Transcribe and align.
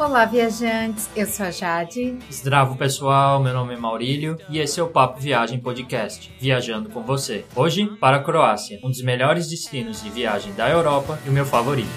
Olá, 0.00 0.24
viajantes! 0.24 1.10
Eu 1.14 1.26
sou 1.26 1.44
a 1.44 1.50
Jade. 1.50 2.18
Zdravo, 2.32 2.74
pessoal! 2.74 3.38
Meu 3.42 3.52
nome 3.52 3.74
é 3.74 3.76
Maurílio 3.76 4.38
e 4.48 4.58
esse 4.58 4.80
é 4.80 4.82
o 4.82 4.88
Papo 4.88 5.20
Viagem 5.20 5.60
Podcast, 5.60 6.34
viajando 6.40 6.88
com 6.88 7.02
você. 7.02 7.44
Hoje, 7.54 7.84
para 8.00 8.16
a 8.16 8.22
Croácia, 8.22 8.80
um 8.82 8.88
dos 8.88 9.02
melhores 9.02 9.46
destinos 9.46 10.02
de 10.02 10.08
viagem 10.08 10.54
da 10.54 10.70
Europa 10.70 11.18
e 11.26 11.28
o 11.28 11.32
meu 11.32 11.44
favorito. 11.44 11.90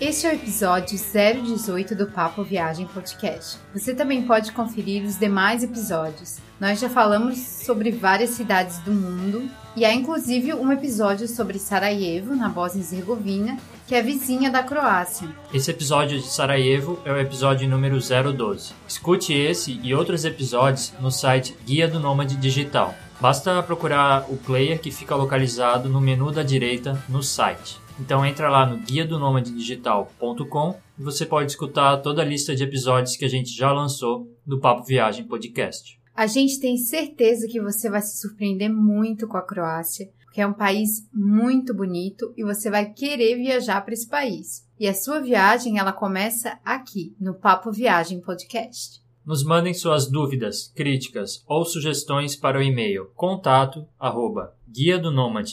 Este 0.00 0.26
é 0.26 0.30
o 0.30 0.34
episódio 0.36 0.98
018 0.98 1.94
do 1.94 2.06
Papo 2.06 2.42
Viagem 2.42 2.86
Podcast. 2.86 3.58
Você 3.74 3.94
também 3.94 4.26
pode 4.26 4.52
conferir 4.52 5.04
os 5.04 5.18
demais 5.18 5.62
episódios. 5.62 6.38
Nós 6.58 6.80
já 6.80 6.88
falamos 6.88 7.36
sobre 7.38 7.90
várias 7.90 8.30
cidades 8.30 8.78
do 8.78 8.90
mundo 8.90 9.50
e 9.76 9.84
há 9.84 9.92
inclusive 9.92 10.54
um 10.54 10.70
episódio 10.70 11.26
sobre 11.26 11.58
Sarajevo, 11.58 12.34
na 12.34 12.48
Bósnia 12.48 12.82
e 12.82 12.84
Herzegovina, 12.84 13.58
que 13.86 13.94
é 13.94 14.02
vizinha 14.02 14.50
da 14.50 14.62
Croácia. 14.62 15.28
Esse 15.52 15.70
episódio 15.70 16.20
de 16.20 16.26
Sarajevo 16.26 17.00
é 17.04 17.12
o 17.12 17.18
episódio 17.18 17.68
número 17.68 17.98
012. 17.98 18.72
Escute 18.88 19.32
esse 19.32 19.80
e 19.82 19.94
outros 19.94 20.24
episódios 20.24 20.92
no 21.00 21.10
site 21.10 21.56
Guia 21.66 21.88
do 21.88 21.98
Nômade 21.98 22.36
Digital. 22.36 22.94
Basta 23.20 23.62
procurar 23.62 24.26
o 24.28 24.36
player 24.36 24.80
que 24.80 24.90
fica 24.90 25.14
localizado 25.14 25.88
no 25.88 26.00
menu 26.00 26.30
da 26.30 26.42
direita 26.42 27.02
no 27.08 27.22
site. 27.22 27.78
Então 27.98 28.26
entra 28.26 28.50
lá 28.50 28.66
no 28.66 28.78
guia 28.78 29.06
do 29.06 29.40
digital.com 29.40 30.76
e 30.98 31.02
você 31.02 31.24
pode 31.24 31.52
escutar 31.52 31.98
toda 31.98 32.22
a 32.22 32.24
lista 32.24 32.54
de 32.54 32.64
episódios 32.64 33.16
que 33.16 33.24
a 33.24 33.28
gente 33.28 33.56
já 33.56 33.72
lançou 33.72 34.28
do 34.44 34.58
Papo 34.58 34.84
Viagem 34.84 35.24
Podcast. 35.24 36.03
A 36.14 36.26
gente 36.26 36.60
tem 36.60 36.76
certeza 36.76 37.48
que 37.48 37.60
você 37.60 37.90
vai 37.90 38.00
se 38.00 38.20
surpreender 38.20 38.72
muito 38.72 39.26
com 39.26 39.36
a 39.36 39.42
Croácia, 39.42 40.08
porque 40.24 40.40
é 40.40 40.46
um 40.46 40.52
país 40.52 41.08
muito 41.12 41.74
bonito 41.74 42.32
e 42.36 42.44
você 42.44 42.70
vai 42.70 42.92
querer 42.92 43.36
viajar 43.36 43.80
para 43.84 43.94
esse 43.94 44.08
país. 44.08 44.64
E 44.78 44.86
a 44.86 44.94
sua 44.94 45.20
viagem 45.20 45.78
ela 45.78 45.92
começa 45.92 46.58
aqui 46.64 47.16
no 47.20 47.34
Papo 47.34 47.72
Viagem 47.72 48.20
Podcast. 48.20 49.02
Nos 49.26 49.42
mandem 49.42 49.72
suas 49.72 50.08
dúvidas, 50.08 50.72
críticas 50.74 51.42
ou 51.46 51.64
sugestões 51.64 52.36
para 52.36 52.58
o 52.58 52.62
e-mail 52.62 53.10
contato 53.14 53.86
arroba 53.98 54.54
guia 54.74 54.98
do 54.98 55.12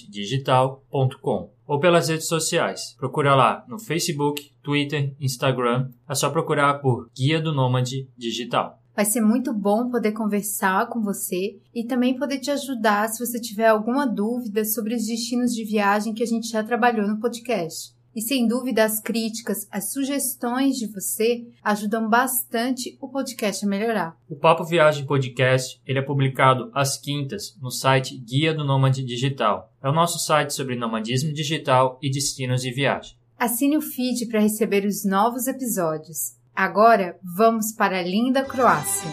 digital.com 0.09 1.53
ou 1.67 1.79
pelas 1.79 2.09
redes 2.09 2.27
sociais. 2.27 2.95
Procura 2.97 3.35
lá 3.35 3.63
no 3.67 3.77
Facebook, 3.77 4.51
Twitter, 4.63 5.15
Instagram. 5.19 5.91
É 6.09 6.15
só 6.15 6.31
procurar 6.31 6.79
por 6.81 7.07
Guia 7.15 7.39
do 7.39 7.53
Nômade 7.53 8.09
Digital. 8.17 8.80
Vai 8.95 9.05
ser 9.05 9.21
muito 9.21 9.53
bom 9.53 9.89
poder 9.89 10.11
conversar 10.11 10.87
com 10.87 11.01
você 11.01 11.57
e 11.73 11.83
também 11.83 12.17
poder 12.17 12.39
te 12.39 12.51
ajudar 12.51 13.07
se 13.09 13.25
você 13.25 13.39
tiver 13.39 13.67
alguma 13.67 14.05
dúvida 14.05 14.65
sobre 14.65 14.95
os 14.95 15.07
destinos 15.07 15.55
de 15.55 15.63
viagem 15.63 16.13
que 16.13 16.23
a 16.23 16.27
gente 16.27 16.49
já 16.49 16.63
trabalhou 16.63 17.07
no 17.07 17.19
podcast. 17.19 17.95
E 18.13 18.21
sem 18.21 18.45
dúvida, 18.45 18.83
as 18.83 18.99
críticas, 18.99 19.65
as 19.71 19.93
sugestões 19.93 20.75
de 20.75 20.87
você 20.87 21.47
ajudam 21.63 22.09
bastante 22.09 22.97
o 22.99 23.07
podcast 23.07 23.65
a 23.65 23.69
melhorar. 23.69 24.17
O 24.29 24.35
Papo 24.35 24.65
Viagem 24.65 25.05
Podcast 25.05 25.81
ele 25.87 25.99
é 25.99 26.01
publicado 26.01 26.69
às 26.73 26.97
quintas 26.97 27.55
no 27.61 27.71
site 27.71 28.17
Guia 28.17 28.53
do 28.53 28.65
Nômade 28.65 29.01
Digital. 29.05 29.71
É 29.81 29.87
o 29.87 29.93
nosso 29.93 30.19
site 30.19 30.53
sobre 30.53 30.75
nomadismo 30.75 31.31
digital 31.31 31.97
e 32.01 32.11
destinos 32.11 32.61
de 32.61 32.71
viagem. 32.71 33.15
Assine 33.39 33.77
o 33.77 33.81
feed 33.81 34.25
para 34.25 34.41
receber 34.41 34.85
os 34.85 35.05
novos 35.05 35.47
episódios. 35.47 36.35
Agora 36.55 37.17
vamos 37.23 37.71
para 37.71 37.99
a 37.99 38.03
linda 38.03 38.43
Croácia. 38.43 39.09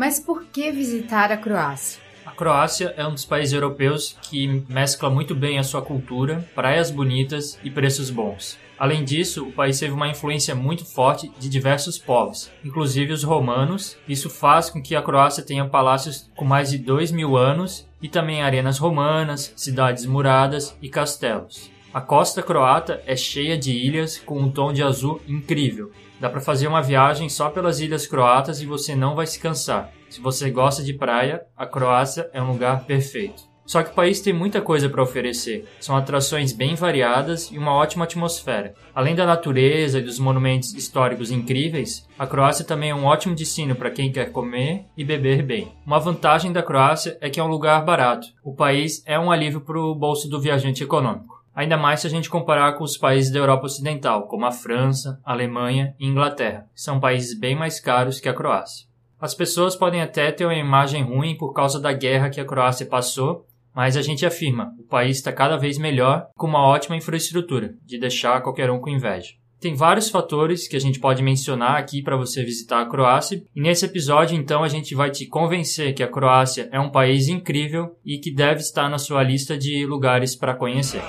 Mas 0.00 0.18
por 0.18 0.44
que 0.46 0.72
visitar 0.72 1.30
a 1.30 1.36
Croácia? 1.36 2.00
A 2.24 2.30
Croácia 2.30 2.94
é 2.96 3.06
um 3.06 3.12
dos 3.12 3.26
países 3.26 3.52
europeus 3.52 4.16
que 4.22 4.64
mescla 4.66 5.10
muito 5.10 5.34
bem 5.34 5.58
a 5.58 5.62
sua 5.62 5.82
cultura, 5.82 6.42
praias 6.54 6.90
bonitas 6.90 7.58
e 7.62 7.70
preços 7.70 8.08
bons. 8.08 8.58
Além 8.78 9.04
disso, 9.04 9.44
o 9.44 9.52
país 9.52 9.78
teve 9.78 9.92
uma 9.92 10.08
influência 10.08 10.54
muito 10.54 10.86
forte 10.86 11.30
de 11.38 11.50
diversos 11.50 11.98
povos, 11.98 12.50
inclusive 12.64 13.12
os 13.12 13.22
romanos. 13.22 13.98
Isso 14.08 14.30
faz 14.30 14.70
com 14.70 14.80
que 14.80 14.96
a 14.96 15.02
Croácia 15.02 15.44
tenha 15.44 15.68
palácios 15.68 16.30
com 16.34 16.46
mais 16.46 16.70
de 16.70 16.78
dois 16.78 17.12
mil 17.12 17.36
anos 17.36 17.86
e 18.00 18.08
também 18.08 18.40
arenas 18.40 18.78
romanas, 18.78 19.52
cidades 19.54 20.06
muradas 20.06 20.74
e 20.80 20.88
castelos. 20.88 21.70
A 21.92 22.00
costa 22.00 22.42
croata 22.42 23.02
é 23.04 23.14
cheia 23.14 23.58
de 23.58 23.72
ilhas 23.72 24.16
com 24.16 24.40
um 24.40 24.50
tom 24.50 24.72
de 24.72 24.82
azul 24.82 25.20
incrível. 25.28 25.92
Dá 26.20 26.28
para 26.28 26.40
fazer 26.40 26.68
uma 26.68 26.82
viagem 26.82 27.30
só 27.30 27.48
pelas 27.48 27.80
ilhas 27.80 28.06
croatas 28.06 28.60
e 28.60 28.66
você 28.66 28.94
não 28.94 29.14
vai 29.14 29.26
se 29.26 29.40
cansar. 29.40 29.90
Se 30.10 30.20
você 30.20 30.50
gosta 30.50 30.82
de 30.82 30.92
praia, 30.92 31.42
a 31.56 31.64
Croácia 31.64 32.28
é 32.34 32.42
um 32.42 32.52
lugar 32.52 32.84
perfeito. 32.84 33.48
Só 33.64 33.82
que 33.82 33.90
o 33.90 33.94
país 33.94 34.20
tem 34.20 34.32
muita 34.32 34.60
coisa 34.60 34.88
para 34.88 35.02
oferecer. 35.02 35.66
São 35.80 35.96
atrações 35.96 36.52
bem 36.52 36.74
variadas 36.74 37.50
e 37.52 37.56
uma 37.56 37.72
ótima 37.72 38.04
atmosfera. 38.04 38.74
Além 38.94 39.14
da 39.14 39.24
natureza 39.24 40.00
e 40.00 40.02
dos 40.02 40.18
monumentos 40.18 40.74
históricos 40.74 41.30
incríveis, 41.30 42.06
a 42.18 42.26
Croácia 42.26 42.64
também 42.64 42.90
é 42.90 42.94
um 42.94 43.04
ótimo 43.04 43.34
destino 43.34 43.74
para 43.74 43.90
quem 43.90 44.12
quer 44.12 44.32
comer 44.32 44.86
e 44.96 45.04
beber 45.04 45.42
bem. 45.42 45.72
Uma 45.86 46.00
vantagem 46.00 46.52
da 46.52 46.62
Croácia 46.62 47.16
é 47.20 47.30
que 47.30 47.40
é 47.40 47.42
um 47.42 47.48
lugar 47.48 47.82
barato. 47.84 48.26
O 48.44 48.52
país 48.52 49.02
é 49.06 49.18
um 49.18 49.30
alívio 49.30 49.60
para 49.60 49.78
o 49.78 49.94
bolso 49.94 50.28
do 50.28 50.40
viajante 50.40 50.82
econômico 50.82 51.39
ainda 51.54 51.76
mais 51.76 52.00
se 52.00 52.06
a 52.06 52.10
gente 52.10 52.30
comparar 52.30 52.72
com 52.74 52.84
os 52.84 52.96
países 52.96 53.32
da 53.32 53.38
Europa 53.38 53.66
Ocidental, 53.66 54.26
como 54.26 54.46
a 54.46 54.52
França, 54.52 55.20
a 55.24 55.32
Alemanha 55.32 55.94
e 55.98 56.06
Inglaterra, 56.06 56.66
que 56.74 56.80
são 56.80 57.00
países 57.00 57.38
bem 57.38 57.56
mais 57.56 57.80
caros 57.80 58.20
que 58.20 58.28
a 58.28 58.34
Croácia. 58.34 58.86
As 59.20 59.34
pessoas 59.34 59.76
podem 59.76 60.00
até 60.00 60.32
ter 60.32 60.46
uma 60.46 60.54
imagem 60.54 61.02
ruim 61.02 61.36
por 61.36 61.52
causa 61.52 61.78
da 61.78 61.92
guerra 61.92 62.30
que 62.30 62.40
a 62.40 62.44
Croácia 62.44 62.86
passou, 62.86 63.46
mas 63.74 63.96
a 63.96 64.02
gente 64.02 64.24
afirma, 64.24 64.74
o 64.78 64.88
país 64.88 65.18
está 65.18 65.32
cada 65.32 65.56
vez 65.56 65.78
melhor 65.78 66.26
com 66.34 66.46
uma 66.46 66.66
ótima 66.66 66.96
infraestrutura, 66.96 67.74
de 67.84 67.98
deixar 67.98 68.40
qualquer 68.40 68.70
um 68.70 68.80
com 68.80 68.88
inveja. 68.88 69.39
Tem 69.60 69.74
vários 69.74 70.08
fatores 70.08 70.66
que 70.66 70.74
a 70.74 70.80
gente 70.80 70.98
pode 70.98 71.22
mencionar 71.22 71.76
aqui 71.76 72.02
para 72.02 72.16
você 72.16 72.42
visitar 72.42 72.80
a 72.80 72.86
Croácia, 72.86 73.44
e 73.54 73.60
nesse 73.60 73.84
episódio 73.84 74.34
então 74.34 74.64
a 74.64 74.68
gente 74.68 74.94
vai 74.94 75.10
te 75.10 75.26
convencer 75.26 75.92
que 75.92 76.02
a 76.02 76.08
Croácia 76.08 76.68
é 76.72 76.80
um 76.80 76.90
país 76.90 77.28
incrível 77.28 77.94
e 78.04 78.18
que 78.18 78.34
deve 78.34 78.60
estar 78.60 78.88
na 78.88 78.96
sua 78.96 79.22
lista 79.22 79.58
de 79.58 79.84
lugares 79.84 80.34
para 80.34 80.54
conhecer. 80.54 81.02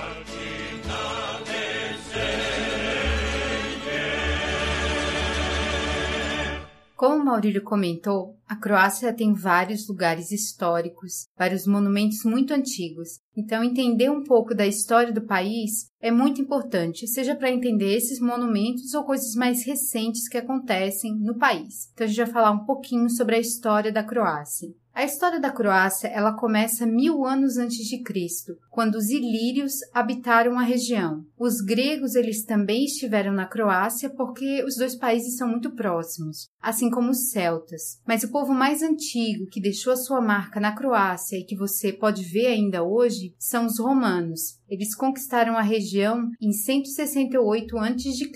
Como 7.02 7.16
o 7.16 7.26
Maurílio 7.26 7.64
comentou, 7.64 8.38
a 8.48 8.56
Croácia 8.56 9.12
tem 9.12 9.34
vários 9.34 9.88
lugares 9.88 10.32
históricos, 10.32 11.26
vários 11.36 11.66
monumentos 11.66 12.24
muito 12.24 12.54
antigos. 12.54 13.20
Então, 13.36 13.64
entender 13.64 14.12
um 14.12 14.24
pouco 14.24 14.54
da 14.54 14.68
história 14.68 15.12
do 15.12 15.26
país 15.26 15.88
é 16.00 16.12
muito 16.12 16.40
importante, 16.40 17.08
seja 17.08 17.36
para 17.36 17.50
entender 17.50 17.92
esses 17.96 18.20
monumentos 18.20 18.94
ou 18.94 19.04
coisas 19.04 19.34
mais 19.34 19.66
recentes 19.66 20.30
que 20.30 20.38
acontecem 20.38 21.18
no 21.18 21.40
país. 21.40 21.90
Então, 21.92 22.06
a 22.06 22.08
gente 22.08 22.18
vai 22.18 22.32
falar 22.32 22.52
um 22.52 22.66
pouquinho 22.66 23.10
sobre 23.10 23.36
a 23.36 23.40
história 23.40 23.92
da 23.92 24.04
Croácia. 24.04 24.70
A 24.94 25.06
história 25.06 25.40
da 25.40 25.52
Croácia 25.52 26.10
ela 26.10 26.34
começa 26.34 26.86
mil 26.86 27.26
anos 27.26 27.58
antes 27.58 27.88
de 27.88 28.04
Cristo, 28.04 28.58
quando 28.70 28.96
os 28.96 29.10
ilírios 29.10 29.76
habitaram 29.94 30.60
a 30.60 30.64
região. 30.64 31.26
Os 31.40 31.62
gregos 31.62 32.14
eles 32.14 32.44
também 32.44 32.84
estiveram 32.84 33.32
na 33.32 33.46
Croácia 33.46 34.10
porque 34.10 34.64
os 34.66 34.76
dois 34.76 34.94
países 34.94 35.38
são 35.38 35.48
muito 35.48 35.72
próximos, 35.72 36.50
assim 36.62 36.90
como 36.90 37.12
os 37.12 37.30
celtas. 37.30 38.02
Mas 38.06 38.24
o 38.24 38.32
povo 38.32 38.54
mais 38.54 38.82
antigo 38.82 39.48
que 39.50 39.62
deixou 39.62 39.94
a 39.94 39.98
sua 39.98 40.20
marca 40.20 40.60
na 40.60 40.76
Croácia 40.76 41.38
e 41.38 41.46
que 41.46 41.56
você 41.56 41.94
pode 41.94 42.24
ver 42.26 42.48
ainda 42.48 42.84
hoje 42.84 43.34
são 43.40 43.66
os 43.66 43.80
romanos. 43.80 44.60
Eles 44.72 44.96
conquistaram 44.96 45.58
a 45.58 45.62
região 45.62 46.32
em 46.42 46.54
168 46.54 47.78
a.C. 47.78 48.32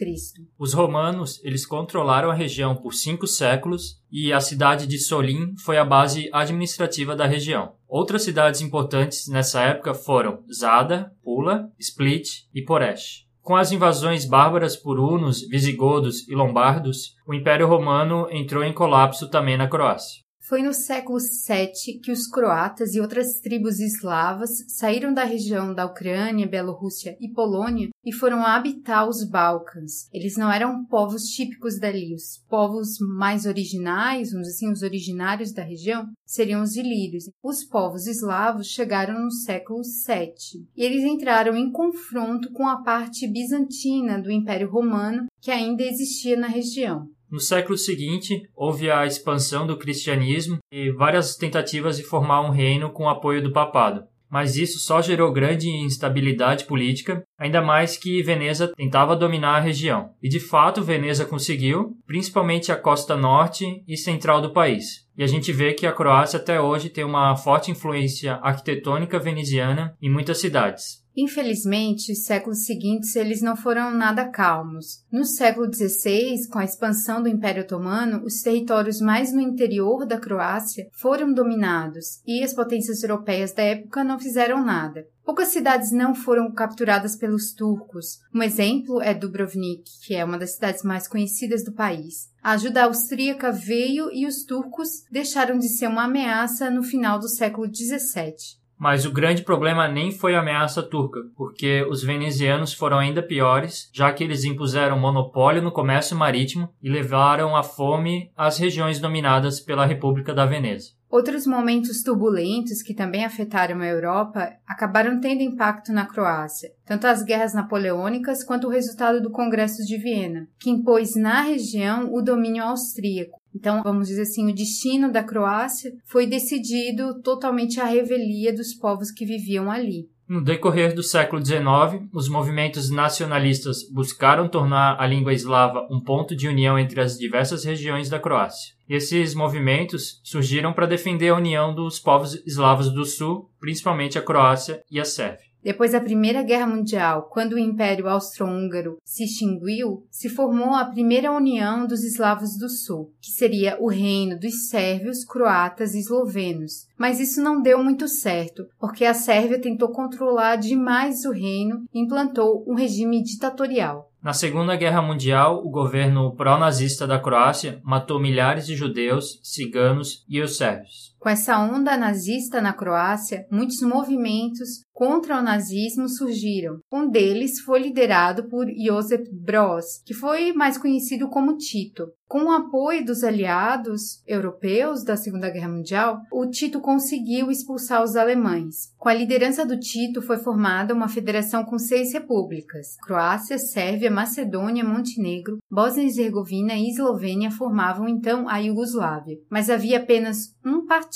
Os 0.59 0.73
romanos, 0.73 1.41
eles 1.45 1.65
controlaram 1.65 2.29
a 2.29 2.33
região 2.33 2.75
por 2.75 2.93
cinco 2.93 3.25
séculos 3.25 4.01
e 4.11 4.33
a 4.33 4.41
cidade 4.41 4.85
de 4.85 4.99
Solim 4.99 5.55
foi 5.63 5.77
a 5.77 5.85
base 5.85 6.29
administrativa 6.33 7.15
da 7.15 7.25
região. 7.25 7.75
Outras 7.87 8.23
cidades 8.23 8.59
importantes 8.59 9.29
nessa 9.29 9.61
época 9.61 9.93
foram 9.93 10.43
Zadar, 10.53 11.09
Pula, 11.23 11.71
Split 11.79 12.41
e 12.53 12.61
Poresh. 12.61 13.23
Com 13.41 13.55
as 13.55 13.71
invasões 13.71 14.25
bárbaras 14.25 14.75
por 14.75 14.99
hunos, 14.99 15.47
visigodos 15.47 16.27
e 16.27 16.35
lombardos, 16.35 17.15
o 17.25 17.33
Império 17.33 17.65
Romano 17.65 18.27
entrou 18.29 18.61
em 18.61 18.73
colapso 18.73 19.29
também 19.29 19.55
na 19.55 19.69
Croácia. 19.69 20.24
Foi 20.47 20.61
no 20.61 20.75
século 20.75 21.17
VII 21.17 21.99
que 22.03 22.11
os 22.11 22.27
croatas 22.27 22.93
e 22.93 23.01
outras 23.01 23.39
tribos 23.39 23.79
eslavas 23.79 24.63
saíram 24.67 25.11
da 25.11 25.23
região 25.23 25.73
da 25.73 25.87
Ucrânia, 25.87 26.47
Bielorrússia 26.47 27.17
e 27.19 27.27
Polônia 27.27 27.89
e 28.05 28.13
foram 28.13 28.45
habitar 28.45 29.09
os 29.09 29.27
Balcãs. 29.27 30.07
Eles 30.13 30.37
não 30.37 30.51
eram 30.51 30.85
povos 30.85 31.23
típicos 31.23 31.79
dali, 31.79 32.13
os 32.13 32.43
povos 32.47 32.99
mais 32.99 33.47
originais, 33.47 34.29
vamos 34.29 34.47
dizer 34.47 34.67
assim, 34.67 34.71
os 34.71 34.83
originários 34.83 35.51
da 35.51 35.63
região, 35.63 36.05
seriam 36.23 36.61
os 36.61 36.75
ilírios. 36.75 37.23
Os 37.43 37.63
povos 37.63 38.05
eslavos 38.05 38.67
chegaram 38.67 39.19
no 39.19 39.31
século 39.31 39.81
VII 39.81 40.67
e 40.77 40.83
eles 40.83 41.03
entraram 41.03 41.55
em 41.55 41.71
confronto 41.71 42.51
com 42.51 42.67
a 42.67 42.83
parte 42.83 43.27
bizantina 43.27 44.21
do 44.21 44.31
Império 44.31 44.69
Romano 44.69 45.25
que 45.41 45.49
ainda 45.49 45.81
existia 45.81 46.37
na 46.37 46.47
região. 46.47 47.07
No 47.35 47.41
século 47.41 47.77
seguinte, 47.77 48.47
houve 48.55 48.89
a 48.89 49.05
expansão 49.05 49.67
do 49.67 49.75
cristianismo 49.75 50.57
e 50.71 50.89
várias 50.89 51.35
tentativas 51.35 51.97
de 51.97 52.03
formar 52.03 52.39
um 52.39 52.49
reino 52.49 52.89
com 52.89 53.03
o 53.03 53.09
apoio 53.09 53.43
do 53.43 53.51
papado. 53.51 54.05
Mas 54.29 54.55
isso 54.55 54.79
só 54.79 55.01
gerou 55.01 55.33
grande 55.33 55.69
instabilidade 55.69 56.63
política, 56.63 57.23
ainda 57.37 57.61
mais 57.61 57.97
que 57.97 58.23
Veneza 58.23 58.71
tentava 58.73 59.17
dominar 59.17 59.57
a 59.57 59.59
região. 59.59 60.11
E 60.23 60.29
de 60.29 60.39
fato, 60.39 60.81
Veneza 60.81 61.25
conseguiu, 61.25 61.97
principalmente 62.07 62.71
a 62.71 62.77
costa 62.77 63.17
norte 63.17 63.83
e 63.85 63.97
central 63.97 64.41
do 64.41 64.53
país. 64.53 65.05
E 65.17 65.21
a 65.21 65.27
gente 65.27 65.51
vê 65.51 65.73
que 65.73 65.85
a 65.85 65.91
Croácia 65.91 66.39
até 66.39 66.61
hoje 66.61 66.87
tem 66.87 67.03
uma 67.03 67.35
forte 67.35 67.69
influência 67.69 68.35
arquitetônica 68.35 69.19
veneziana 69.19 69.93
em 70.01 70.09
muitas 70.09 70.37
cidades. 70.37 71.04
Infelizmente, 71.15 72.11
os 72.11 72.25
séculos 72.25 72.65
seguintes 72.65 73.15
eles 73.15 73.41
não 73.41 73.55
foram 73.55 73.91
nada 73.91 74.27
calmos. 74.27 75.03
No 75.11 75.23
século 75.23 75.73
XVI, 75.73 76.47
com 76.49 76.59
a 76.59 76.65
expansão 76.65 77.23
do 77.23 77.29
Império 77.29 77.63
Otomano, 77.63 78.23
os 78.25 78.41
territórios 78.41 78.99
mais 78.99 79.31
no 79.31 79.39
interior 79.39 80.05
da 80.05 80.19
Croácia 80.19 80.87
foram 80.91 81.33
dominados 81.33 82.21
e 82.27 82.43
as 82.43 82.53
potências 82.53 83.01
europeias 83.01 83.53
da 83.53 83.63
época 83.63 84.03
não 84.03 84.19
fizeram 84.19 84.63
nada. 84.63 85.07
Poucas 85.23 85.47
cidades 85.47 85.91
não 85.91 86.13
foram 86.13 86.51
capturadas 86.51 87.15
pelos 87.15 87.51
turcos. 87.51 88.19
Um 88.33 88.43
exemplo 88.43 89.01
é 89.01 89.11
Dubrovnik, 89.11 89.83
que 90.05 90.13
é 90.13 90.23
uma 90.23 90.37
das 90.37 90.53
cidades 90.53 90.83
mais 90.83 91.07
conhecidas 91.07 91.63
do 91.63 91.73
país. 91.73 92.29
A 92.43 92.51
ajuda 92.51 92.83
austríaca 92.83 93.51
veio 93.51 94.11
e 94.13 94.27
os 94.27 94.43
turcos 94.43 95.03
deixaram 95.09 95.57
de 95.57 95.67
ser 95.67 95.87
uma 95.87 96.03
ameaça 96.03 96.69
no 96.69 96.83
final 96.83 97.17
do 97.17 97.27
século 97.27 97.67
XVII. 97.73 98.63
Mas 98.77 99.05
o 99.05 99.11
grande 99.11 99.41
problema 99.41 99.87
nem 99.87 100.11
foi 100.11 100.35
a 100.35 100.41
ameaça 100.41 100.83
turca, 100.83 101.21
porque 101.35 101.83
os 101.89 102.03
venezianos 102.03 102.73
foram 102.73 102.99
ainda 102.99 103.23
piores, 103.23 103.89
já 103.93 104.11
que 104.11 104.23
eles 104.23 104.43
impuseram 104.43 104.99
monopólio 104.99 105.61
no 105.61 105.71
comércio 105.71 106.17
marítimo 106.17 106.69
e 106.81 106.89
levaram 106.89 107.55
a 107.55 107.63
fome 107.63 108.31
às 108.35 108.57
regiões 108.57 108.99
dominadas 108.99 109.59
pela 109.59 109.85
República 109.85 110.33
da 110.33 110.45
Veneza. 110.45 110.95
Outros 111.09 111.47
momentos 111.47 112.03
turbulentos 112.03 112.81
que 112.81 112.93
também 112.93 113.23
afetaram 113.23 113.79
a 113.79 113.87
Europa 113.87 114.51
acabaram 114.67 115.21
tendo 115.21 115.41
impacto 115.41 115.93
na 115.93 116.05
Croácia, 116.05 116.71
tanto 116.85 117.07
as 117.07 117.23
guerras 117.23 117.53
napoleônicas 117.53 118.43
quanto 118.43 118.67
o 118.67 118.69
resultado 118.69 119.21
do 119.21 119.31
Congresso 119.31 119.85
de 119.85 119.97
Viena, 119.97 120.45
que 120.59 120.69
impôs 120.69 121.15
na 121.15 121.41
região 121.41 122.13
o 122.13 122.21
domínio 122.21 122.65
austríaco. 122.65 123.39
Então, 123.55 123.81
vamos 123.81 124.09
dizer 124.09 124.23
assim, 124.23 124.51
o 124.51 124.53
destino 124.53 125.09
da 125.09 125.23
Croácia 125.23 125.93
foi 126.03 126.27
decidido 126.27 127.21
totalmente 127.21 127.79
à 127.79 127.85
revelia 127.85 128.53
dos 128.53 128.73
povos 128.73 129.11
que 129.11 129.25
viviam 129.25 129.71
ali. 129.71 130.09
No 130.27 130.43
decorrer 130.43 130.93
do 130.93 131.03
século 131.03 131.43
XIX, 131.45 132.09
os 132.11 132.27
movimentos 132.27 132.89
nacionalistas 132.89 133.87
buscaram 133.91 134.49
tornar 134.49 134.99
a 134.99 135.05
língua 135.05 135.31
eslava 135.31 135.87
um 135.89 136.01
ponto 136.01 136.35
de 136.35 136.47
união 136.47 136.79
entre 136.79 136.99
as 136.99 137.15
diversas 137.15 137.63
regiões 137.63 138.09
da 138.09 138.19
Croácia. 138.19 138.73
Esses 138.89 139.35
movimentos 139.35 140.19
surgiram 140.23 140.73
para 140.73 140.87
defender 140.87 141.29
a 141.29 141.35
união 141.35 141.73
dos 141.75 141.99
povos 141.99 142.41
eslavos 142.45 142.91
do 142.91 143.05
Sul, 143.05 143.51
principalmente 143.59 144.17
a 144.17 144.21
Croácia 144.21 144.81
e 144.89 144.99
a 144.99 145.05
Sérvia. 145.05 145.44
Depois 145.65 145.93
da 145.93 145.99
Primeira 145.99 146.43
Guerra 146.43 146.67
Mundial, 146.67 147.27
quando 147.31 147.53
o 147.53 147.57
Império 147.57 148.07
Austro-Húngaro 148.07 148.97
se 149.03 149.23
extinguiu, 149.23 150.05
se 150.11 150.29
formou 150.29 150.75
a 150.75 150.85
primeira 150.85 151.31
união 151.31 151.87
dos 151.87 152.03
eslavos 152.03 152.55
do 152.55 152.69
Sul, 152.69 153.11
que 153.19 153.31
seria 153.31 153.75
o 153.79 153.89
reino 153.89 154.39
dos 154.39 154.69
sérvios, 154.69 155.25
croatas 155.25 155.95
e 155.95 155.99
eslovenos. 155.99 156.85
Mas 156.95 157.19
isso 157.19 157.41
não 157.41 157.63
deu 157.63 157.83
muito 157.83 158.07
certo, 158.07 158.67
porque 158.79 159.05
a 159.05 159.15
Sérvia 159.15 159.59
tentou 159.59 159.89
controlar 159.89 160.57
demais 160.57 161.25
o 161.25 161.31
reino 161.31 161.83
e 161.91 161.99
implantou 161.99 162.63
um 162.67 162.75
regime 162.75 163.23
ditatorial. 163.23 164.11
Na 164.21 164.33
Segunda 164.33 164.75
Guerra 164.75 165.01
Mundial, 165.01 165.65
o 165.65 165.69
governo 165.69 166.35
pró-nazista 166.35 167.07
da 167.07 167.19
Croácia 167.19 167.79
matou 167.83 168.19
milhares 168.19 168.67
de 168.67 168.75
judeus, 168.75 169.39
ciganos 169.43 170.23
e 170.29 170.41
os 170.41 170.57
sérvios. 170.57 171.14
Com 171.25 171.29
essa 171.29 171.57
onda 171.57 171.97
nazista 171.97 172.61
na 172.61 172.71
Croácia, 172.71 173.47
muitos 173.49 173.81
movimentos 173.81 174.85
contra 174.93 175.39
o 175.39 175.41
nazismo 175.41 176.07
surgiram. 176.07 176.77
Um 176.93 177.09
deles 177.09 177.59
foi 177.61 177.79
liderado 177.79 178.47
por 178.47 178.67
Josip 178.67 179.27
Broz, 179.33 180.03
que 180.05 180.13
foi 180.13 180.53
mais 180.53 180.77
conhecido 180.77 181.27
como 181.27 181.57
Tito. 181.57 182.05
Com 182.27 182.45
o 182.45 182.51
apoio 182.51 183.05
dos 183.05 183.23
aliados 183.23 184.23
europeus 184.25 185.03
da 185.03 185.17
Segunda 185.17 185.49
Guerra 185.49 185.69
Mundial, 185.69 186.21
o 186.31 186.47
Tito 186.47 186.79
conseguiu 186.79 187.51
expulsar 187.51 188.03
os 188.03 188.15
alemães. 188.15 188.93
Com 188.97 189.09
a 189.09 189.13
liderança 189.13 189.65
do 189.65 189.79
Tito 189.79 190.21
foi 190.21 190.37
formada 190.37 190.93
uma 190.93 191.07
federação 191.07 191.63
com 191.63 191.77
seis 191.77 192.13
repúblicas. 192.13 192.95
Croácia, 193.03 193.59
Sérvia, 193.59 194.09
Macedônia, 194.09 194.83
Montenegro, 194.83 195.57
Bósnia 195.69 196.03
e 196.03 196.05
Herzegovina 196.07 196.73
e 196.75 196.89
Eslovênia 196.89 197.51
formavam 197.51 198.07
então 198.07 198.49
a 198.49 198.57
Iugoslávia, 198.57 199.37
mas 199.49 199.69
havia 199.69 199.97
apenas 199.97 200.55
um 200.65 200.85
partido. 200.85 201.14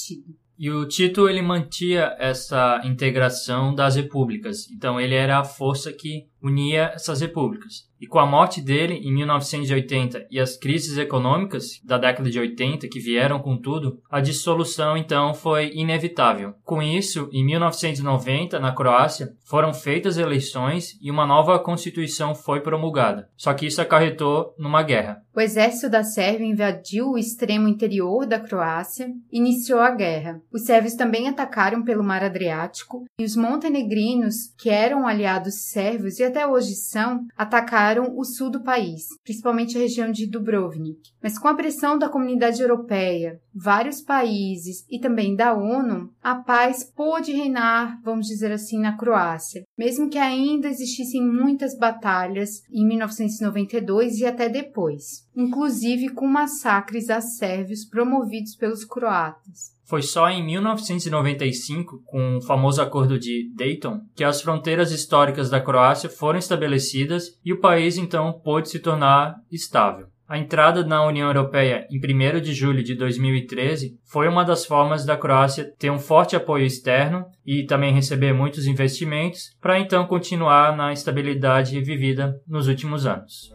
E 0.57 0.69
o 0.69 0.85
Tito 0.87 1.27
ele 1.27 1.41
mantinha 1.41 2.15
essa 2.19 2.81
integração 2.83 3.73
das 3.73 3.95
repúblicas. 3.95 4.69
Então 4.69 4.99
ele 4.99 5.15
era 5.15 5.39
a 5.39 5.43
força 5.43 5.91
que 5.91 6.27
unia 6.41 6.91
essas 6.93 7.21
repúblicas. 7.21 7.89
E 8.01 8.07
com 8.07 8.17
a 8.17 8.25
morte 8.25 8.61
dele 8.61 8.93
em 8.93 9.13
1980 9.13 10.27
e 10.31 10.39
as 10.39 10.55
crises 10.55 10.97
econômicas 10.97 11.81
da 11.83 11.97
década 11.97 12.29
de 12.29 12.39
80 12.39 12.87
que 12.87 12.99
vieram 12.99 13.39
com 13.39 13.57
tudo, 13.57 13.99
a 14.09 14.21
dissolução 14.21 14.95
então 14.95 15.33
foi 15.33 15.71
inevitável. 15.73 16.53
Com 16.63 16.81
isso, 16.81 17.29
em 17.33 17.45
1990, 17.45 18.57
na 18.57 18.71
Croácia, 18.71 19.33
foram 19.43 19.73
feitas 19.73 20.17
eleições 20.17 20.97
e 21.01 21.11
uma 21.11 21.25
nova 21.25 21.59
constituição 21.59 22.33
foi 22.33 22.61
promulgada. 22.61 23.27
Só 23.35 23.53
que 23.53 23.65
isso 23.65 23.81
acarretou 23.81 24.53
numa 24.57 24.81
guerra. 24.81 25.21
O 25.35 25.41
exército 25.41 25.89
da 25.89 26.03
Sérvia 26.03 26.45
invadiu 26.45 27.11
o 27.11 27.17
extremo 27.17 27.67
interior 27.67 28.25
da 28.25 28.39
Croácia 28.39 29.09
e 29.31 29.37
iniciou 29.37 29.79
a 29.79 29.91
guerra. 29.91 30.41
Os 30.51 30.63
sérvios 30.63 30.95
também 30.95 31.27
atacaram 31.27 31.83
pelo 31.83 32.03
Mar 32.03 32.23
Adriático 32.23 33.05
e 33.19 33.23
os 33.23 33.35
montenegrinos, 33.35 34.53
que 34.57 34.69
eram 34.69 35.07
aliados 35.07 35.69
sérvios 35.69 36.19
e 36.19 36.28
até 36.29 36.47
hoje 36.47 36.75
são, 36.75 37.25
atacaram 37.37 38.17
o 38.17 38.23
sul 38.23 38.49
do 38.49 38.63
país, 38.63 39.07
principalmente 39.23 39.77
a 39.77 39.81
região 39.81 40.11
de 40.11 40.25
Dubrovnik. 40.25 40.99
Mas 41.21 41.37
com 41.37 41.47
a 41.47 41.53
pressão 41.53 41.97
da 41.97 42.09
comunidade 42.09 42.61
europeia, 42.61 43.39
vários 43.53 44.01
países 44.01 44.85
e 44.89 44.99
também 44.99 45.35
da 45.35 45.53
ONU, 45.53 46.13
a 46.23 46.35
paz 46.35 46.83
pôde 46.83 47.31
reinar, 47.31 47.99
vamos 48.03 48.27
dizer 48.27 48.51
assim, 48.51 48.79
na 48.79 48.95
Croácia, 48.95 49.63
mesmo 49.77 50.09
que 50.09 50.17
ainda 50.17 50.67
existissem 50.67 51.21
muitas 51.25 51.77
batalhas 51.77 52.61
em 52.71 52.87
1992 52.87 54.19
e 54.19 54.25
até 54.25 54.47
depois, 54.47 55.27
inclusive 55.35 56.09
com 56.09 56.27
massacres 56.27 57.09
a 57.09 57.19
sérvios 57.19 57.85
promovidos 57.85 58.55
pelos 58.55 58.85
croatas. 58.85 59.78
Foi 59.89 60.03
só 60.03 60.29
em 60.29 60.45
1995, 60.45 62.03
com 62.05 62.37
o 62.37 62.41
famoso 62.43 62.79
Acordo 62.79 63.17
de 63.17 63.51
Dayton, 63.55 64.01
que 64.15 64.23
as 64.23 64.39
fronteiras 64.39 64.91
históricas 64.91 65.49
da 65.49 65.59
Croácia 65.59 66.07
foram 66.07 66.37
estabelecidas 66.37 67.39
e 67.43 67.51
o 67.51 67.59
país 67.59 67.97
então 67.97 68.31
pôde 68.31 68.69
se 68.69 68.77
tornar 68.77 69.37
estável. 69.51 70.05
A 70.27 70.37
entrada 70.37 70.85
na 70.85 71.03
União 71.03 71.27
Europeia 71.27 71.87
em 71.89 71.97
1 71.97 72.39
de 72.39 72.53
julho 72.53 72.83
de 72.83 72.93
2013 72.93 73.97
foi 74.05 74.27
uma 74.27 74.45
das 74.45 74.63
formas 74.63 75.03
da 75.03 75.17
Croácia 75.17 75.73
ter 75.79 75.89
um 75.89 75.97
forte 75.97 76.35
apoio 76.35 76.67
externo 76.67 77.25
e 77.43 77.63
também 77.63 77.91
receber 77.91 78.31
muitos 78.31 78.67
investimentos 78.67 79.57
para 79.59 79.79
então 79.79 80.05
continuar 80.05 80.77
na 80.77 80.93
estabilidade 80.93 81.81
vivida 81.81 82.39
nos 82.47 82.67
últimos 82.67 83.07
anos. 83.07 83.51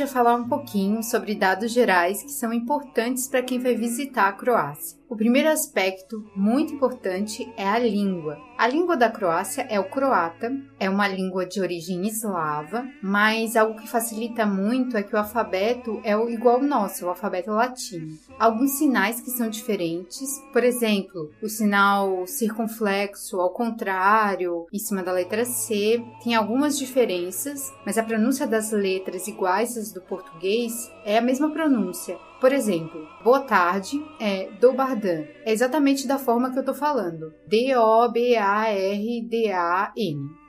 Gente 0.00 0.12
falar 0.12 0.34
um 0.34 0.48
pouquinho 0.48 1.02
sobre 1.02 1.34
dados 1.34 1.70
gerais 1.72 2.22
que 2.22 2.30
são 2.30 2.52
importantes 2.52 3.28
para 3.28 3.42
quem 3.42 3.58
vai 3.58 3.74
visitar 3.74 4.28
a 4.28 4.32
Croácia. 4.32 4.99
O 5.10 5.16
primeiro 5.16 5.48
aspecto 5.48 6.24
muito 6.36 6.72
importante 6.72 7.52
é 7.56 7.66
a 7.66 7.80
língua. 7.80 8.38
A 8.56 8.68
língua 8.68 8.96
da 8.96 9.10
Croácia 9.10 9.66
é 9.68 9.80
o 9.80 9.90
croata, 9.90 10.56
é 10.78 10.88
uma 10.88 11.08
língua 11.08 11.44
de 11.44 11.60
origem 11.60 12.06
eslava, 12.06 12.86
mas 13.02 13.56
algo 13.56 13.76
que 13.80 13.88
facilita 13.88 14.46
muito 14.46 14.96
é 14.96 15.02
que 15.02 15.12
o 15.12 15.18
alfabeto 15.18 16.00
é 16.04 16.12
igual 16.32 16.58
ao 16.58 16.62
nosso, 16.62 17.04
o 17.06 17.08
alfabeto 17.08 17.50
latino. 17.50 18.16
Alguns 18.38 18.78
sinais 18.78 19.20
que 19.20 19.30
são 19.30 19.50
diferentes, 19.50 20.38
por 20.52 20.62
exemplo, 20.62 21.32
o 21.42 21.48
sinal 21.48 22.24
circunflexo 22.28 23.40
ao 23.40 23.50
contrário, 23.50 24.68
em 24.72 24.78
cima 24.78 25.02
da 25.02 25.10
letra 25.10 25.44
C, 25.44 26.00
tem 26.22 26.36
algumas 26.36 26.78
diferenças, 26.78 27.72
mas 27.84 27.98
a 27.98 28.04
pronúncia 28.04 28.46
das 28.46 28.70
letras 28.70 29.26
iguais 29.26 29.76
às 29.76 29.92
do 29.92 30.00
português 30.02 30.88
é 31.04 31.18
a 31.18 31.22
mesma 31.22 31.50
pronúncia. 31.50 32.16
Por 32.40 32.52
exemplo, 32.52 33.06
boa 33.22 33.40
tarde 33.40 34.02
é 34.18 34.48
Dobardan. 34.58 35.24
É 35.44 35.52
exatamente 35.52 36.08
da 36.08 36.18
forma 36.18 36.50
que 36.50 36.58
eu 36.58 36.64
tô 36.64 36.72
falando. 36.72 37.34
D-O-B-A-R-D-A-N. 37.46 38.30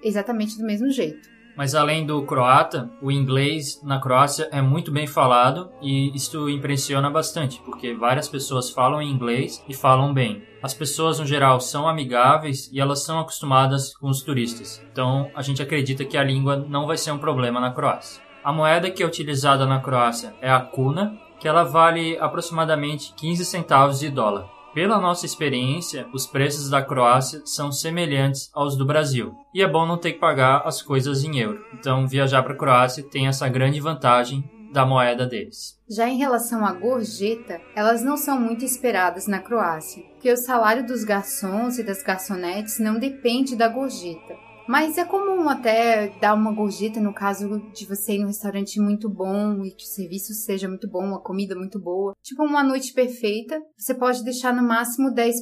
Exatamente 0.02 0.58
do 0.58 0.66
mesmo 0.66 0.90
jeito. 0.90 1.30
Mas 1.58 1.76
além 1.76 2.06
do 2.06 2.26
croata, 2.26 2.90
o 3.02 3.12
inglês 3.12 3.82
na 3.84 4.00
Croácia 4.00 4.48
é 4.54 4.62
muito 4.62 4.90
bem 4.90 5.06
falado 5.06 5.70
e 5.82 6.16
isto 6.16 6.50
impressiona 6.50 7.10
bastante, 7.10 7.62
porque 7.66 7.94
várias 7.94 8.30
pessoas 8.30 8.70
falam 8.70 9.02
inglês 9.02 9.62
e 9.68 9.74
falam 9.74 10.14
bem. 10.14 10.44
As 10.64 10.74
pessoas 10.74 11.20
no 11.20 11.26
geral 11.26 11.60
são 11.60 11.90
amigáveis 11.90 12.70
e 12.72 12.80
elas 12.80 13.04
são 13.04 13.20
acostumadas 13.20 13.94
com 13.98 14.08
os 14.08 14.22
turistas. 14.22 14.82
Então 14.94 15.30
a 15.36 15.42
gente 15.42 15.62
acredita 15.62 16.06
que 16.06 16.16
a 16.18 16.24
língua 16.24 16.56
não 16.56 16.88
vai 16.88 16.96
ser 16.96 17.12
um 17.12 17.20
problema 17.20 17.60
na 17.60 17.72
Croácia. 17.72 18.24
A 18.44 18.54
moeda 18.54 18.90
que 18.90 19.04
é 19.04 19.06
utilizada 19.06 19.66
na 19.66 19.82
Croácia 19.82 20.34
é 20.42 20.50
a 20.50 20.60
kuna, 20.60 21.20
que 21.42 21.48
ela 21.48 21.64
vale 21.64 22.18
aproximadamente 22.20 23.14
15 23.16 23.44
centavos 23.44 24.00
de 24.00 24.10
dólar. 24.10 24.48
Pela 24.76 25.02
nossa 25.02 25.26
experiência, 25.26 26.08
os 26.14 26.26
preços 26.26 26.70
da 26.70 26.82
Croácia 26.82 27.42
são 27.44 27.72
semelhantes 27.74 28.50
aos 28.54 28.78
do 28.78 28.86
Brasil, 28.86 29.36
e 29.54 29.62
é 29.62 29.68
bom 29.68 29.86
não 29.86 29.98
ter 29.98 30.14
que 30.14 30.20
pagar 30.20 30.62
as 30.66 30.82
coisas 30.82 31.26
em 31.26 31.40
euro. 31.40 31.66
Então, 31.74 32.08
viajar 32.08 32.44
para 32.44 32.54
a 32.54 32.58
Croácia 32.58 33.04
tem 33.04 33.28
essa 33.28 33.50
grande 33.50 33.82
vantagem 33.82 34.50
da 34.72 34.86
moeda 34.86 35.26
deles. 35.26 35.78
Já 35.90 36.08
em 36.08 36.18
relação 36.18 36.66
à 36.66 36.72
gorjeta, 36.72 37.60
elas 37.76 38.02
não 38.02 38.16
são 38.16 38.40
muito 38.40 38.64
esperadas 38.64 39.28
na 39.28 39.40
Croácia, 39.40 40.04
porque 40.14 40.32
o 40.32 40.38
salário 40.38 40.86
dos 40.86 41.04
garçons 41.04 41.78
e 41.78 41.84
das 41.84 42.02
garçonetes 42.02 42.80
não 42.80 42.98
depende 42.98 43.56
da 43.56 43.68
gorjeta. 43.68 44.51
Mas 44.68 44.98
é 44.98 45.06
comum 45.06 45.50
até 45.50 46.10
dar 46.20 46.34
uma 46.34 46.54
gorjeta 46.54 47.00
no 47.00 47.14
caso 47.14 47.60
de 47.74 47.86
você 47.86 48.14
ir 48.14 48.20
num 48.20 48.28
restaurante 48.28 48.80
muito 48.80 49.10
bom 49.10 49.64
e 49.66 49.72
que 49.72 49.84
o 49.84 49.88
serviço 49.88 50.34
seja 50.34 50.68
muito 50.68 50.90
bom, 50.90 51.14
a 51.16 51.22
comida 51.22 51.56
muito 51.56 51.80
boa. 51.80 52.14
Tipo 52.22 52.44
uma 52.44 52.64
noite 52.64 52.94
perfeita, 52.94 53.62
você 53.78 53.94
pode 53.94 54.24
deixar 54.24 54.54
no 54.54 54.64
máximo 54.64 55.10
10%. 55.10 55.36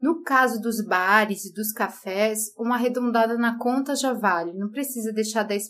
No 0.00 0.22
caso 0.22 0.60
dos 0.60 0.84
bares 0.84 1.44
e 1.44 1.52
dos 1.52 1.72
cafés, 1.72 2.52
uma 2.58 2.76
arredondada 2.76 3.36
na 3.36 3.58
conta 3.58 3.94
já 3.94 4.12
vale, 4.12 4.54
não 4.54 4.70
precisa 4.70 5.12
deixar 5.12 5.46
10%. 5.46 5.60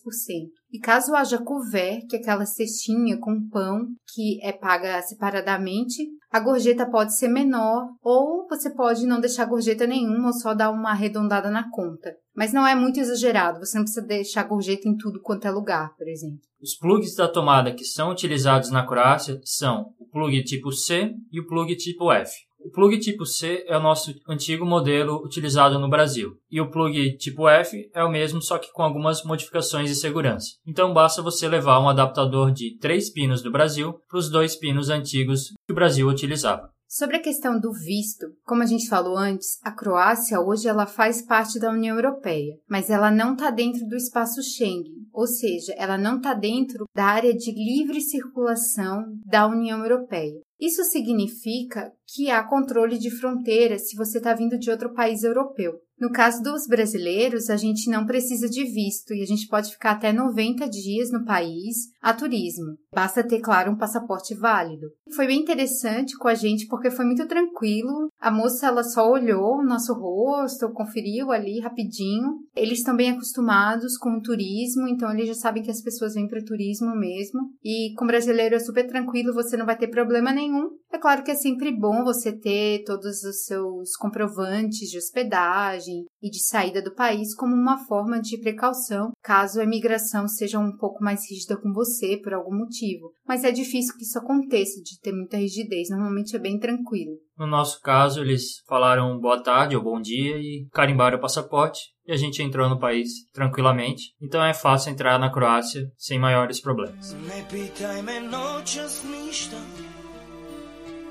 E 0.72 0.78
caso 0.78 1.14
haja 1.14 1.38
couvert, 1.38 2.06
que 2.08 2.16
é 2.16 2.20
aquela 2.20 2.46
cestinha 2.46 3.18
com 3.18 3.48
pão 3.48 3.86
que 4.14 4.38
é 4.42 4.52
paga 4.52 5.02
separadamente, 5.02 6.06
a 6.30 6.38
gorjeta 6.38 6.88
pode 6.88 7.16
ser 7.16 7.28
menor 7.28 7.88
ou 8.02 8.46
você 8.48 8.70
pode 8.70 9.06
não 9.06 9.20
deixar 9.20 9.46
gorjeta 9.46 9.86
nenhuma 9.86 10.28
ou 10.28 10.32
só 10.32 10.54
dar 10.54 10.70
uma 10.70 10.90
arredondada 10.90 11.50
na 11.50 11.68
conta. 11.70 12.14
Mas 12.34 12.52
não 12.52 12.66
é 12.66 12.74
muito 12.74 13.00
exagerado, 13.00 13.58
você 13.58 13.76
não 13.76 13.84
precisa 13.84 14.06
deixar 14.06 14.44
gorjeta 14.44 14.88
em 14.88 14.96
tudo 14.96 15.20
quanto 15.20 15.46
é 15.46 15.50
lugar, 15.50 15.94
por 15.96 16.08
exemplo. 16.08 16.40
Os 16.62 16.76
plugs 16.76 17.14
da 17.16 17.26
tomada 17.26 17.74
que 17.74 17.84
são 17.84 18.10
utilizados 18.10 18.70
na 18.70 18.86
Croácia 18.86 19.40
são 19.42 19.92
o 19.98 20.06
plug 20.06 20.42
tipo 20.44 20.70
C 20.72 21.14
e 21.32 21.40
o 21.40 21.46
plug 21.46 21.74
tipo 21.76 22.12
F. 22.12 22.49
O 22.62 22.70
plug 22.70 22.98
tipo 22.98 23.24
C 23.24 23.64
é 23.66 23.76
o 23.76 23.82
nosso 23.82 24.14
antigo 24.28 24.66
modelo 24.66 25.24
utilizado 25.24 25.78
no 25.78 25.88
Brasil, 25.88 26.36
e 26.50 26.60
o 26.60 26.70
plug 26.70 27.16
tipo 27.16 27.48
F 27.48 27.90
é 27.94 28.04
o 28.04 28.10
mesmo, 28.10 28.42
só 28.42 28.58
que 28.58 28.70
com 28.70 28.82
algumas 28.82 29.24
modificações 29.24 29.88
de 29.88 29.96
segurança. 29.96 30.56
Então 30.66 30.92
basta 30.92 31.22
você 31.22 31.48
levar 31.48 31.80
um 31.80 31.88
adaptador 31.88 32.52
de 32.52 32.76
3 32.78 33.12
pinos 33.12 33.42
do 33.42 33.50
Brasil 33.50 33.94
para 34.06 34.18
os 34.18 34.30
dois 34.30 34.56
pinos 34.56 34.90
antigos 34.90 35.48
que 35.66 35.72
o 35.72 35.74
Brasil 35.74 36.06
utilizava. 36.06 36.70
Sobre 36.92 37.18
a 37.18 37.22
questão 37.22 37.60
do 37.60 37.72
visto, 37.72 38.34
como 38.44 38.64
a 38.64 38.66
gente 38.66 38.88
falou 38.88 39.16
antes, 39.16 39.60
a 39.62 39.70
Croácia 39.70 40.40
hoje 40.40 40.66
ela 40.66 40.86
faz 40.86 41.22
parte 41.22 41.56
da 41.56 41.70
União 41.70 41.94
Europeia, 41.94 42.58
mas 42.68 42.90
ela 42.90 43.12
não 43.12 43.34
está 43.34 43.48
dentro 43.48 43.86
do 43.86 43.94
espaço 43.94 44.42
Schengen, 44.42 45.06
ou 45.12 45.24
seja, 45.24 45.72
ela 45.76 45.96
não 45.96 46.16
está 46.16 46.34
dentro 46.34 46.86
da 46.92 47.04
área 47.04 47.32
de 47.32 47.52
livre 47.52 48.00
circulação 48.00 49.04
da 49.24 49.46
União 49.46 49.78
Europeia. 49.78 50.40
Isso 50.60 50.82
significa 50.82 51.92
que 52.08 52.28
há 52.28 52.42
controle 52.42 52.98
de 52.98 53.08
fronteiras 53.08 53.88
se 53.88 53.96
você 53.96 54.18
está 54.18 54.34
vindo 54.34 54.58
de 54.58 54.68
outro 54.68 54.92
país 54.92 55.22
europeu. 55.22 55.80
No 56.00 56.10
caso 56.10 56.42
dos 56.42 56.66
brasileiros, 56.66 57.50
a 57.50 57.56
gente 57.56 57.90
não 57.90 58.06
precisa 58.06 58.48
de 58.48 58.64
visto 58.64 59.12
e 59.12 59.22
a 59.22 59.26
gente 59.26 59.46
pode 59.46 59.70
ficar 59.70 59.90
até 59.92 60.12
90 60.12 60.66
dias 60.66 61.10
no 61.12 61.26
país 61.26 61.90
a 62.00 62.14
turismo. 62.14 62.78
Basta 62.90 63.22
ter, 63.22 63.40
claro, 63.40 63.70
um 63.70 63.76
passaporte 63.76 64.34
válido. 64.34 64.86
Foi 65.14 65.26
bem 65.26 65.40
interessante 65.40 66.16
com 66.16 66.26
a 66.26 66.34
gente 66.34 66.66
porque 66.68 66.90
foi 66.90 67.04
muito 67.04 67.28
tranquilo. 67.28 68.08
A 68.18 68.30
moça 68.30 68.66
ela 68.66 68.82
só 68.82 69.10
olhou 69.10 69.58
o 69.58 69.64
nosso 69.64 69.92
rosto, 69.92 70.72
conferiu 70.72 71.30
ali 71.30 71.60
rapidinho. 71.60 72.38
Eles 72.56 72.78
estão 72.78 72.96
bem 72.96 73.10
acostumados 73.10 73.98
com 73.98 74.16
o 74.16 74.22
turismo, 74.22 74.88
então 74.88 75.12
eles 75.12 75.28
já 75.28 75.34
sabem 75.34 75.62
que 75.62 75.70
as 75.70 75.82
pessoas 75.82 76.14
vêm 76.14 76.26
para 76.26 76.42
turismo 76.42 76.96
mesmo. 76.96 77.40
E 77.62 77.92
com 77.94 78.06
brasileiro 78.06 78.54
é 78.54 78.58
super 78.58 78.86
tranquilo, 78.86 79.34
você 79.34 79.54
não 79.54 79.66
vai 79.66 79.76
ter 79.76 79.88
problema 79.88 80.32
nenhum. 80.32 80.70
É 80.92 80.98
claro 80.98 81.22
que 81.22 81.30
é 81.30 81.36
sempre 81.36 81.70
bom 81.70 82.02
você 82.02 82.32
ter 82.32 82.82
todos 82.84 83.22
os 83.22 83.44
seus 83.44 83.96
comprovantes 83.96 84.90
de 84.90 84.98
hospedagem 84.98 86.04
e 86.20 86.28
de 86.28 86.42
saída 86.42 86.82
do 86.82 86.94
país 86.94 87.34
como 87.34 87.54
uma 87.54 87.78
forma 87.86 88.20
de 88.20 88.38
precaução, 88.38 89.12
caso 89.22 89.60
a 89.60 89.64
imigração 89.64 90.26
seja 90.26 90.58
um 90.58 90.76
pouco 90.76 91.02
mais 91.02 91.30
rígida 91.30 91.56
com 91.56 91.72
você 91.72 92.16
por 92.16 92.34
algum 92.34 92.56
motivo. 92.56 93.12
Mas 93.26 93.44
é 93.44 93.52
difícil 93.52 93.96
que 93.96 94.02
isso 94.02 94.18
aconteça, 94.18 94.82
de 94.82 94.98
ter 95.00 95.12
muita 95.12 95.36
rigidez, 95.36 95.90
normalmente 95.90 96.34
é 96.34 96.38
bem 96.40 96.58
tranquilo. 96.58 97.12
No 97.38 97.46
nosso 97.46 97.80
caso, 97.80 98.20
eles 98.20 98.60
falaram 98.68 99.18
boa 99.18 99.40
tarde 99.42 99.76
ou 99.76 99.82
bom 99.82 100.00
dia 100.00 100.36
e 100.36 100.66
carimbaram 100.72 101.18
o 101.18 101.20
passaporte 101.20 101.80
e 102.04 102.12
a 102.12 102.16
gente 102.16 102.42
entrou 102.42 102.68
no 102.68 102.80
país 102.80 103.08
tranquilamente. 103.32 104.12
Então 104.20 104.44
é 104.44 104.52
fácil 104.52 104.90
entrar 104.90 105.18
na 105.18 105.30
Croácia 105.32 105.90
sem 105.96 106.18
maiores 106.18 106.60
problemas. 106.60 107.14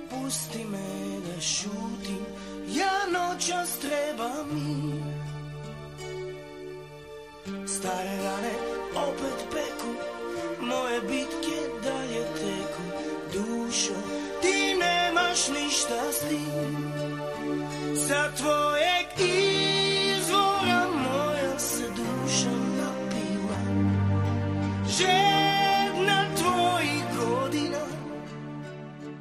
Pusti 0.10 0.66
me 0.66 1.20
da 1.20 1.42
šutim 1.42 2.26
Ja 2.68 3.20
noćas 3.20 3.80
treba 3.80 4.30
mi 4.52 5.04
Stare 7.68 8.18
rane 8.24 8.54
opet 8.96 9.46
peku 9.52 10.20
Moje 10.62 11.02
bitke 11.02 11.60
dalje 11.84 12.24
teku. 12.24 12.84
Dušo, 13.34 13.94
ti 14.42 14.76
nemaš 14.80 15.48
ništa 15.48 16.12
s 16.12 16.20
tim. 16.20 16.94
Sa 18.08 18.32
tvojeg 18.38 19.30
izvora 20.18 20.86
moja 20.94 21.60
se 21.60 21.84
duša 21.90 22.50
napila. 22.50 23.60
Želim 24.98 25.29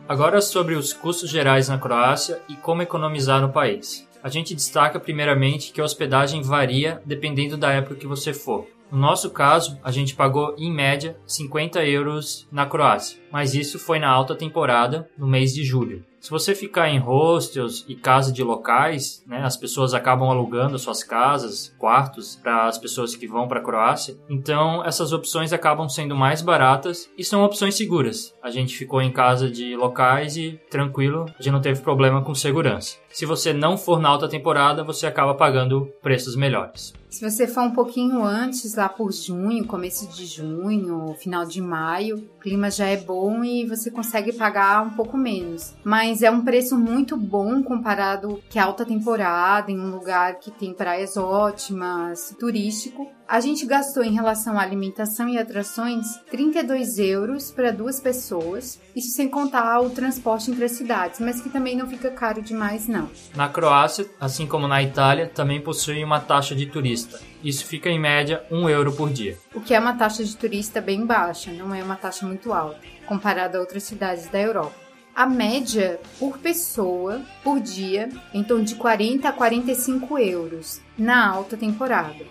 Agora 0.09 0.41
sobre 0.41 0.75
os 0.75 0.95
custos 0.95 1.29
gerais 1.29 1.69
na 1.69 1.77
Croácia 1.77 2.41
e 2.49 2.57
como 2.57 2.81
economizar 2.81 3.43
no 3.43 3.53
país. 3.53 4.09
A 4.23 4.31
gente 4.31 4.55
destaca 4.55 4.99
primeiramente 4.99 5.71
que 5.71 5.83
a 5.83 5.85
hospedagem 5.85 6.41
varia 6.41 7.03
dependendo 7.05 7.59
da 7.59 7.71
época 7.73 7.97
que 7.97 8.07
você 8.07 8.33
for. 8.33 8.67
No 8.91 8.99
nosso 8.99 9.31
caso, 9.31 9.79
a 9.85 9.91
gente 9.91 10.15
pagou 10.15 10.55
em 10.57 10.73
média 10.73 11.19
50 11.27 11.85
euros 11.85 12.49
na 12.51 12.65
Croácia, 12.65 13.21
mas 13.31 13.55
isso 13.55 13.79
foi 13.79 13.99
na 13.99 14.09
alta 14.09 14.35
temporada, 14.35 15.07
no 15.17 15.27
mês 15.27 15.53
de 15.53 15.63
julho. 15.63 16.03
Se 16.21 16.31
você 16.31 16.55
ficar 16.55 16.89
em 16.89 16.99
hostels 16.99 17.85
e 17.89 17.95
casa 17.95 18.33
de 18.33 18.43
locais, 18.43 19.23
né, 19.27 19.43
as 19.45 19.57
pessoas 19.57 19.95
acabam 19.95 20.29
alugando 20.29 20.79
suas 20.79 21.03
casas, 21.03 21.75
quartos 21.79 22.37
para 22.37 22.67
as 22.67 22.77
pessoas 22.79 23.15
que 23.15 23.27
vão 23.27 23.47
para 23.47 23.61
a 23.61 23.63
Croácia. 23.63 24.17
Então, 24.29 24.85
essas 24.85 25.13
opções 25.13 25.53
acabam 25.53 25.89
sendo 25.89 26.17
mais 26.17 26.43
baratas 26.43 27.09
e 27.17 27.25
são 27.25 27.45
opções 27.45 27.77
seguras. 27.77 28.35
A 28.43 28.51
gente 28.51 28.77
ficou 28.77 29.01
em 29.01 29.13
casa 29.13 29.51
de 29.51 29.77
locais 29.77 30.37
e 30.37 30.61
tranquilo, 30.71 31.27
a 31.39 31.43
gente 31.43 31.53
não 31.53 31.61
teve 31.61 31.81
problema 31.81 32.23
com 32.23 32.35
segurança. 32.35 32.97
Se 33.11 33.25
você 33.25 33.53
não 33.53 33.77
for 33.77 33.99
na 33.99 34.09
alta 34.09 34.29
temporada, 34.29 34.85
você 34.85 35.07
acaba 35.07 35.35
pagando 35.35 35.93
preços 36.03 36.37
melhores. 36.37 36.93
Se 37.11 37.29
você 37.29 37.47
for 37.47 37.63
um 37.63 37.71
pouquinho 37.71 38.23
antes, 38.23 38.75
lá 38.75 38.89
por 38.89 39.11
junho, 39.13 39.67
começo 39.67 40.07
de 40.09 40.27
junho, 40.27 41.15
final 41.15 41.47
de 41.47 41.61
maio, 41.61 42.19
o 42.19 42.41
clima 42.41 42.71
já 42.71 42.87
é 42.87 42.99
bom 42.99 43.43
e 43.43 43.67
você 43.67 43.91
consegue 43.91 44.33
pagar 44.33 44.83
um 44.83 44.91
pouco 44.91 45.17
menos. 45.17 45.75
Mas 45.83 46.08
mas 46.09 46.23
é 46.23 46.31
um 46.31 46.43
preço 46.43 46.75
muito 46.75 47.19
bom 47.19 47.63
comparado 47.63 48.43
que 48.49 48.59
alta 48.59 48.83
temporada 48.83 49.71
em 49.71 49.79
um 49.79 49.91
lugar 49.91 50.39
que 50.39 50.51
tem 50.51 50.73
praias 50.73 51.19
ótimas, 51.19 52.35
turístico. 52.41 53.07
A 53.29 53.41
gente 53.41 53.67
gastou 53.67 54.03
em 54.03 54.15
relação 54.15 54.59
à 54.59 54.63
alimentação 54.63 55.29
e 55.29 55.37
atrações 55.37 56.17
32 56.31 56.99
euros 56.99 57.51
para 57.51 57.71
duas 57.71 58.01
pessoas, 58.01 58.81
isso 58.97 59.11
sem 59.11 59.29
contar 59.29 59.81
o 59.81 59.91
transporte 59.91 60.51
entre 60.51 60.65
as 60.65 60.73
cidades, 60.73 61.21
mas 61.21 61.43
que 61.43 61.51
também 61.51 61.77
não 61.77 61.87
fica 61.87 62.11
caro 62.11 62.41
demais 62.41 62.89
não. 62.89 63.11
Na 63.37 63.51
Croácia, 63.51 64.07
assim 64.19 64.47
como 64.47 64.67
na 64.67 64.83
Itália, 64.83 65.29
também 65.29 65.61
possui 65.61 66.03
uma 66.03 66.21
taxa 66.21 66.55
de 66.55 66.65
turista. 66.65 67.21
Isso 67.45 67.67
fica 67.67 67.91
em 67.91 68.01
média 68.01 68.43
1 68.51 68.71
euro 68.71 68.93
por 68.93 69.11
dia. 69.11 69.37
O 69.55 69.61
que 69.61 69.75
é 69.75 69.79
uma 69.79 69.93
taxa 69.93 70.25
de 70.25 70.35
turista 70.35 70.81
bem 70.81 71.05
baixa, 71.05 71.53
não 71.53 71.75
é 71.75 71.83
uma 71.83 71.97
taxa 71.97 72.25
muito 72.25 72.55
alta, 72.55 72.81
comparada 73.07 73.59
a 73.59 73.61
outras 73.61 73.83
cidades 73.83 74.27
da 74.29 74.41
Europa 74.41 74.88
a 75.19 75.27
média 75.27 76.01
por 76.17 76.39
pessoa 76.39 77.21
por 77.43 77.59
dia 77.59 78.09
em 78.33 78.45
torno 78.45 78.65
de 78.65 78.77
40 78.77 79.29
a 79.29 79.33
45 79.33 80.17
euros 80.17 80.81
na 80.97 81.27
alta 81.27 81.57
temporada. 81.57 82.25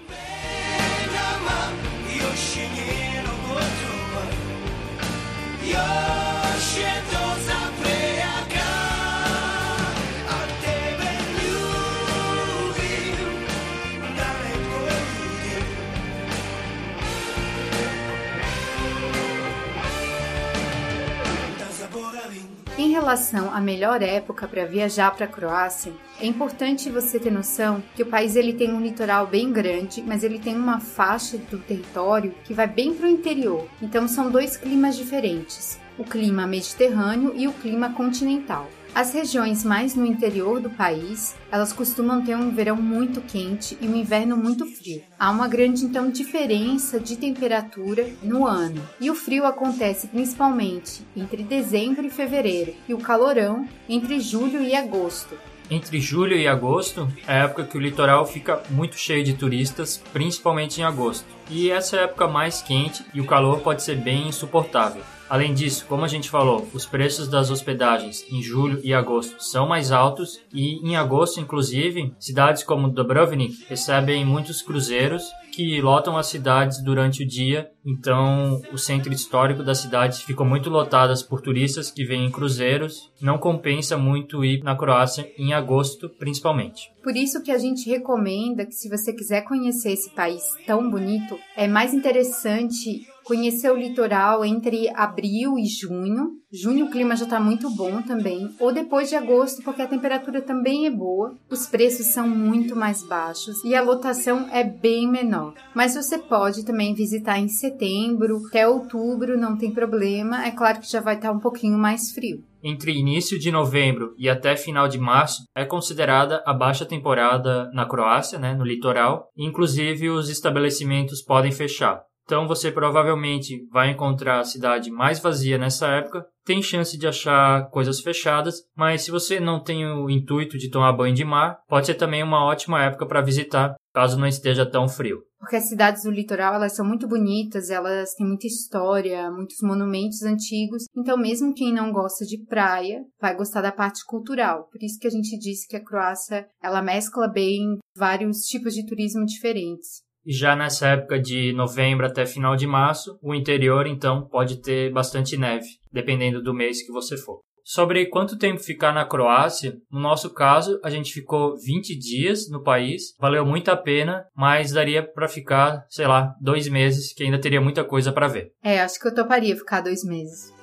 Em 22.78 22.92
relação 22.92 23.52
à 23.52 23.60
melhor 23.60 24.04
época 24.04 24.48
para 24.48 24.64
viajar 24.64 25.10
para 25.10 25.26
a 25.26 25.28
Croácia, 25.28 25.92
é 26.22 26.28
importante 26.28 26.92
você 26.92 27.20
ter 27.20 27.32
noção 27.32 27.82
que 27.96 28.04
o 28.04 28.06
país 28.06 28.36
ele 28.36 28.54
tem 28.54 28.72
um 28.72 28.80
litoral 28.80 29.26
bem 29.26 29.52
grande, 29.52 30.04
mas 30.06 30.24
ele 30.24 30.38
tem 30.38 30.56
uma 30.56 30.80
faixa 30.80 31.40
do 31.40 31.58
território 31.58 32.36
que 32.44 32.54
vai 32.54 32.68
bem 32.68 32.94
para 32.94 33.08
o 33.08 33.10
interior. 33.10 33.68
Então 33.82 34.08
são 34.08 34.30
dois 34.30 34.56
climas 34.56 34.96
diferentes: 34.96 35.80
o 35.98 36.04
clima 36.04 36.46
mediterrâneo 36.46 37.34
e 37.36 37.48
o 37.48 37.54
clima 37.54 37.94
continental. 37.94 38.70
As 38.98 39.14
regiões 39.14 39.64
mais 39.64 39.94
no 39.94 40.04
interior 40.04 40.60
do 40.60 40.72
país, 40.72 41.36
elas 41.52 41.72
costumam 41.72 42.20
ter 42.26 42.36
um 42.36 42.50
verão 42.50 42.76
muito 42.76 43.22
quente 43.22 43.78
e 43.80 43.88
um 43.88 43.96
inverno 43.96 44.36
muito 44.36 44.66
frio. 44.66 45.04
Há 45.20 45.30
uma 45.30 45.48
grande 45.48 45.86
então 45.86 46.10
diferença 46.10 47.00
de 47.00 47.16
temperatura 47.16 48.10
no 48.24 48.48
ano. 48.48 48.82
E 49.00 49.12
o 49.12 49.14
frio 49.14 49.46
acontece 49.46 50.08
principalmente 50.08 51.06
entre 51.16 51.44
dezembro 51.44 52.08
e 52.08 52.10
fevereiro, 52.10 52.74
e 52.90 52.96
o 52.96 52.98
calorão 52.98 53.68
entre 53.88 54.20
julho 54.20 54.64
e 54.64 54.76
agosto. 54.76 55.38
Entre 55.70 56.02
julho 56.02 56.36
e 56.36 56.48
agosto 56.48 57.08
é 57.28 57.34
a 57.34 57.44
época 57.44 57.66
que 57.66 57.78
o 57.78 57.82
litoral 57.82 58.26
fica 58.26 58.64
muito 58.72 58.98
cheio 58.98 59.24
de 59.24 59.36
turistas, 59.36 60.02
principalmente 60.12 60.82
em 60.82 60.84
agosto. 60.84 61.28
E 61.52 61.70
essa 61.70 61.98
é 61.98 62.00
a 62.00 62.04
época 62.06 62.28
mais 62.28 62.64
quente 62.64 63.06
e 63.14 63.22
o 63.22 63.28
calor 63.28 63.60
pode 63.60 63.84
ser 63.84 63.98
bem 63.98 64.28
insuportável. 64.30 65.04
Além 65.30 65.54
disso, 65.54 65.86
como 65.88 66.06
a 66.06 66.08
gente 66.08 66.30
falou, 66.30 66.68
os 66.74 66.86
preços 66.86 67.28
das 67.28 67.52
hospedagens 67.52 68.26
em 68.32 68.42
julho 68.42 68.80
e 68.84 68.94
agosto 68.94 69.44
são 69.44 69.68
mais 69.68 69.92
altos 69.92 70.40
e 70.54 70.78
em 70.88 70.96
agosto, 70.96 71.40
inclusive, 71.40 72.14
cidades 72.20 72.64
como 72.64 72.90
Dubrovnik 72.90 73.66
recebem 73.68 74.26
muitos 74.26 74.62
cruzeiros 74.62 75.24
que 75.58 75.82
lotam 75.82 76.16
as 76.16 76.28
cidades 76.28 76.84
durante 76.84 77.24
o 77.24 77.28
dia, 77.28 77.72
então 77.84 78.62
o 78.72 78.78
centro 78.78 79.12
histórico 79.12 79.64
das 79.64 79.80
cidades 79.80 80.22
ficou 80.22 80.46
muito 80.46 80.70
lotadas 80.70 81.24
por 81.24 81.42
turistas 81.42 81.90
que 81.90 82.06
vêm 82.06 82.28
em 82.28 82.32
cruzeiros. 82.32 83.12
Não 83.20 83.40
compensa 83.40 83.98
muito 83.98 84.46
ir 84.46 84.62
na 84.62 84.76
Croácia 84.76 85.28
em 85.36 85.54
agosto, 85.54 86.10
principalmente. 86.10 86.92
Por 87.02 87.16
isso 87.16 87.42
que 87.42 87.50
a 87.50 87.58
gente 87.58 87.90
recomenda 87.90 88.68
que 88.68 88.76
se 88.76 88.88
você 88.88 89.12
quiser 89.12 89.42
conhecer 89.46 89.94
esse 89.94 90.12
país 90.12 90.44
tão 90.68 90.92
bonito, 90.92 91.40
é 91.56 91.68
mais 91.68 91.92
interessante 91.92 93.08
conhecer 93.28 93.70
o 93.70 93.76
litoral 93.76 94.46
entre 94.46 94.90
abril 94.96 95.60
e 95.60 95.66
junho. 95.66 96.38
Junho 96.52 96.86
o 96.86 96.90
clima 96.90 97.16
já 97.16 97.26
está 97.26 97.40
muito 97.40 97.70
bom 97.70 98.02
também. 98.02 98.50
Ou 98.60 98.72
depois 98.72 99.10
de 99.10 99.16
agosto, 99.16 99.62
porque 99.64 99.82
a 99.82 99.88
temperatura 99.88 100.42
também 100.42 100.88
é 100.88 100.90
boa. 100.90 101.36
Os 101.52 101.68
preços 101.68 102.08
são 102.08 102.28
muito 102.28 102.76
mais 102.76 103.04
baixos 103.04 103.62
e 103.66 103.76
a 103.76 103.82
lotação 103.82 104.48
é 104.52 104.64
bem 104.64 105.10
menor. 105.10 105.54
Mas 105.76 105.96
você 105.96 106.18
pode 106.18 106.64
também 106.64 106.94
visitar 106.94 107.38
em 107.38 107.50
setembro, 107.50 108.42
até 108.48 108.66
outubro, 108.66 109.38
não 109.38 109.58
tem 109.58 109.74
problema. 109.74 110.46
É 110.46 110.52
claro 110.52 110.80
que 110.80 110.90
já 110.90 111.02
vai 111.02 111.16
estar 111.16 111.30
tá 111.30 111.36
um 111.36 111.40
pouquinho 111.40 111.78
mais 111.78 112.12
frio. 112.12 112.42
Entre 112.64 112.92
início 112.92 113.38
de 113.38 113.52
novembro 113.52 114.14
e 114.18 114.30
até 114.30 114.56
final 114.56 114.88
de 114.88 114.98
março 114.98 115.44
é 115.56 115.66
considerada 115.66 116.42
a 116.46 116.54
baixa 116.54 116.86
temporada 116.86 117.70
na 117.72 117.86
Croácia, 117.86 118.40
né, 118.40 118.54
no 118.56 118.64
litoral. 118.64 119.28
Inclusive 119.38 120.10
os 120.10 120.30
estabelecimentos 120.30 121.22
podem 121.22 121.52
fechar. 121.52 122.02
Então 122.28 122.46
você 122.46 122.70
provavelmente 122.70 123.66
vai 123.72 123.90
encontrar 123.90 124.42
a 124.42 124.44
cidade 124.44 124.92
mais 124.92 125.18
vazia 125.18 125.58
nessa 125.58 125.88
época. 125.88 126.26
Tem 126.46 126.62
chance 126.62 126.98
de 126.98 127.08
achar 127.08 127.70
coisas 127.70 128.02
fechadas, 128.02 128.64
mas 128.76 129.04
se 129.04 129.12
você 129.12 129.40
não 129.40 129.64
tem 129.64 129.86
o 129.86 130.10
intuito 130.10 130.58
de 130.58 130.70
tomar 130.70 130.92
banho 130.92 131.16
de 131.16 131.24
mar, 131.24 131.60
pode 131.70 131.86
ser 131.86 131.96
também 131.96 132.22
uma 132.22 132.44
ótima 132.44 132.84
época 132.84 133.06
para 133.06 133.22
visitar, 133.22 133.76
caso 133.94 134.20
não 134.20 134.28
esteja 134.28 134.70
tão 134.70 134.90
frio. 134.90 135.24
Porque 135.40 135.56
as 135.56 135.70
cidades 135.70 136.04
do 136.04 136.12
litoral, 136.12 136.56
elas 136.56 136.76
são 136.76 136.86
muito 136.86 137.08
bonitas, 137.08 137.70
elas 137.70 138.14
têm 138.16 138.28
muita 138.28 138.48
história, 138.48 139.32
muitos 139.32 139.58
monumentos 139.62 140.22
antigos. 140.24 140.84
Então, 140.98 141.18
mesmo 141.18 141.54
quem 141.54 141.74
não 141.74 141.94
gosta 141.94 142.26
de 142.26 142.44
praia, 142.44 143.06
vai 143.22 143.36
gostar 143.36 143.62
da 143.62 143.72
parte 143.72 144.04
cultural. 144.06 144.68
Por 144.70 144.84
isso 144.84 145.00
que 145.00 145.08
a 145.08 145.12
gente 145.12 145.38
disse 145.38 145.66
que 145.66 145.78
a 145.78 145.84
Croácia, 145.84 146.48
ela 146.62 146.82
mescla 146.82 147.30
bem 147.30 147.78
vários 147.96 148.40
tipos 148.42 148.74
de 148.74 148.86
turismo 148.86 149.26
diferentes. 149.26 150.07
E 150.28 150.34
já 150.34 150.58
nessa 150.58 150.90
época 150.90 151.18
de 151.18 151.54
novembro 151.54 152.06
até 152.06 152.26
final 152.26 152.58
de 152.58 152.68
março, 152.68 153.18
o 153.24 153.34
interior 153.34 153.88
então 153.88 154.28
pode 154.28 154.62
ter 154.62 154.92
bastante 154.92 155.38
neve, 155.38 155.68
dependendo 155.90 156.44
do 156.44 156.54
mês 156.54 156.86
que 156.86 156.92
você 156.92 157.16
for. 157.16 157.40
Sobre 157.64 158.06
quanto 158.08 158.38
tempo 158.38 158.60
ficar 158.60 158.94
na 158.94 159.06
Croácia, 159.06 159.78
no 159.90 160.02
nosso 160.02 160.34
caso, 160.34 160.80
a 160.84 160.90
gente 160.90 161.14
ficou 161.14 161.56
20 161.58 161.98
dias 161.98 162.50
no 162.50 162.62
país, 162.62 163.14
valeu 163.18 163.46
muito 163.46 163.72
a 163.72 163.78
pena, 163.78 164.26
mas 164.36 164.74
daria 164.74 165.02
para 165.02 165.30
ficar, 165.30 165.86
sei 165.90 166.08
lá, 166.08 166.34
dois 166.42 166.68
meses, 166.68 167.14
que 167.14 167.24
ainda 167.24 167.40
teria 167.40 167.62
muita 167.62 167.86
coisa 167.86 168.12
para 168.12 168.28
ver. 168.28 168.52
É, 168.62 168.82
acho 168.82 169.00
que 169.00 169.08
eu 169.08 169.16
toparia 169.16 169.56
ficar 169.56 169.80
dois 169.80 170.04
meses. 170.04 170.57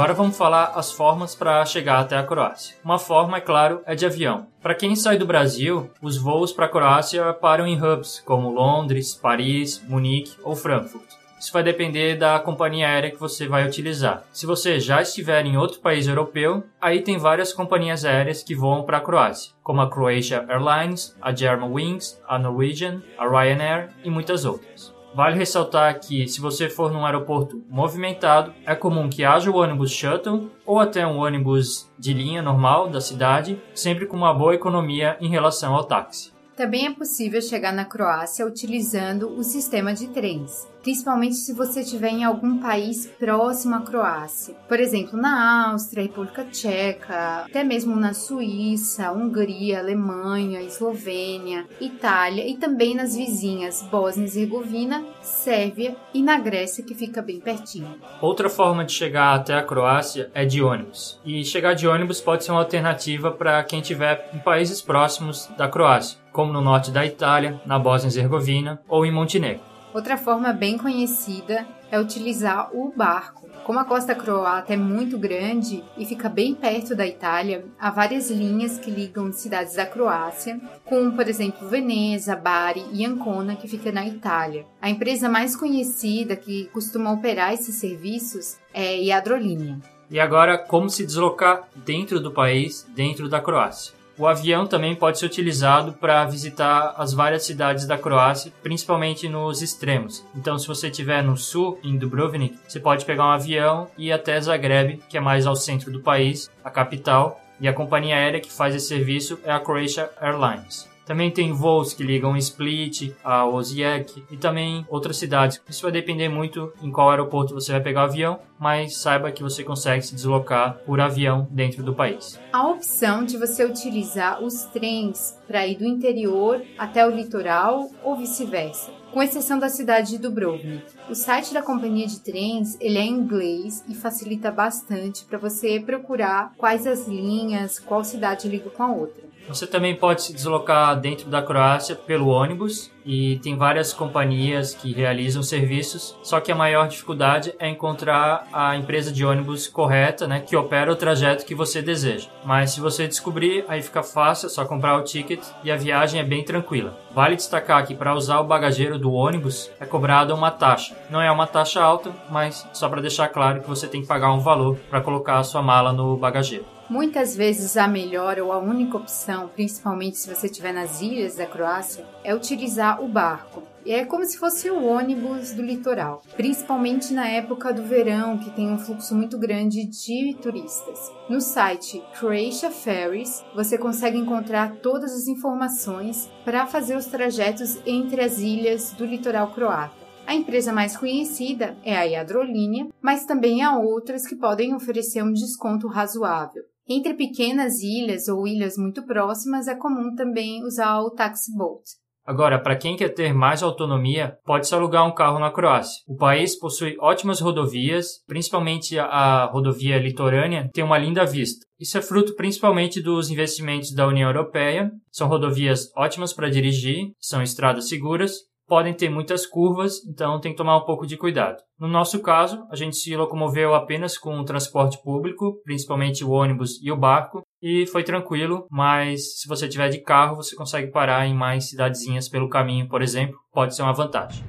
Agora 0.00 0.14
vamos 0.14 0.38
falar 0.38 0.72
as 0.76 0.90
formas 0.90 1.34
para 1.34 1.62
chegar 1.66 2.00
até 2.00 2.16
a 2.16 2.22
Croácia. 2.22 2.74
Uma 2.82 2.98
forma, 2.98 3.36
é 3.36 3.40
claro, 3.42 3.82
é 3.84 3.94
de 3.94 4.06
avião. 4.06 4.46
Para 4.62 4.74
quem 4.74 4.96
sai 4.96 5.18
do 5.18 5.26
Brasil, 5.26 5.90
os 6.00 6.16
voos 6.16 6.54
para 6.54 6.64
a 6.64 6.68
Croácia 6.70 7.34
param 7.34 7.66
em 7.66 7.78
hubs 7.78 8.18
como 8.24 8.50
Londres, 8.50 9.14
Paris, 9.14 9.78
Munique 9.86 10.38
ou 10.42 10.56
Frankfurt. 10.56 11.04
Isso 11.38 11.52
vai 11.52 11.62
depender 11.62 12.16
da 12.16 12.38
companhia 12.38 12.88
aérea 12.88 13.10
que 13.10 13.20
você 13.20 13.46
vai 13.46 13.66
utilizar. 13.66 14.24
Se 14.32 14.46
você 14.46 14.80
já 14.80 15.02
estiver 15.02 15.44
em 15.44 15.58
outro 15.58 15.80
país 15.80 16.08
europeu, 16.08 16.64
aí 16.80 17.02
tem 17.02 17.18
várias 17.18 17.52
companhias 17.52 18.02
aéreas 18.02 18.42
que 18.42 18.54
voam 18.54 18.84
para 18.84 18.96
a 18.96 19.02
Croácia, 19.02 19.52
como 19.62 19.82
a 19.82 19.90
Croatia 19.90 20.46
Airlines, 20.48 21.14
a 21.20 21.30
Germanwings, 21.30 22.18
a 22.26 22.38
Norwegian, 22.38 23.02
a 23.18 23.28
Ryanair 23.28 23.90
e 24.02 24.08
muitas 24.08 24.46
outras. 24.46 24.98
Vale 25.14 25.36
ressaltar 25.36 25.98
que, 25.98 26.28
se 26.28 26.40
você 26.40 26.68
for 26.68 26.92
num 26.92 27.04
aeroporto 27.04 27.62
movimentado, 27.68 28.54
é 28.64 28.74
comum 28.74 29.08
que 29.08 29.24
haja 29.24 29.50
o 29.50 29.56
ônibus 29.56 29.90
shuttle 29.90 30.50
ou 30.64 30.78
até 30.78 31.06
um 31.06 31.18
ônibus 31.18 31.90
de 31.98 32.14
linha 32.14 32.40
normal 32.40 32.88
da 32.88 33.00
cidade, 33.00 33.60
sempre 33.74 34.06
com 34.06 34.16
uma 34.16 34.32
boa 34.32 34.54
economia 34.54 35.16
em 35.20 35.28
relação 35.28 35.74
ao 35.74 35.84
táxi. 35.84 36.32
Também 36.56 36.86
é 36.86 36.92
possível 36.92 37.40
chegar 37.40 37.72
na 37.72 37.84
Croácia 37.84 38.46
utilizando 38.46 39.30
o 39.30 39.42
sistema 39.42 39.94
de 39.94 40.08
trens 40.08 40.68
principalmente 40.82 41.36
se 41.36 41.52
você 41.52 41.80
estiver 41.80 42.10
em 42.10 42.24
algum 42.24 42.58
país 42.58 43.06
próximo 43.18 43.74
à 43.74 43.80
Croácia. 43.80 44.54
Por 44.68 44.80
exemplo, 44.80 45.18
na 45.18 45.70
Áustria, 45.70 46.04
República 46.04 46.44
Tcheca, 46.44 47.44
até 47.46 47.64
mesmo 47.64 47.96
na 47.96 48.12
Suíça, 48.12 49.12
Hungria, 49.12 49.78
Alemanha, 49.78 50.62
Eslovênia, 50.62 51.66
Itália 51.80 52.46
e 52.46 52.56
também 52.56 52.94
nas 52.94 53.16
vizinhas 53.16 53.82
Bósnia 53.90 54.24
e 54.24 54.26
Herzegovina, 54.26 55.04
Sérvia 55.22 55.96
e 56.14 56.22
na 56.22 56.38
Grécia, 56.38 56.84
que 56.84 56.94
fica 56.94 57.22
bem 57.22 57.40
pertinho. 57.40 57.94
Outra 58.20 58.48
forma 58.48 58.84
de 58.84 58.92
chegar 58.92 59.34
até 59.34 59.54
a 59.54 59.62
Croácia 59.62 60.30
é 60.34 60.44
de 60.44 60.62
ônibus. 60.62 61.20
E 61.24 61.44
chegar 61.44 61.74
de 61.74 61.86
ônibus 61.86 62.20
pode 62.20 62.44
ser 62.44 62.52
uma 62.52 62.60
alternativa 62.60 63.30
para 63.30 63.62
quem 63.64 63.80
estiver 63.80 64.30
em 64.34 64.38
países 64.38 64.80
próximos 64.80 65.48
da 65.56 65.68
Croácia, 65.68 66.18
como 66.32 66.52
no 66.52 66.60
norte 66.60 66.90
da 66.90 67.04
Itália, 67.04 67.60
na 67.66 67.78
Bósnia 67.78 68.08
e 68.08 68.16
Herzegovina 68.16 68.80
ou 68.88 69.04
em 69.04 69.12
Montenegro. 69.12 69.69
Outra 69.92 70.16
forma 70.16 70.52
bem 70.52 70.78
conhecida 70.78 71.66
é 71.90 71.98
utilizar 71.98 72.70
o 72.72 72.92
barco. 72.94 73.48
Como 73.64 73.78
a 73.78 73.84
costa 73.84 74.14
croata 74.14 74.72
é 74.72 74.76
muito 74.76 75.18
grande 75.18 75.82
e 75.98 76.06
fica 76.06 76.28
bem 76.28 76.54
perto 76.54 76.94
da 76.94 77.06
Itália, 77.06 77.64
há 77.78 77.90
várias 77.90 78.30
linhas 78.30 78.78
que 78.78 78.90
ligam 78.90 79.32
cidades 79.32 79.74
da 79.74 79.84
Croácia, 79.84 80.60
como 80.84 81.12
por 81.12 81.28
exemplo 81.28 81.68
Veneza, 81.68 82.36
Bari 82.36 82.84
e 82.92 83.04
Ancona, 83.04 83.56
que 83.56 83.66
fica 83.68 83.90
na 83.90 84.06
Itália. 84.06 84.64
A 84.80 84.88
empresa 84.88 85.28
mais 85.28 85.56
conhecida 85.56 86.36
que 86.36 86.66
costuma 86.66 87.12
operar 87.12 87.52
esses 87.52 87.74
serviços 87.74 88.58
é 88.72 88.88
a 88.88 88.92
Iadrolinha. 88.92 89.80
E 90.08 90.18
agora, 90.18 90.56
como 90.56 90.88
se 90.88 91.04
deslocar 91.04 91.68
dentro 91.74 92.20
do 92.20 92.32
país, 92.32 92.86
dentro 92.94 93.28
da 93.28 93.40
Croácia? 93.40 93.99
O 94.20 94.26
avião 94.26 94.66
também 94.66 94.94
pode 94.94 95.18
ser 95.18 95.24
utilizado 95.24 95.94
para 95.94 96.26
visitar 96.26 96.92
as 96.98 97.14
várias 97.14 97.42
cidades 97.42 97.86
da 97.86 97.96
Croácia, 97.96 98.52
principalmente 98.62 99.26
nos 99.30 99.62
extremos. 99.62 100.22
Então, 100.36 100.58
se 100.58 100.68
você 100.68 100.88
estiver 100.88 101.24
no 101.24 101.38
sul, 101.38 101.80
em 101.82 101.96
Dubrovnik, 101.96 102.58
você 102.68 102.78
pode 102.78 103.06
pegar 103.06 103.24
um 103.24 103.30
avião 103.30 103.88
e 103.96 104.08
ir 104.08 104.12
até 104.12 104.38
Zagreb, 104.38 105.02
que 105.08 105.16
é 105.16 105.20
mais 105.20 105.46
ao 105.46 105.56
centro 105.56 105.90
do 105.90 106.00
país, 106.00 106.50
a 106.62 106.68
capital, 106.68 107.40
e 107.58 107.66
a 107.66 107.72
companhia 107.72 108.14
aérea 108.14 108.40
que 108.40 108.52
faz 108.52 108.74
esse 108.74 108.88
serviço 108.88 109.40
é 109.42 109.52
a 109.52 109.58
Croatia 109.58 110.10
Airlines. 110.20 110.89
Também 111.10 111.28
tem 111.28 111.52
voos 111.52 111.92
que 111.92 112.04
ligam 112.04 112.36
Split, 112.36 113.10
a 113.24 113.44
Osijek 113.44 114.22
e 114.30 114.36
também 114.36 114.86
outras 114.88 115.16
cidades. 115.16 115.60
Isso 115.68 115.82
vai 115.82 115.90
depender 115.90 116.28
muito 116.28 116.72
em 116.80 116.92
qual 116.92 117.10
aeroporto 117.10 117.52
você 117.52 117.72
vai 117.72 117.80
pegar 117.80 118.02
o 118.02 118.04
avião, 118.04 118.38
mas 118.56 118.96
saiba 118.98 119.32
que 119.32 119.42
você 119.42 119.64
consegue 119.64 120.06
se 120.06 120.14
deslocar 120.14 120.78
por 120.86 121.00
avião 121.00 121.48
dentro 121.50 121.82
do 121.82 121.92
país. 121.92 122.38
A 122.52 122.68
opção 122.68 123.24
de 123.24 123.36
você 123.36 123.64
utilizar 123.64 124.40
os 124.40 124.66
trens 124.66 125.36
para 125.48 125.66
ir 125.66 125.78
do 125.78 125.84
interior 125.84 126.62
até 126.78 127.04
o 127.04 127.10
litoral 127.10 127.90
ou 128.04 128.16
vice-versa 128.16 128.92
com 129.10 129.20
exceção 129.20 129.58
da 129.58 129.68
cidade 129.68 130.10
de 130.10 130.18
Dubrovnik. 130.18 130.84
O 131.08 131.16
site 131.16 131.52
da 131.52 131.60
companhia 131.60 132.06
de 132.06 132.20
trens 132.20 132.76
ele 132.80 132.96
é 132.96 133.02
em 133.02 133.10
inglês 133.10 133.82
e 133.88 133.94
facilita 133.96 134.52
bastante 134.52 135.24
para 135.24 135.36
você 135.36 135.80
procurar 135.80 136.52
quais 136.56 136.86
as 136.86 137.08
linhas, 137.08 137.80
qual 137.80 138.04
cidade 138.04 138.48
liga 138.48 138.70
com 138.70 138.84
a 138.84 138.92
outra. 138.92 139.29
Você 139.48 139.66
também 139.66 139.96
pode 139.96 140.22
se 140.22 140.32
deslocar 140.32 140.98
dentro 140.98 141.28
da 141.28 141.42
Croácia 141.42 141.96
pelo 141.96 142.28
ônibus 142.28 142.90
e 143.04 143.38
tem 143.42 143.56
várias 143.56 143.92
companhias 143.92 144.74
que 144.74 144.92
realizam 144.92 145.42
serviços, 145.42 146.16
só 146.22 146.40
que 146.40 146.52
a 146.52 146.54
maior 146.54 146.86
dificuldade 146.86 147.52
é 147.58 147.68
encontrar 147.68 148.46
a 148.52 148.76
empresa 148.76 149.10
de 149.10 149.24
ônibus 149.24 149.66
correta, 149.66 150.26
né, 150.26 150.40
que 150.40 150.54
opera 150.54 150.92
o 150.92 150.96
trajeto 150.96 151.44
que 151.44 151.54
você 151.54 151.82
deseja. 151.82 152.28
Mas 152.44 152.72
se 152.72 152.80
você 152.80 153.08
descobrir, 153.08 153.64
aí 153.66 153.82
fica 153.82 154.02
fácil, 154.02 154.46
é 154.46 154.50
só 154.50 154.64
comprar 154.64 154.96
o 154.96 155.04
ticket 155.04 155.42
e 155.64 155.70
a 155.70 155.76
viagem 155.76 156.20
é 156.20 156.24
bem 156.24 156.44
tranquila. 156.44 156.98
Vale 157.12 157.36
destacar 157.36 157.84
que 157.86 157.94
para 157.94 158.14
usar 158.14 158.40
o 158.40 158.44
bagageiro 158.44 158.98
do 158.98 159.12
ônibus 159.12 159.70
é 159.80 159.86
cobrada 159.86 160.34
uma 160.34 160.50
taxa. 160.50 160.96
Não 161.10 161.20
é 161.20 161.30
uma 161.30 161.46
taxa 161.46 161.82
alta, 161.82 162.12
mas 162.30 162.66
só 162.72 162.88
para 162.88 163.00
deixar 163.00 163.28
claro 163.28 163.62
que 163.62 163.68
você 163.68 163.88
tem 163.88 164.02
que 164.02 164.06
pagar 164.06 164.32
um 164.32 164.40
valor 164.40 164.76
para 164.88 165.00
colocar 165.00 165.38
a 165.38 165.44
sua 165.44 165.62
mala 165.62 165.92
no 165.92 166.16
bagageiro. 166.16 166.79
Muitas 166.90 167.36
vezes 167.36 167.76
a 167.76 167.86
melhor 167.86 168.40
ou 168.40 168.50
a 168.50 168.58
única 168.58 168.96
opção, 168.96 169.48
principalmente 169.54 170.18
se 170.18 170.28
você 170.28 170.46
estiver 170.46 170.74
nas 170.74 171.00
ilhas 171.00 171.36
da 171.36 171.46
Croácia, 171.46 172.04
é 172.24 172.34
utilizar 172.34 173.00
o 173.00 173.06
barco. 173.06 173.62
É 173.86 174.04
como 174.04 174.24
se 174.24 174.36
fosse 174.36 174.68
o 174.68 174.84
ônibus 174.84 175.52
do 175.52 175.62
litoral, 175.62 176.20
principalmente 176.36 177.12
na 177.12 177.28
época 177.28 177.72
do 177.72 177.84
verão, 177.84 178.38
que 178.38 178.50
tem 178.50 178.68
um 178.68 178.76
fluxo 178.76 179.14
muito 179.14 179.38
grande 179.38 179.84
de 179.84 180.34
turistas. 180.42 181.12
No 181.28 181.40
site 181.40 182.02
Croatia 182.18 182.72
Ferries, 182.72 183.44
você 183.54 183.78
consegue 183.78 184.18
encontrar 184.18 184.78
todas 184.82 185.12
as 185.12 185.28
informações 185.28 186.28
para 186.44 186.66
fazer 186.66 186.96
os 186.96 187.06
trajetos 187.06 187.78
entre 187.86 188.20
as 188.20 188.38
ilhas 188.40 188.90
do 188.94 189.06
litoral 189.06 189.52
croata. 189.52 189.94
A 190.26 190.34
empresa 190.34 190.72
mais 190.72 190.96
conhecida 190.96 191.76
é 191.84 191.96
a 191.96 192.02
Iadrolinha, 192.02 192.88
mas 193.00 193.24
também 193.24 193.62
há 193.62 193.78
outras 193.78 194.26
que 194.26 194.34
podem 194.34 194.74
oferecer 194.74 195.22
um 195.22 195.32
desconto 195.32 195.86
razoável. 195.86 196.64
Entre 196.88 197.14
pequenas 197.14 197.80
ilhas 197.80 198.28
ou 198.28 198.46
ilhas 198.46 198.76
muito 198.76 199.04
próximas, 199.06 199.68
é 199.68 199.74
comum 199.74 200.14
também 200.14 200.64
usar 200.64 201.00
o 201.00 201.10
taxi 201.10 201.56
boat. 201.56 201.82
Agora, 202.26 202.60
para 202.62 202.76
quem 202.76 202.96
quer 202.96 203.08
ter 203.08 203.32
mais 203.32 203.62
autonomia, 203.62 204.36
pode-se 204.44 204.74
alugar 204.74 205.06
um 205.06 205.14
carro 205.14 205.38
na 205.38 205.50
Croácia. 205.50 206.02
O 206.06 206.16
país 206.16 206.56
possui 206.56 206.96
ótimas 207.00 207.40
rodovias, 207.40 208.22
principalmente 208.26 208.98
a 208.98 209.46
rodovia 209.46 209.98
litorânea 209.98 210.68
tem 210.72 210.84
uma 210.84 210.98
linda 210.98 211.24
vista. 211.24 211.66
Isso 211.78 211.96
é 211.98 212.02
fruto 212.02 212.36
principalmente 212.36 213.02
dos 213.02 213.30
investimentos 213.30 213.92
da 213.92 214.06
União 214.06 214.28
Europeia. 214.28 214.92
São 215.10 215.28
rodovias 215.28 215.90
ótimas 215.96 216.32
para 216.32 216.50
dirigir, 216.50 217.10
são 217.18 217.42
estradas 217.42 217.88
seguras 217.88 218.49
podem 218.70 218.94
ter 218.94 219.10
muitas 219.10 219.44
curvas, 219.44 219.96
então 220.06 220.40
tem 220.40 220.52
que 220.52 220.56
tomar 220.56 220.76
um 220.76 220.84
pouco 220.84 221.04
de 221.04 221.16
cuidado. 221.16 221.56
No 221.76 221.88
nosso 221.88 222.22
caso, 222.22 222.64
a 222.70 222.76
gente 222.76 222.94
se 222.94 223.16
locomoveu 223.16 223.74
apenas 223.74 224.16
com 224.16 224.38
o 224.38 224.44
transporte 224.44 225.02
público, 225.02 225.60
principalmente 225.64 226.24
o 226.24 226.30
ônibus 226.30 226.80
e 226.80 226.92
o 226.92 226.96
barco, 226.96 227.42
e 227.60 227.84
foi 227.88 228.04
tranquilo, 228.04 228.68
mas 228.70 229.40
se 229.40 229.48
você 229.48 229.68
tiver 229.68 229.88
de 229.88 230.00
carro, 230.00 230.36
você 230.36 230.54
consegue 230.54 230.92
parar 230.92 231.26
em 231.26 231.34
mais 231.34 231.68
cidadezinhas 231.68 232.28
pelo 232.28 232.48
caminho, 232.48 232.88
por 232.88 233.02
exemplo, 233.02 233.36
pode 233.52 233.74
ser 233.74 233.82
uma 233.82 233.92
vantagem. 233.92 234.44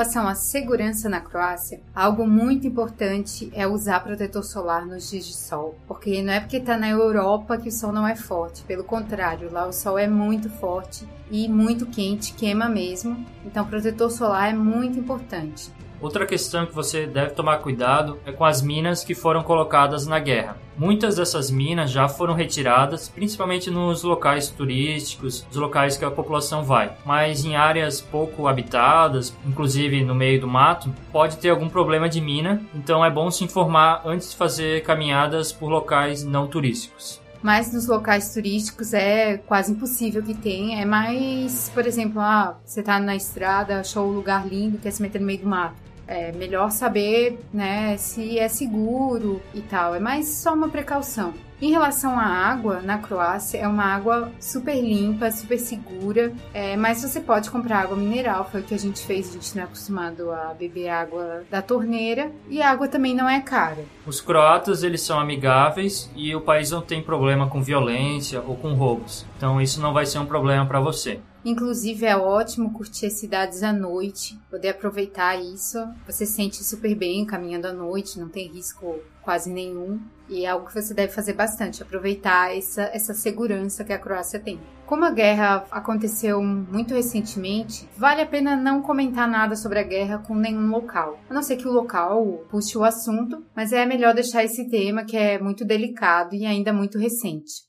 Relação 0.00 0.26
à 0.26 0.34
segurança 0.34 1.10
na 1.10 1.20
Croácia, 1.20 1.82
algo 1.94 2.26
muito 2.26 2.66
importante 2.66 3.52
é 3.54 3.66
usar 3.66 4.00
protetor 4.00 4.42
solar 4.42 4.86
nos 4.86 5.10
dias 5.10 5.26
de 5.26 5.34
sol, 5.34 5.74
porque 5.86 6.22
não 6.22 6.32
é 6.32 6.40
porque 6.40 6.56
está 6.56 6.78
na 6.78 6.88
Europa 6.88 7.58
que 7.58 7.68
o 7.68 7.72
sol 7.72 7.92
não 7.92 8.08
é 8.08 8.16
forte, 8.16 8.62
pelo 8.62 8.82
contrário, 8.82 9.52
lá 9.52 9.66
o 9.66 9.74
sol 9.74 9.98
é 9.98 10.06
muito 10.06 10.48
forte 10.48 11.06
e 11.30 11.46
muito 11.46 11.84
quente, 11.84 12.32
queima 12.32 12.66
mesmo, 12.66 13.26
então 13.44 13.66
protetor 13.66 14.10
solar 14.10 14.48
é 14.48 14.54
muito 14.54 14.98
importante. 14.98 15.70
Outra 16.00 16.24
questão 16.24 16.64
que 16.64 16.74
você 16.74 17.06
deve 17.06 17.32
tomar 17.32 17.58
cuidado 17.58 18.18
é 18.24 18.32
com 18.32 18.44
as 18.44 18.62
minas 18.62 19.04
que 19.04 19.14
foram 19.14 19.42
colocadas 19.42 20.06
na 20.06 20.18
guerra. 20.18 20.56
Muitas 20.78 21.16
dessas 21.16 21.50
minas 21.50 21.90
já 21.90 22.08
foram 22.08 22.32
retiradas, 22.32 23.06
principalmente 23.06 23.70
nos 23.70 24.02
locais 24.02 24.48
turísticos, 24.48 25.46
os 25.50 25.56
locais 25.56 25.98
que 25.98 26.04
a 26.04 26.10
população 26.10 26.64
vai. 26.64 26.96
Mas 27.04 27.44
em 27.44 27.54
áreas 27.54 28.00
pouco 28.00 28.48
habitadas, 28.48 29.36
inclusive 29.46 30.02
no 30.02 30.14
meio 30.14 30.40
do 30.40 30.48
mato, 30.48 30.90
pode 31.12 31.36
ter 31.36 31.50
algum 31.50 31.68
problema 31.68 32.08
de 32.08 32.18
mina, 32.18 32.62
então 32.74 33.04
é 33.04 33.10
bom 33.10 33.30
se 33.30 33.44
informar 33.44 34.00
antes 34.06 34.30
de 34.30 34.36
fazer 34.36 34.82
caminhadas 34.82 35.52
por 35.52 35.68
locais 35.68 36.24
não 36.24 36.46
turísticos 36.46 37.20
mas 37.42 37.72
nos 37.72 37.86
locais 37.86 38.34
turísticos 38.34 38.92
é 38.92 39.38
quase 39.38 39.72
impossível 39.72 40.22
que 40.22 40.34
tenha. 40.34 40.82
É 40.82 40.84
mais, 40.84 41.70
por 41.72 41.86
exemplo, 41.86 42.20
ah, 42.20 42.58
você 42.62 42.82
tá 42.82 43.00
na 43.00 43.16
estrada, 43.16 43.80
achou 43.80 44.08
um 44.08 44.12
lugar 44.12 44.46
lindo, 44.46 44.76
quer 44.76 44.90
se 44.90 45.00
meter 45.00 45.20
no 45.20 45.26
meio 45.26 45.40
do 45.40 45.48
mato 45.48 45.89
é 46.10 46.32
melhor 46.32 46.70
saber, 46.72 47.38
né, 47.54 47.96
se 47.96 48.38
é 48.38 48.48
seguro 48.48 49.40
e 49.54 49.62
tal. 49.62 49.94
É 49.94 50.00
mais 50.00 50.26
só 50.26 50.52
uma 50.52 50.68
precaução. 50.68 51.32
Em 51.62 51.70
relação 51.70 52.18
à 52.18 52.24
água, 52.24 52.80
na 52.80 52.96
Croácia 52.96 53.58
é 53.58 53.68
uma 53.68 53.84
água 53.84 54.32
super 54.40 54.74
limpa, 54.80 55.30
super 55.30 55.58
segura, 55.58 56.32
é, 56.54 56.74
mas 56.74 57.02
você 57.02 57.20
pode 57.20 57.50
comprar 57.50 57.80
água 57.80 57.96
mineral, 57.96 58.48
foi 58.50 58.62
o 58.62 58.64
que 58.64 58.74
a 58.74 58.78
gente 58.78 59.04
fez, 59.04 59.28
a 59.28 59.32
gente 59.32 59.54
não 59.54 59.62
é 59.62 59.66
acostumado 59.66 60.32
a 60.32 60.54
beber 60.54 60.88
água 60.88 61.44
da 61.50 61.60
torneira 61.60 62.32
e 62.48 62.62
a 62.62 62.70
água 62.70 62.88
também 62.88 63.14
não 63.14 63.28
é 63.28 63.40
cara. 63.42 63.84
Os 64.06 64.22
croatas 64.22 64.82
eles 64.82 65.02
são 65.02 65.20
amigáveis 65.20 66.10
e 66.16 66.34
o 66.34 66.40
país 66.40 66.70
não 66.70 66.80
tem 66.80 67.02
problema 67.02 67.46
com 67.46 67.62
violência 67.62 68.40
ou 68.40 68.56
com 68.56 68.72
roubos, 68.72 69.26
então 69.36 69.60
isso 69.60 69.82
não 69.82 69.92
vai 69.92 70.06
ser 70.06 70.18
um 70.18 70.26
problema 70.26 70.64
para 70.64 70.80
você. 70.80 71.20
Inclusive 71.44 72.06
é 72.06 72.16
ótimo 72.16 72.72
curtir 72.72 73.06
as 73.06 73.14
cidades 73.14 73.62
à 73.62 73.72
noite, 73.72 74.38
poder 74.50 74.70
aproveitar 74.70 75.36
isso. 75.40 75.78
Você 76.06 76.26
se 76.26 76.32
sente 76.32 76.62
super 76.62 76.94
bem 76.94 77.24
caminhando 77.24 77.66
à 77.66 77.72
noite, 77.72 78.20
não 78.20 78.28
tem 78.28 78.48
risco 78.48 78.98
quase 79.22 79.50
nenhum. 79.50 80.00
E 80.28 80.44
é 80.44 80.48
algo 80.48 80.66
que 80.66 80.74
você 80.74 80.94
deve 80.94 81.12
fazer 81.12 81.32
bastante, 81.32 81.82
aproveitar 81.82 82.56
essa, 82.56 82.82
essa 82.92 83.14
segurança 83.14 83.84
que 83.84 83.92
a 83.92 83.98
Croácia 83.98 84.38
tem. 84.38 84.60
Como 84.86 85.04
a 85.04 85.10
guerra 85.10 85.64
aconteceu 85.70 86.42
muito 86.42 86.94
recentemente, 86.94 87.88
vale 87.96 88.20
a 88.22 88.26
pena 88.26 88.54
não 88.54 88.82
comentar 88.82 89.28
nada 89.28 89.56
sobre 89.56 89.78
a 89.78 89.84
guerra 89.84 90.18
com 90.18 90.34
nenhum 90.34 90.70
local. 90.70 91.18
A 91.28 91.34
não 91.34 91.42
ser 91.42 91.56
que 91.56 91.66
o 91.66 91.72
local 91.72 92.44
puxe 92.50 92.76
o 92.76 92.84
assunto, 92.84 93.44
mas 93.54 93.72
é 93.72 93.84
melhor 93.86 94.14
deixar 94.14 94.44
esse 94.44 94.68
tema 94.68 95.04
que 95.04 95.16
é 95.16 95.38
muito 95.38 95.64
delicado 95.64 96.34
e 96.34 96.44
ainda 96.44 96.72
muito 96.72 96.98
recente. 96.98 97.68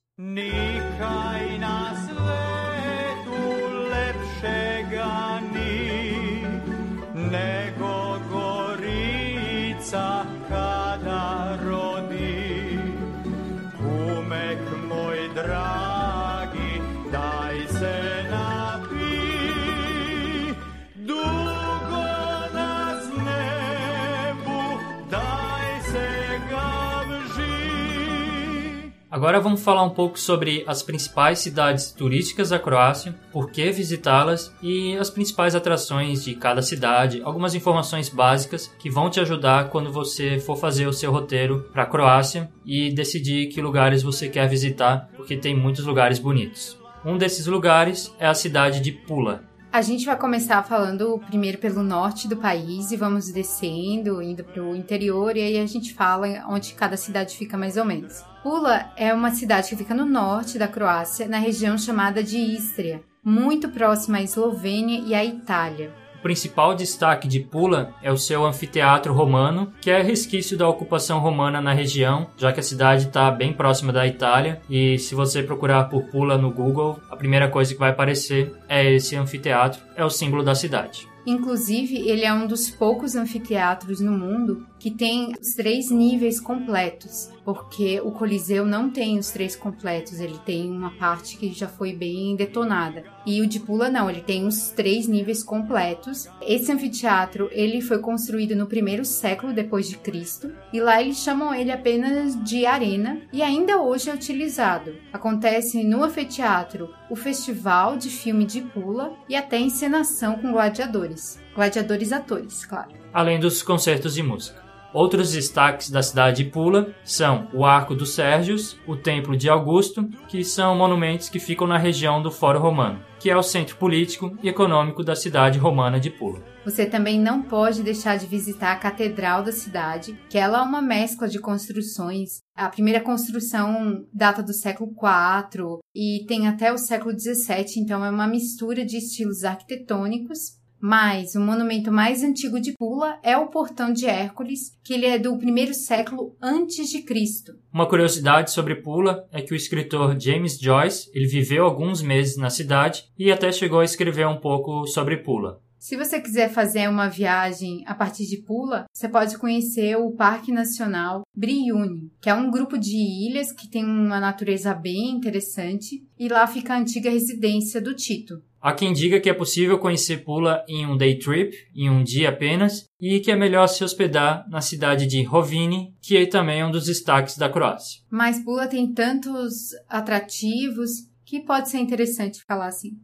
Agora 29.11 29.41
vamos 29.41 29.61
falar 29.61 29.83
um 29.83 29.89
pouco 29.89 30.17
sobre 30.17 30.63
as 30.65 30.81
principais 30.81 31.39
cidades 31.39 31.91
turísticas 31.91 32.47
da 32.47 32.57
Croácia, 32.57 33.13
por 33.29 33.51
que 33.51 33.69
visitá-las 33.69 34.55
e 34.63 34.95
as 34.95 35.09
principais 35.09 35.53
atrações 35.53 36.23
de 36.23 36.33
cada 36.33 36.61
cidade, 36.61 37.21
algumas 37.21 37.53
informações 37.53 38.07
básicas 38.07 38.73
que 38.79 38.89
vão 38.89 39.09
te 39.09 39.19
ajudar 39.19 39.67
quando 39.67 39.91
você 39.91 40.39
for 40.39 40.55
fazer 40.55 40.87
o 40.87 40.93
seu 40.93 41.11
roteiro 41.11 41.69
para 41.73 41.83
a 41.83 41.85
Croácia 41.85 42.49
e 42.65 42.89
decidir 42.93 43.49
que 43.49 43.61
lugares 43.61 44.01
você 44.01 44.29
quer 44.29 44.47
visitar, 44.47 45.09
porque 45.17 45.35
tem 45.35 45.53
muitos 45.53 45.83
lugares 45.83 46.17
bonitos. 46.17 46.79
Um 47.03 47.17
desses 47.17 47.47
lugares 47.47 48.15
é 48.17 48.27
a 48.27 48.33
cidade 48.33 48.79
de 48.79 48.93
Pula. 48.93 49.43
A 49.73 49.81
gente 49.81 50.05
vai 50.05 50.17
começar 50.17 50.63
falando 50.63 51.19
primeiro 51.27 51.57
pelo 51.57 51.83
norte 51.83 52.29
do 52.29 52.37
país 52.37 52.91
e 52.91 52.95
vamos 52.95 53.29
descendo, 53.29 54.21
indo 54.21 54.41
para 54.41 54.63
o 54.63 54.73
interior, 54.73 55.35
e 55.35 55.41
aí 55.41 55.57
a 55.57 55.65
gente 55.65 55.93
fala 55.93 56.45
onde 56.47 56.73
cada 56.75 56.95
cidade 56.95 57.35
fica 57.35 57.57
mais 57.57 57.75
ou 57.75 57.83
menos. 57.83 58.30
Pula 58.43 58.91
é 58.97 59.13
uma 59.13 59.29
cidade 59.29 59.69
que 59.69 59.75
fica 59.75 59.93
no 59.93 60.03
norte 60.03 60.57
da 60.57 60.67
Croácia, 60.67 61.27
na 61.27 61.37
região 61.37 61.77
chamada 61.77 62.23
de 62.23 62.37
Istria, 62.37 63.03
muito 63.23 63.69
próxima 63.69 64.17
à 64.17 64.23
Eslovênia 64.23 65.03
e 65.05 65.13
à 65.13 65.23
Itália. 65.23 65.93
O 66.17 66.21
principal 66.23 66.73
destaque 66.73 67.27
de 67.27 67.39
Pula 67.39 67.93
é 68.01 68.11
o 68.11 68.17
seu 68.17 68.43
anfiteatro 68.43 69.13
romano, 69.13 69.71
que 69.79 69.91
é 69.91 70.01
resquício 70.01 70.57
da 70.57 70.67
ocupação 70.67 71.19
romana 71.19 71.61
na 71.61 71.71
região, 71.71 72.31
já 72.35 72.51
que 72.51 72.59
a 72.59 72.63
cidade 72.63 73.07
está 73.07 73.29
bem 73.29 73.53
próxima 73.53 73.93
da 73.93 74.07
Itália. 74.07 74.59
E 74.67 74.97
se 74.97 75.13
você 75.13 75.43
procurar 75.43 75.83
por 75.83 76.05
Pula 76.05 76.35
no 76.35 76.51
Google, 76.51 76.99
a 77.11 77.15
primeira 77.15 77.47
coisa 77.47 77.73
que 77.73 77.79
vai 77.79 77.91
aparecer 77.91 78.55
é 78.67 78.91
esse 78.91 79.15
anfiteatro, 79.15 79.81
é 79.95 80.03
o 80.03 80.09
símbolo 80.09 80.43
da 80.43 80.55
cidade. 80.55 81.07
Inclusive, 81.27 82.09
ele 82.09 82.25
é 82.25 82.33
um 82.33 82.47
dos 82.47 82.71
poucos 82.71 83.15
anfiteatros 83.15 83.99
no 83.99 84.11
mundo 84.11 84.65
que 84.81 84.89
tem 84.89 85.35
os 85.39 85.53
três 85.53 85.91
níveis 85.91 86.39
completos, 86.39 87.29
porque 87.45 88.01
o 88.01 88.09
Coliseu 88.09 88.65
não 88.65 88.89
tem 88.89 89.19
os 89.19 89.29
três 89.29 89.55
completos, 89.55 90.19
ele 90.19 90.39
tem 90.43 90.71
uma 90.71 90.89
parte 90.89 91.37
que 91.37 91.53
já 91.53 91.67
foi 91.67 91.93
bem 91.93 92.35
detonada. 92.35 93.03
E 93.23 93.41
o 93.41 93.47
de 93.47 93.59
Pula 93.59 93.91
não, 93.91 94.09
ele 94.09 94.21
tem 94.21 94.47
os 94.47 94.69
três 94.69 95.07
níveis 95.07 95.43
completos. 95.43 96.27
Esse 96.41 96.71
anfiteatro, 96.71 97.47
ele 97.51 97.79
foi 97.79 97.99
construído 97.99 98.55
no 98.55 98.65
primeiro 98.65 99.05
século 99.05 99.53
depois 99.53 99.87
de 99.87 99.99
Cristo, 99.99 100.51
e 100.73 100.81
lá 100.81 100.99
eles 100.99 101.17
chamam 101.17 101.53
ele 101.53 101.71
apenas 101.71 102.43
de 102.43 102.65
arena 102.65 103.21
e 103.31 103.43
ainda 103.43 103.79
hoje 103.79 104.09
é 104.09 104.15
utilizado. 104.15 104.95
Acontece 105.13 105.83
no 105.83 106.03
anfiteatro 106.03 106.89
o 107.07 107.15
festival 107.15 107.97
de 107.97 108.09
filme 108.09 108.45
de 108.45 108.61
Pula 108.61 109.13
e 109.29 109.35
até 109.35 109.59
encenação 109.59 110.39
com 110.39 110.51
gladiadores. 110.51 111.39
Gladiadores 111.53 112.11
atores, 112.11 112.65
claro. 112.65 112.89
Além 113.13 113.39
dos 113.39 113.61
concertos 113.61 114.15
de 114.15 114.23
música. 114.23 114.60
Outros 114.93 115.31
destaques 115.31 115.89
da 115.89 116.03
cidade 116.03 116.43
de 116.43 116.49
Pula 116.49 116.93
são 117.03 117.47
o 117.53 117.63
Arco 117.63 117.95
dos 117.95 118.13
Sérgios, 118.13 118.77
o 118.85 118.97
Templo 118.97 119.37
de 119.37 119.47
Augusto, 119.47 120.03
que 120.27 120.43
são 120.43 120.75
monumentos 120.75 121.29
que 121.29 121.39
ficam 121.39 121.65
na 121.65 121.77
região 121.77 122.21
do 122.21 122.29
Fórum 122.29 122.59
Romano, 122.59 122.99
que 123.17 123.29
é 123.29 123.37
o 123.37 123.41
centro 123.41 123.77
político 123.77 124.37
e 124.43 124.49
econômico 124.49 125.01
da 125.01 125.15
cidade 125.15 125.57
romana 125.57 125.97
de 125.97 126.09
Pula. 126.09 126.43
Você 126.65 126.85
também 126.85 127.17
não 127.17 127.41
pode 127.41 127.81
deixar 127.81 128.17
de 128.17 128.25
visitar 128.25 128.73
a 128.73 128.75
Catedral 128.75 129.43
da 129.43 129.53
cidade, 129.53 130.19
que 130.29 130.37
ela 130.37 130.59
é 130.59 130.61
uma 130.61 130.81
mescla 130.81 131.27
de 131.27 131.39
construções. 131.39 132.41
A 132.53 132.67
primeira 132.67 132.99
construção 132.99 134.05
data 134.13 134.43
do 134.43 134.53
século 134.53 134.91
IV 134.91 135.79
e 135.95 136.25
tem 136.27 136.47
até 136.47 136.71
o 136.71 136.77
século 136.77 137.17
XVII, 137.17 137.65
então 137.77 138.03
é 138.03 138.09
uma 138.09 138.27
mistura 138.27 138.85
de 138.85 138.97
estilos 138.97 139.45
arquitetônicos 139.45 140.60
mas 140.81 141.35
o 141.35 141.39
monumento 141.39 141.91
mais 141.91 142.23
antigo 142.23 142.59
de 142.59 142.73
Pula 142.73 143.19
é 143.21 143.37
o 143.37 143.47
Portão 143.47 143.93
de 143.93 144.05
Hércules, 144.07 144.77
que 144.83 144.93
ele 144.93 145.05
é 145.05 145.19
do 145.19 145.37
primeiro 145.37 145.73
século 145.73 146.35
antes 146.41 146.89
de 146.89 147.03
Cristo. 147.03 147.53
Uma 147.71 147.87
curiosidade 147.87 148.51
sobre 148.51 148.75
Pula 148.75 149.27
é 149.31 149.41
que 149.41 149.53
o 149.53 149.55
escritor 149.55 150.19
James 150.19 150.57
Joyce 150.59 151.09
ele 151.13 151.27
viveu 151.27 151.65
alguns 151.65 152.01
meses 152.01 152.35
na 152.37 152.49
cidade 152.49 153.05
e 153.17 153.31
até 153.31 153.51
chegou 153.51 153.79
a 153.79 153.85
escrever 153.85 154.27
um 154.27 154.39
pouco 154.39 154.87
sobre 154.87 155.17
Pula. 155.17 155.61
Se 155.81 155.97
você 155.97 156.21
quiser 156.21 156.47
fazer 156.47 156.87
uma 156.87 157.09
viagem 157.09 157.83
a 157.87 157.95
partir 157.95 158.27
de 158.27 158.43
Pula, 158.43 158.85
você 158.93 159.09
pode 159.09 159.35
conhecer 159.39 159.95
o 159.95 160.11
Parque 160.11 160.51
Nacional 160.51 161.23
Briuni, 161.35 162.11
que 162.21 162.29
é 162.29 162.35
um 162.35 162.51
grupo 162.51 162.77
de 162.77 162.95
ilhas 162.95 163.51
que 163.51 163.67
tem 163.67 163.83
uma 163.83 164.19
natureza 164.19 164.75
bem 164.75 165.09
interessante, 165.09 166.05
e 166.19 166.27
lá 166.27 166.45
fica 166.45 166.75
a 166.75 166.77
antiga 166.77 167.09
residência 167.09 167.81
do 167.81 167.95
Tito. 167.95 168.43
Há 168.61 168.73
quem 168.73 168.93
diga 168.93 169.19
que 169.19 169.27
é 169.27 169.33
possível 169.33 169.79
conhecer 169.79 170.23
Pula 170.23 170.63
em 170.67 170.85
um 170.85 170.95
day 170.95 171.17
trip, 171.17 171.51
em 171.75 171.89
um 171.89 172.03
dia 172.03 172.29
apenas, 172.29 172.85
e 172.99 173.19
que 173.19 173.31
é 173.31 173.35
melhor 173.35 173.65
se 173.65 173.83
hospedar 173.83 174.45
na 174.47 174.61
cidade 174.61 175.07
de 175.07 175.23
Rovini, 175.23 175.95
que 175.99 176.27
também 176.27 176.59
é 176.59 176.65
um 176.65 176.69
dos 176.69 176.85
destaques 176.85 177.35
da 177.35 177.49
Croácia. 177.49 178.01
Mas 178.07 178.37
Pula 178.43 178.67
tem 178.67 178.93
tantos 178.93 179.71
atrativos 179.89 180.91
que 181.25 181.39
pode 181.39 181.71
ser 181.71 181.79
interessante 181.79 182.43
falar 182.47 182.67
assim. 182.67 182.99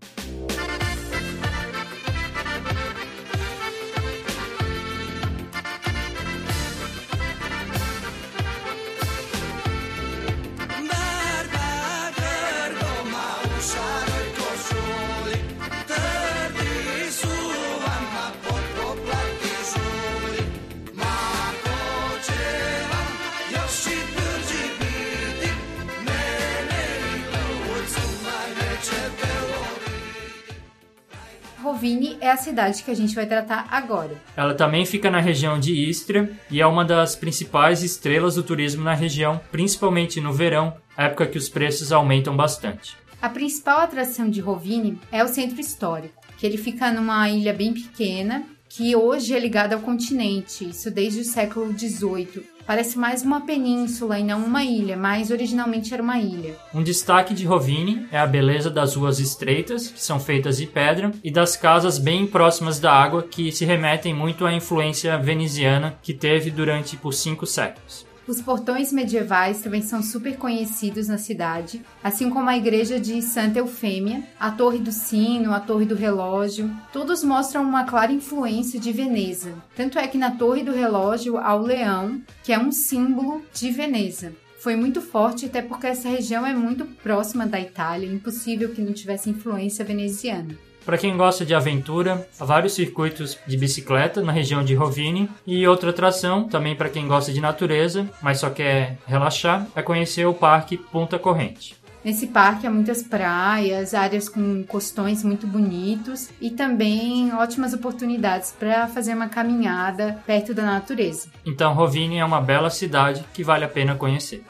Rovini 31.67 32.17
é 32.21 32.31
a 32.31 32.37
cidade 32.37 32.81
que 32.81 32.89
a 32.89 32.95
gente 32.95 33.13
vai 33.13 33.25
tratar 33.25 33.67
agora. 33.69 34.15
Ela 34.37 34.53
também 34.53 34.85
fica 34.85 35.11
na 35.11 35.19
região 35.19 35.59
de 35.59 35.73
Istria 35.89 36.31
e 36.49 36.61
é 36.61 36.65
uma 36.65 36.85
das 36.85 37.13
principais 37.13 37.83
estrelas 37.83 38.35
do 38.35 38.43
turismo 38.43 38.85
na 38.85 38.93
região, 38.93 39.41
principalmente 39.51 40.21
no 40.21 40.31
verão, 40.31 40.77
época 40.97 41.27
que 41.27 41.37
os 41.37 41.49
preços 41.49 41.91
aumentam 41.91 42.37
bastante. 42.37 42.95
A 43.21 43.27
principal 43.27 43.79
atração 43.79 44.29
de 44.29 44.39
Rovini 44.39 44.97
é 45.11 45.21
o 45.23 45.27
centro 45.27 45.59
histórico, 45.59 46.23
que 46.37 46.45
ele 46.45 46.57
fica 46.57 46.89
numa 46.89 47.29
ilha 47.29 47.53
bem 47.53 47.73
pequena, 47.73 48.45
que 48.69 48.95
hoje 48.95 49.33
é 49.33 49.39
ligada 49.39 49.75
ao 49.75 49.81
continente, 49.81 50.69
isso 50.69 50.89
desde 50.89 51.19
o 51.19 51.25
século 51.25 51.77
XVIII. 51.77 52.56
Parece 52.67 52.99
mais 52.99 53.23
uma 53.23 53.39
península 53.39 54.19
e 54.19 54.25
não 54.25 54.43
uma 54.43 54.61
ilha, 54.61 54.97
mas 54.97 55.31
originalmente 55.31 55.93
era 55.93 56.03
uma 56.03 56.19
ilha. 56.19 56.57
Um 56.73 56.83
destaque 56.83 57.33
de 57.33 57.45
Rovini 57.45 58.05
é 58.11 58.19
a 58.19 58.27
beleza 58.27 58.69
das 58.69 58.93
ruas 58.93 59.19
estreitas, 59.19 59.87
que 59.87 60.01
são 60.01 60.19
feitas 60.19 60.57
de 60.57 60.67
pedra, 60.67 61.13
e 61.23 61.31
das 61.31 61.55
casas 61.55 61.97
bem 61.97 62.27
próximas 62.27 62.77
da 62.77 62.91
água, 62.91 63.23
que 63.23 63.53
se 63.53 63.63
remetem 63.63 64.13
muito 64.13 64.45
à 64.45 64.51
influência 64.51 65.17
veneziana 65.17 65.97
que 66.03 66.13
teve 66.13 66.51
durante 66.51 66.97
por 66.97 67.13
cinco 67.13 67.45
séculos. 67.45 68.06
Os 68.27 68.41
portões 68.41 68.91
medievais 68.91 69.61
também 69.61 69.81
são 69.81 70.03
super 70.03 70.35
conhecidos 70.35 71.07
na 71.07 71.17
cidade, 71.17 71.81
assim 72.03 72.29
como 72.29 72.49
a 72.49 72.57
igreja 72.57 72.99
de 72.99 73.21
Santa 73.21 73.59
Eufêmia, 73.59 74.21
a 74.37 74.51
Torre 74.51 74.79
do 74.79 74.91
Sino, 74.91 75.53
a 75.53 75.61
Torre 75.61 75.85
do 75.85 75.95
Relógio. 75.95 76.69
Todos 76.91 77.23
mostram 77.23 77.63
uma 77.63 77.85
clara 77.85 78.11
influência 78.11 78.79
de 78.79 78.91
Veneza. 78.91 79.53
Tanto 79.75 79.97
é 79.97 80.07
que 80.07 80.17
na 80.17 80.31
Torre 80.31 80.61
do 80.61 80.73
Relógio 80.73 81.37
há 81.37 81.55
o 81.55 81.65
leão, 81.65 82.21
que 82.43 82.51
é 82.51 82.59
um 82.59 82.71
símbolo 82.71 83.41
de 83.53 83.71
Veneza 83.71 84.33
foi 84.59 84.75
muito 84.75 85.01
forte, 85.01 85.45
até 85.45 85.61
porque 85.61 85.87
essa 85.87 86.09
região 86.09 86.45
é 86.45 86.53
muito 86.53 86.83
próxima 86.85 87.45
da 87.45 87.57
Itália, 87.57 88.11
impossível 88.11 88.73
que 88.73 88.81
não 88.81 88.91
tivesse 88.91 89.29
influência 89.29 89.85
veneziana. 89.85 90.57
Para 90.87 90.97
quem 90.97 91.17
gosta 91.17 91.45
de 91.45 91.53
aventura, 91.53 92.25
há 92.39 92.45
vários 92.45 92.71
circuitos 92.71 93.37
de 93.45 93.57
bicicleta 93.57 94.21
na 94.21 94.31
região 94.31 94.63
de 94.63 94.73
Rovini 94.73 95.29
e 95.45 95.67
outra 95.67 95.89
atração, 95.89 96.47
também 96.47 96.77
para 96.77 96.87
quem 96.87 97.09
gosta 97.09 97.33
de 97.33 97.41
natureza, 97.41 98.09
mas 98.21 98.39
só 98.39 98.49
quer 98.49 98.97
relaxar, 99.05 99.67
é 99.75 99.81
conhecer 99.81 100.25
o 100.25 100.33
Parque 100.33 100.77
Punta 100.77 101.19
Corrente. 101.19 101.75
Nesse 102.05 102.27
parque 102.27 102.65
há 102.65 102.71
muitas 102.71 103.03
praias, 103.03 103.93
áreas 103.93 104.29
com 104.29 104.63
costões 104.63 105.25
muito 105.25 105.45
bonitos 105.45 106.29
e 106.39 106.51
também 106.51 107.33
ótimas 107.33 107.73
oportunidades 107.73 108.55
para 108.57 108.87
fazer 108.87 109.13
uma 109.13 109.27
caminhada 109.27 110.23
perto 110.25 110.53
da 110.53 110.63
natureza. 110.63 111.27
Então, 111.45 111.73
Rovini 111.73 112.19
é 112.19 112.23
uma 112.23 112.39
bela 112.39 112.69
cidade 112.69 113.25
que 113.33 113.43
vale 113.43 113.65
a 113.65 113.67
pena 113.67 113.93
conhecer. 113.93 114.41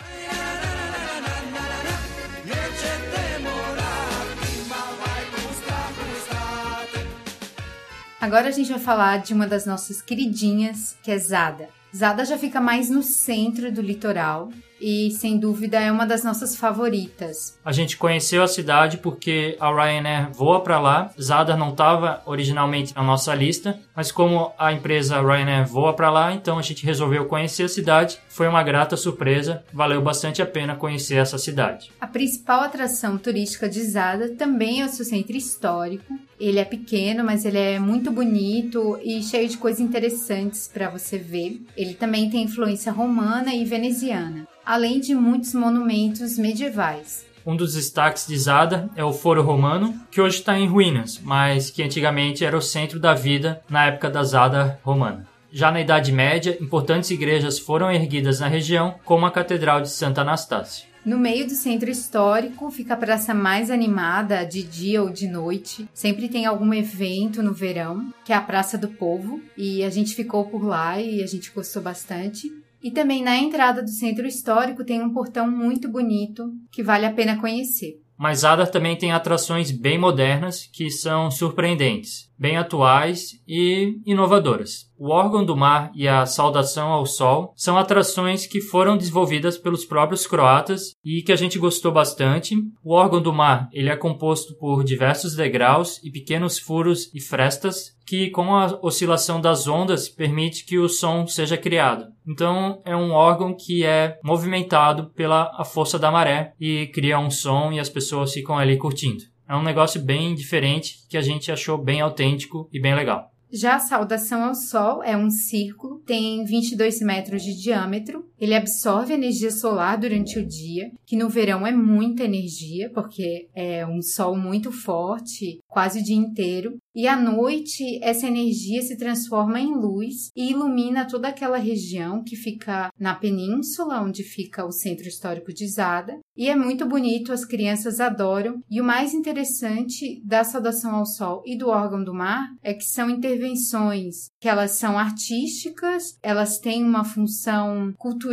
Agora 8.27 8.49
a 8.49 8.51
gente 8.51 8.69
vai 8.69 8.79
falar 8.79 9.19
de 9.19 9.33
uma 9.33 9.47
das 9.47 9.65
nossas 9.65 10.01
queridinhas, 10.01 10.97
que 11.01 11.09
é 11.09 11.17
Zada. 11.17 11.69
Zada 11.95 12.25
já 12.25 12.37
fica 12.37 12.59
mais 12.59 12.89
no 12.89 13.01
centro 13.01 13.71
do 13.71 13.81
litoral 13.81 14.49
e 14.79 15.11
sem 15.11 15.37
dúvida 15.37 15.79
é 15.79 15.91
uma 15.91 16.05
das 16.05 16.23
nossas 16.23 16.55
favoritas. 16.55 17.57
A 17.63 17.71
gente 17.71 17.97
conheceu 17.97 18.43
a 18.43 18.47
cidade 18.47 18.97
porque 18.97 19.57
a 19.59 19.69
Ryanair 19.69 20.31
voa 20.31 20.61
para 20.61 20.79
lá. 20.79 21.11
Zadar 21.19 21.57
não 21.57 21.69
estava 21.69 22.21
originalmente 22.25 22.95
na 22.95 23.03
nossa 23.03 23.33
lista, 23.33 23.79
mas 23.95 24.11
como 24.11 24.51
a 24.57 24.71
empresa 24.71 25.21
Ryanair 25.21 25.67
voa 25.67 25.93
para 25.93 26.09
lá, 26.09 26.33
então 26.33 26.57
a 26.57 26.61
gente 26.61 26.85
resolveu 26.85 27.25
conhecer 27.25 27.63
a 27.63 27.69
cidade. 27.69 28.19
Foi 28.29 28.47
uma 28.47 28.63
grata 28.63 28.95
surpresa, 28.95 29.63
valeu 29.73 30.01
bastante 30.01 30.41
a 30.41 30.45
pena 30.45 30.75
conhecer 30.75 31.15
essa 31.15 31.37
cidade. 31.37 31.91
A 31.99 32.07
principal 32.07 32.61
atração 32.61 33.17
turística 33.17 33.67
de 33.67 33.83
Zadar 33.83 34.29
também 34.37 34.81
é 34.81 34.85
o 34.85 34.89
seu 34.89 35.05
centro 35.05 35.35
histórico. 35.35 36.17
Ele 36.39 36.59
é 36.59 36.65
pequeno, 36.65 37.23
mas 37.23 37.45
ele 37.45 37.57
é 37.57 37.79
muito 37.79 38.11
bonito 38.11 38.99
e 39.03 39.23
cheio 39.23 39.49
de 39.49 39.57
coisas 39.57 39.81
interessantes 39.81 40.69
para 40.71 40.89
você 40.89 41.17
ver. 41.17 41.61
Ele 41.75 41.95
também 41.95 42.29
tem 42.29 42.43
influência 42.43 42.91
romana 42.91 43.53
e 43.55 43.65
veneziana 43.65 44.47
além 44.67 44.99
de 44.99 45.15
muitos 45.15 45.53
monumentos 45.53 46.37
medievais. 46.37 47.25
Um 47.45 47.55
dos 47.55 47.75
destaques 47.75 48.27
de 48.27 48.37
Zada 48.37 48.89
é 48.97 49.03
o 49.05 49.13
Foro 49.13 49.41
Romano, 49.41 49.97
que 50.11 50.19
hoje 50.19 50.39
está 50.39 50.59
em 50.59 50.67
ruínas, 50.67 51.21
mas 51.23 51.69
que 51.69 51.81
antigamente 51.81 52.43
era 52.43 52.57
o 52.57 52.61
centro 52.61 52.99
da 52.99 53.13
vida 53.13 53.61
na 53.69 53.85
época 53.85 54.09
da 54.09 54.21
Zada 54.23 54.77
romana. 54.83 55.25
Já 55.49 55.71
na 55.71 55.79
Idade 55.79 56.11
Média, 56.11 56.57
importantes 56.59 57.09
igrejas 57.09 57.57
foram 57.57 57.89
erguidas 57.89 58.41
na 58.41 58.49
região, 58.49 58.95
como 59.05 59.25
a 59.25 59.31
Catedral 59.31 59.79
de 59.79 59.89
Santa 59.89 60.19
Anastácia. 60.19 60.85
No 61.05 61.17
meio 61.17 61.47
do 61.47 61.53
centro 61.53 61.89
histórico 61.89 62.69
fica 62.69 62.95
a 62.95 62.97
praça 62.97 63.33
mais 63.33 63.71
animada 63.71 64.43
de 64.43 64.61
dia 64.61 65.01
ou 65.01 65.09
de 65.09 65.29
noite. 65.29 65.87
Sempre 65.93 66.27
tem 66.27 66.45
algum 66.45 66.73
evento 66.73 67.41
no 67.41 67.53
verão, 67.53 68.11
que 68.25 68.33
é 68.33 68.35
a 68.35 68.41
Praça 68.41 68.77
do 68.77 68.89
Povo, 68.89 69.41
e 69.55 69.85
a 69.85 69.89
gente 69.89 70.13
ficou 70.13 70.43
por 70.43 70.65
lá 70.65 70.99
e 70.99 71.23
a 71.23 71.25
gente 71.25 71.49
gostou 71.51 71.81
bastante. 71.81 72.51
E 72.81 72.91
também 72.91 73.23
na 73.23 73.37
entrada 73.37 73.81
do 73.81 73.89
centro 73.89 74.25
histórico 74.25 74.85
tem 74.85 75.01
um 75.01 75.13
portão 75.13 75.49
muito 75.49 75.89
bonito 75.89 76.51
que 76.71 76.83
vale 76.83 77.05
a 77.05 77.13
pena 77.13 77.39
conhecer. 77.39 77.99
Mas 78.17 78.43
Adar 78.43 78.71
também 78.71 78.95
tem 78.95 79.11
atrações 79.11 79.69
bem 79.69 79.97
modernas 79.97 80.67
que 80.73 80.89
são 80.89 81.29
surpreendentes, 81.29 82.31
bem 82.37 82.57
atuais 82.57 83.39
e 83.47 83.99
inovadoras. 84.07 84.87
O 84.97 85.09
órgão 85.11 85.45
do 85.45 85.55
mar 85.55 85.91
e 85.93 86.07
a 86.07 86.25
saudação 86.25 86.87
ao 86.87 87.05
sol 87.05 87.53
são 87.55 87.77
atrações 87.77 88.47
que 88.47 88.59
foram 88.59 88.97
desenvolvidas 88.97 89.55
pelos 89.55 89.85
próprios 89.85 90.25
croatas 90.25 90.93
e 91.05 91.21
que 91.21 91.31
a 91.31 91.35
gente 91.35 91.59
gostou 91.59 91.91
bastante. 91.91 92.55
O 92.83 92.93
órgão 92.93 93.21
do 93.21 93.31
mar 93.31 93.69
ele 93.71 93.89
é 93.89 93.95
composto 93.95 94.57
por 94.57 94.83
diversos 94.83 95.35
degraus 95.35 96.01
e 96.03 96.09
pequenos 96.09 96.57
furos 96.57 97.13
e 97.13 97.21
frestas 97.21 97.96
que, 98.07 98.29
com 98.29 98.55
a 98.55 98.79
oscilação 98.81 99.41
das 99.41 99.67
ondas, 99.67 100.07
permite 100.07 100.65
que 100.65 100.79
o 100.79 100.87
som 100.87 101.27
seja 101.27 101.57
criado. 101.57 102.05
Então, 102.25 102.81
é 102.85 102.95
um 102.95 103.11
órgão 103.11 103.53
que 103.53 103.83
é 103.83 104.17
movimentado 104.23 105.11
pela 105.13 105.51
a 105.57 105.65
força 105.65 105.99
da 105.99 106.09
maré 106.09 106.53
e 106.57 106.87
cria 106.87 107.19
um 107.19 107.29
som 107.29 107.71
e 107.71 107.79
as 107.79 107.89
pessoas 107.89 108.31
ficam 108.33 108.57
ali 108.57 108.77
curtindo. 108.77 109.25
É 109.47 109.55
um 109.55 109.63
negócio 109.63 110.01
bem 110.01 110.33
diferente 110.33 111.05
que 111.09 111.17
a 111.17 111.21
gente 111.21 111.51
achou 111.51 111.77
bem 111.77 111.99
autêntico 111.99 112.69
e 112.71 112.81
bem 112.81 112.95
legal. 112.95 113.29
Já 113.51 113.75
a 113.75 113.79
saudação 113.79 114.43
ao 114.43 114.53
Sol 114.53 115.01
é 115.01 115.15
um 115.15 115.29
círculo, 115.29 115.99
tem 116.05 116.43
22 116.43 116.99
metros 116.99 117.41
de 117.41 117.53
diâmetro. 117.61 118.25
Ele 118.39 118.53
absorve 118.53 119.13
energia 119.13 119.49
solar 119.49 119.97
durante 119.97 120.37
o 120.37 120.45
dia, 120.45 120.91
que 121.05 121.15
no 121.15 121.27
verão 121.27 121.65
é 121.65 121.71
muita 121.71 122.23
energia, 122.23 122.89
porque 122.93 123.47
é 123.55 123.85
um 123.85 124.01
sol 124.01 124.37
muito 124.37 124.71
forte, 124.71 125.59
quase 125.67 125.99
o 125.99 126.03
dia 126.03 126.15
inteiro. 126.15 126.77
E 126.95 127.07
à 127.07 127.15
noite, 127.15 127.99
essa 128.01 128.27
energia 128.27 128.81
se 128.81 128.97
transforma 128.97 129.59
em 129.59 129.75
luz 129.75 130.31
e 130.35 130.51
ilumina 130.51 131.07
toda 131.07 131.27
aquela 131.27 131.57
região 131.57 132.23
que 132.23 132.35
fica 132.35 132.89
na 132.99 133.13
península, 133.13 134.01
onde 134.01 134.23
fica 134.23 134.65
o 134.65 134.71
centro 134.71 135.07
histórico 135.07 135.53
de 135.53 135.67
Zada. 135.67 136.17
E 136.35 136.49
é 136.49 136.55
muito 136.55 136.87
bonito, 136.87 137.31
as 137.31 137.45
crianças 137.45 137.99
adoram. 137.99 138.59
E 138.69 138.81
o 138.81 138.83
mais 138.83 139.13
interessante 139.13 140.21
da 140.23 140.43
saudação 140.43 140.95
ao 140.95 141.05
sol 141.05 141.43
e 141.45 141.57
do 141.57 141.69
órgão 141.69 142.03
do 142.03 142.13
mar 142.13 142.47
é 142.63 142.73
que 142.73 142.83
são 142.83 143.09
intervenções 143.09 144.29
que 144.39 144.49
elas 144.49 144.71
são 144.71 144.97
artísticas, 144.97 146.17
elas 146.21 146.59
têm 146.59 146.83
uma 146.83 147.03
função 147.03 147.93
cultural 147.97 148.26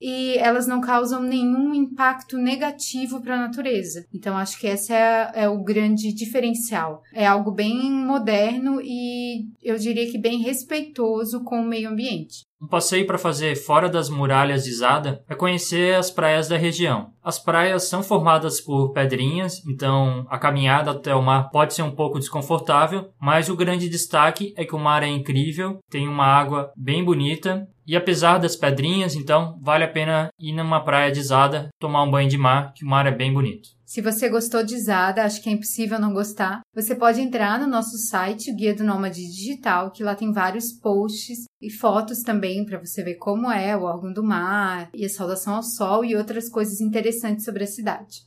e 0.00 0.36
elas 0.36 0.66
não 0.66 0.82
causam 0.82 1.22
nenhum 1.22 1.72
impacto 1.74 2.36
negativo 2.36 3.22
para 3.22 3.36
a 3.36 3.46
natureza. 3.46 4.04
Então 4.12 4.36
acho 4.36 4.58
que 4.58 4.66
esse 4.66 4.92
é, 4.92 5.30
é, 5.34 5.48
o 5.48 5.62
grande 5.62 6.12
diferencial. 6.12 7.00
É 7.14 7.26
algo 7.26 7.50
bem 7.50 7.90
moderno 7.90 8.80
e 8.82 9.46
eu 9.62 9.76
diria 9.76 10.10
que 10.10 10.18
bem 10.18 10.42
respeitoso 10.42 11.42
com 11.42 11.60
o 11.60 11.66
meio 11.66 11.88
ambiente. 11.88 12.44
Um 12.60 12.66
passeio 12.66 13.06
para 13.06 13.18
fazer 13.18 13.56
fora 13.56 13.90
das 13.90 14.08
muralhas 14.08 14.64
de 14.64 14.72
Zada 14.72 15.22
é 15.28 15.34
conhecer 15.34 15.94
as 15.96 16.10
praias 16.10 16.48
da 16.48 16.56
região. 16.56 17.10
As 17.22 17.38
praias 17.38 17.84
são 17.84 18.02
formadas 18.02 18.58
por 18.58 18.92
pedrinhas, 18.92 19.62
então 19.66 20.26
a 20.30 20.38
caminhada 20.38 20.92
até 20.92 21.14
o 21.14 21.22
mar 21.22 21.50
pode 21.50 21.74
ser 21.74 21.82
um 21.82 21.94
pouco 21.94 22.18
desconfortável, 22.18 23.10
mas 23.20 23.50
o 23.50 23.56
grande 23.56 23.88
destaque 23.88 24.54
é 24.56 24.64
que 24.64 24.74
o 24.74 24.78
mar 24.78 25.02
é 25.02 25.08
incrível, 25.08 25.78
tem 25.90 26.08
uma 26.08 26.24
água 26.24 26.72
bem 26.74 27.04
bonita 27.04 27.68
e 27.86 27.96
apesar 27.96 28.38
das 28.38 28.56
pedrinhas, 28.56 29.14
então 29.14 29.58
vale 29.60 29.84
a 29.84 29.90
pena 29.90 30.28
ir 30.38 30.52
numa 30.52 30.84
praia 30.84 31.12
de 31.12 31.22
Zada 31.22 31.68
tomar 31.78 32.02
um 32.02 32.10
banho 32.10 32.28
de 32.28 32.38
mar, 32.38 32.72
que 32.72 32.84
o 32.84 32.88
mar 32.88 33.06
é 33.06 33.10
bem 33.10 33.32
bonito. 33.32 33.68
Se 33.84 34.00
você 34.00 34.28
gostou 34.28 34.64
de 34.64 34.76
Zada, 34.78 35.22
acho 35.22 35.42
que 35.42 35.48
é 35.48 35.52
impossível 35.52 36.00
não 36.00 36.12
gostar. 36.12 36.62
Você 36.74 36.94
pode 36.94 37.20
entrar 37.20 37.60
no 37.60 37.66
nosso 37.66 37.96
site, 37.96 38.50
o 38.50 38.56
Guia 38.56 38.74
do 38.74 38.82
Nômade 38.82 39.20
Digital, 39.20 39.92
que 39.92 40.02
lá 40.02 40.14
tem 40.14 40.32
vários 40.32 40.72
posts 40.72 41.44
e 41.62 41.70
fotos 41.70 42.22
também 42.22 42.64
para 42.64 42.78
você 42.78 43.04
ver 43.04 43.14
como 43.16 43.52
é 43.52 43.76
o 43.76 43.82
órgão 43.82 44.12
do 44.12 44.24
mar 44.24 44.88
e 44.94 45.04
a 45.04 45.08
saudação 45.08 45.54
ao 45.54 45.62
sol 45.62 46.04
e 46.04 46.16
outras 46.16 46.48
coisas 46.48 46.80
interessantes 46.80 47.44
sobre 47.44 47.64
a 47.64 47.68
cidade. 47.68 48.22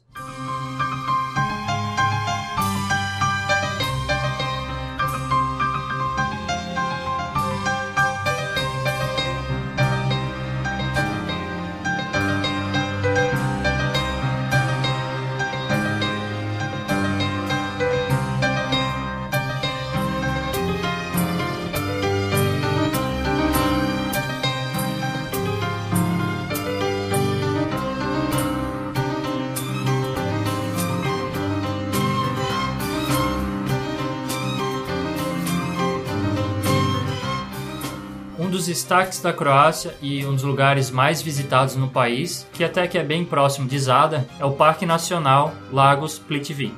Destaques 38.68 39.20
da 39.22 39.34
Croácia 39.34 39.96
e 40.02 40.26
um 40.26 40.34
dos 40.34 40.44
lugares 40.44 40.92
mais 40.92 41.22
visitados 41.22 41.76
no 41.76 41.90
país, 41.90 42.46
que 42.54 42.64
até 42.64 42.88
que 42.88 42.98
é 42.98 43.04
bem 43.04 43.26
próximo 43.26 43.68
de 43.68 43.80
Zadar, 43.80 44.26
é 44.40 44.46
o 44.46 44.52
Parque 44.52 44.86
Nacional 44.86 45.54
Lagos 45.72 46.20
Plitvik. 46.20 46.76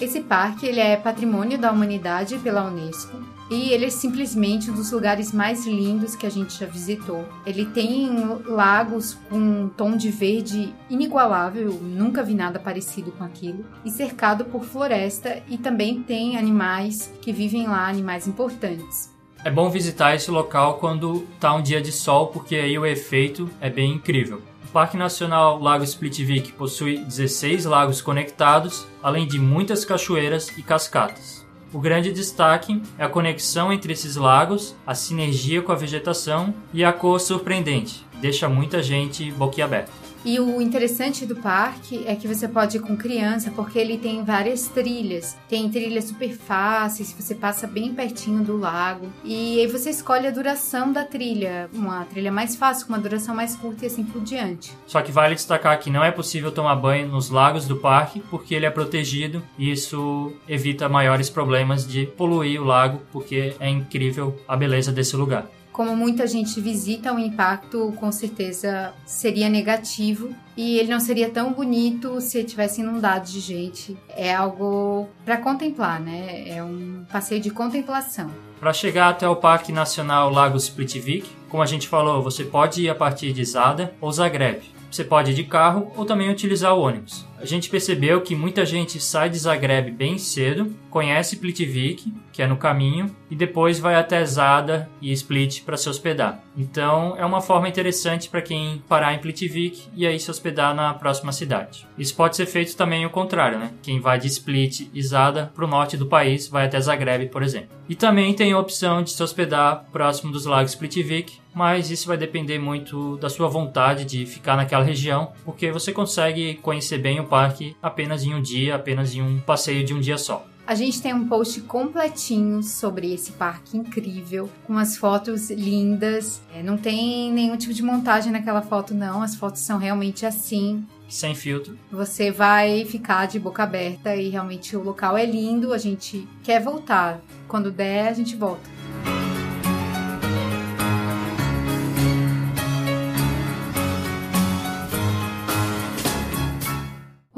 Esse 0.00 0.20
parque 0.20 0.66
ele 0.66 0.80
é 0.80 0.96
patrimônio 0.96 1.58
da 1.58 1.70
humanidade 1.70 2.38
pela 2.38 2.64
Unesco 2.64 3.18
e 3.50 3.70
ele 3.70 3.84
é 3.84 3.90
simplesmente 3.90 4.70
um 4.70 4.74
dos 4.74 4.90
lugares 4.90 5.30
mais 5.30 5.66
lindos 5.66 6.16
que 6.16 6.26
a 6.26 6.30
gente 6.30 6.58
já 6.58 6.66
visitou. 6.66 7.28
Ele 7.44 7.66
tem 7.66 8.10
lagos 8.46 9.18
com 9.28 9.36
um 9.36 9.68
tom 9.68 9.96
de 9.96 10.10
verde 10.10 10.74
inigualável, 10.88 11.72
nunca 11.74 12.22
vi 12.22 12.34
nada 12.34 12.58
parecido 12.58 13.12
com 13.12 13.22
aquilo, 13.22 13.64
e 13.84 13.90
cercado 13.90 14.44
por 14.46 14.64
floresta 14.64 15.42
e 15.48 15.58
também 15.58 16.02
tem 16.02 16.36
animais 16.38 17.12
que 17.20 17.32
vivem 17.32 17.68
lá, 17.68 17.86
animais 17.86 18.26
importantes. 18.26 19.11
É 19.44 19.50
bom 19.50 19.68
visitar 19.68 20.14
esse 20.14 20.30
local 20.30 20.74
quando 20.74 21.26
tá 21.40 21.52
um 21.52 21.60
dia 21.60 21.80
de 21.80 21.90
sol, 21.90 22.28
porque 22.28 22.54
aí 22.54 22.78
o 22.78 22.86
efeito 22.86 23.50
é 23.60 23.68
bem 23.68 23.94
incrível. 23.94 24.40
O 24.64 24.68
Parque 24.68 24.96
Nacional 24.96 25.58
Lago 25.58 25.82
Splitvik 25.82 26.52
possui 26.52 26.98
16 26.98 27.64
lagos 27.64 28.00
conectados, 28.00 28.86
além 29.02 29.26
de 29.26 29.40
muitas 29.40 29.84
cachoeiras 29.84 30.56
e 30.56 30.62
cascatas. 30.62 31.44
O 31.72 31.80
grande 31.80 32.12
destaque 32.12 32.80
é 32.96 33.04
a 33.04 33.08
conexão 33.08 33.72
entre 33.72 33.92
esses 33.92 34.14
lagos, 34.14 34.76
a 34.86 34.94
sinergia 34.94 35.60
com 35.60 35.72
a 35.72 35.76
vegetação 35.76 36.54
e 36.72 36.84
a 36.84 36.92
cor 36.92 37.18
surpreendente, 37.18 38.06
deixa 38.20 38.48
muita 38.48 38.80
gente 38.80 39.32
boquiaberta. 39.32 40.01
E 40.24 40.38
o 40.38 40.60
interessante 40.60 41.26
do 41.26 41.36
parque 41.36 42.04
é 42.06 42.14
que 42.14 42.28
você 42.28 42.46
pode 42.46 42.76
ir 42.76 42.80
com 42.80 42.96
criança, 42.96 43.50
porque 43.50 43.78
ele 43.78 43.98
tem 43.98 44.24
várias 44.24 44.68
trilhas. 44.68 45.36
Tem 45.48 45.68
trilhas 45.68 46.04
super 46.04 46.32
fáceis, 46.32 47.12
você 47.12 47.34
passa 47.34 47.66
bem 47.66 47.92
pertinho 47.92 48.44
do 48.44 48.56
lago. 48.56 49.10
E 49.24 49.58
aí 49.60 49.66
você 49.66 49.90
escolhe 49.90 50.26
a 50.26 50.30
duração 50.30 50.92
da 50.92 51.04
trilha. 51.04 51.68
Uma 51.72 52.04
trilha 52.04 52.30
mais 52.30 52.54
fácil, 52.54 52.86
com 52.86 52.92
uma 52.92 53.00
duração 53.00 53.34
mais 53.34 53.56
curta 53.56 53.84
e 53.84 53.86
assim 53.86 54.04
por 54.04 54.22
diante. 54.22 54.72
Só 54.86 55.02
que 55.02 55.10
vale 55.10 55.34
destacar 55.34 55.78
que 55.80 55.90
não 55.90 56.04
é 56.04 56.10
possível 56.10 56.52
tomar 56.52 56.76
banho 56.76 57.08
nos 57.08 57.30
lagos 57.30 57.66
do 57.66 57.76
parque, 57.76 58.20
porque 58.30 58.54
ele 58.54 58.66
é 58.66 58.70
protegido. 58.70 59.42
E 59.58 59.70
isso 59.70 60.32
evita 60.48 60.88
maiores 60.88 61.28
problemas 61.28 61.86
de 61.86 62.06
poluir 62.06 62.60
o 62.60 62.64
lago, 62.64 63.02
porque 63.12 63.54
é 63.58 63.68
incrível 63.68 64.40
a 64.46 64.56
beleza 64.56 64.92
desse 64.92 65.16
lugar. 65.16 65.46
Como 65.72 65.96
muita 65.96 66.26
gente 66.26 66.60
visita, 66.60 67.12
o 67.12 67.18
impacto 67.18 67.92
com 67.98 68.12
certeza 68.12 68.92
seria 69.06 69.48
negativo 69.48 70.30
e 70.56 70.78
ele 70.78 70.90
não 70.90 71.00
seria 71.00 71.30
tão 71.30 71.52
bonito 71.52 72.20
se 72.20 72.44
tivesse 72.44 72.82
inundado 72.82 73.30
de 73.30 73.40
gente. 73.40 73.96
É 74.10 74.34
algo 74.34 75.08
para 75.24 75.38
contemplar, 75.38 75.98
né? 75.98 76.44
É 76.46 76.62
um 76.62 77.04
passeio 77.10 77.40
de 77.40 77.50
contemplação. 77.50 78.30
Para 78.60 78.72
chegar 78.72 79.08
até 79.08 79.28
o 79.28 79.34
Parque 79.34 79.72
Nacional 79.72 80.30
Lago 80.30 80.56
Splitvik, 80.56 81.28
como 81.48 81.62
a 81.62 81.66
gente 81.66 81.88
falou, 81.88 82.22
você 82.22 82.44
pode 82.44 82.82
ir 82.82 82.90
a 82.90 82.94
partir 82.94 83.32
de 83.32 83.44
Zada 83.44 83.94
ou 84.00 84.12
Zagreb. 84.12 84.62
Você 84.92 85.04
pode 85.04 85.30
ir 85.30 85.34
de 85.34 85.44
carro 85.44 85.90
ou 85.96 86.04
também 86.04 86.30
utilizar 86.30 86.74
o 86.74 86.82
ônibus. 86.82 87.26
A 87.40 87.46
gente 87.46 87.70
percebeu 87.70 88.20
que 88.20 88.36
muita 88.36 88.64
gente 88.66 89.00
sai 89.00 89.30
de 89.30 89.38
Zagreb 89.38 89.90
bem 89.90 90.18
cedo, 90.18 90.70
conhece 90.90 91.38
Plitvik, 91.38 92.12
que 92.30 92.42
é 92.42 92.46
no 92.46 92.58
caminho, 92.58 93.10
e 93.30 93.34
depois 93.34 93.80
vai 93.80 93.94
até 93.94 94.22
Zada 94.24 94.88
e 95.00 95.10
Split 95.12 95.62
para 95.64 95.78
se 95.78 95.88
hospedar. 95.88 96.40
Então 96.56 97.16
é 97.16 97.24
uma 97.24 97.40
forma 97.40 97.68
interessante 97.68 98.28
para 98.28 98.42
quem 98.42 98.84
parar 98.86 99.14
em 99.14 99.18
Plitvik 99.18 99.88
e 99.96 100.06
aí 100.06 100.20
se 100.20 100.30
hospedar 100.30 100.74
na 100.74 100.92
próxima 100.92 101.32
cidade. 101.32 101.86
Isso 101.98 102.14
pode 102.14 102.36
ser 102.36 102.44
feito 102.44 102.76
também 102.76 103.06
o 103.06 103.10
contrário, 103.10 103.58
né? 103.58 103.72
Quem 103.82 103.98
vai 103.98 104.18
de 104.18 104.26
Split 104.26 104.88
e 104.92 105.02
Zada 105.02 105.50
para 105.54 105.64
o 105.64 105.68
norte 105.68 105.96
do 105.96 106.06
país 106.06 106.48
vai 106.48 106.66
até 106.66 106.78
Zagreb, 106.78 107.30
por 107.30 107.42
exemplo. 107.42 107.70
E 107.88 107.94
também 107.94 108.34
tem 108.34 108.52
a 108.52 108.58
opção 108.58 109.02
de 109.02 109.10
se 109.10 109.22
hospedar 109.22 109.86
próximo 109.90 110.30
dos 110.30 110.44
lagos 110.44 110.74
Plitvik, 110.74 111.41
mas 111.54 111.90
isso 111.90 112.08
vai 112.08 112.16
depender 112.16 112.58
muito 112.58 113.16
da 113.18 113.28
sua 113.28 113.48
vontade 113.48 114.04
de 114.04 114.26
ficar 114.26 114.56
naquela 114.56 114.84
região, 114.84 115.32
porque 115.44 115.70
você 115.70 115.92
consegue 115.92 116.54
conhecer 116.54 116.98
bem 116.98 117.20
o 117.20 117.24
parque 117.24 117.76
apenas 117.82 118.24
em 118.24 118.34
um 118.34 118.42
dia, 118.42 118.74
apenas 118.74 119.14
em 119.14 119.22
um 119.22 119.40
passeio 119.40 119.84
de 119.84 119.94
um 119.94 120.00
dia 120.00 120.18
só. 120.18 120.46
A 120.64 120.76
gente 120.76 121.02
tem 121.02 121.12
um 121.12 121.26
post 121.26 121.60
completinho 121.62 122.62
sobre 122.62 123.12
esse 123.12 123.32
parque 123.32 123.76
incrível, 123.76 124.48
com 124.64 124.78
as 124.78 124.96
fotos 124.96 125.50
lindas. 125.50 126.40
É, 126.54 126.62
não 126.62 126.76
tem 126.76 127.32
nenhum 127.32 127.56
tipo 127.56 127.74
de 127.74 127.82
montagem 127.82 128.30
naquela 128.30 128.62
foto, 128.62 128.94
não. 128.94 129.22
As 129.22 129.34
fotos 129.34 129.60
são 129.60 129.76
realmente 129.76 130.24
assim. 130.24 130.86
Sem 131.08 131.34
filtro. 131.34 131.76
Você 131.90 132.30
vai 132.30 132.84
ficar 132.84 133.26
de 133.26 133.40
boca 133.40 133.64
aberta 133.64 134.14
e 134.14 134.28
realmente 134.28 134.76
o 134.76 134.82
local 134.82 135.16
é 135.16 135.26
lindo. 135.26 135.72
A 135.72 135.78
gente 135.78 136.26
quer 136.44 136.62
voltar. 136.62 137.20
Quando 137.48 137.72
der, 137.72 138.08
a 138.08 138.12
gente 138.12 138.36
volta. 138.36 138.70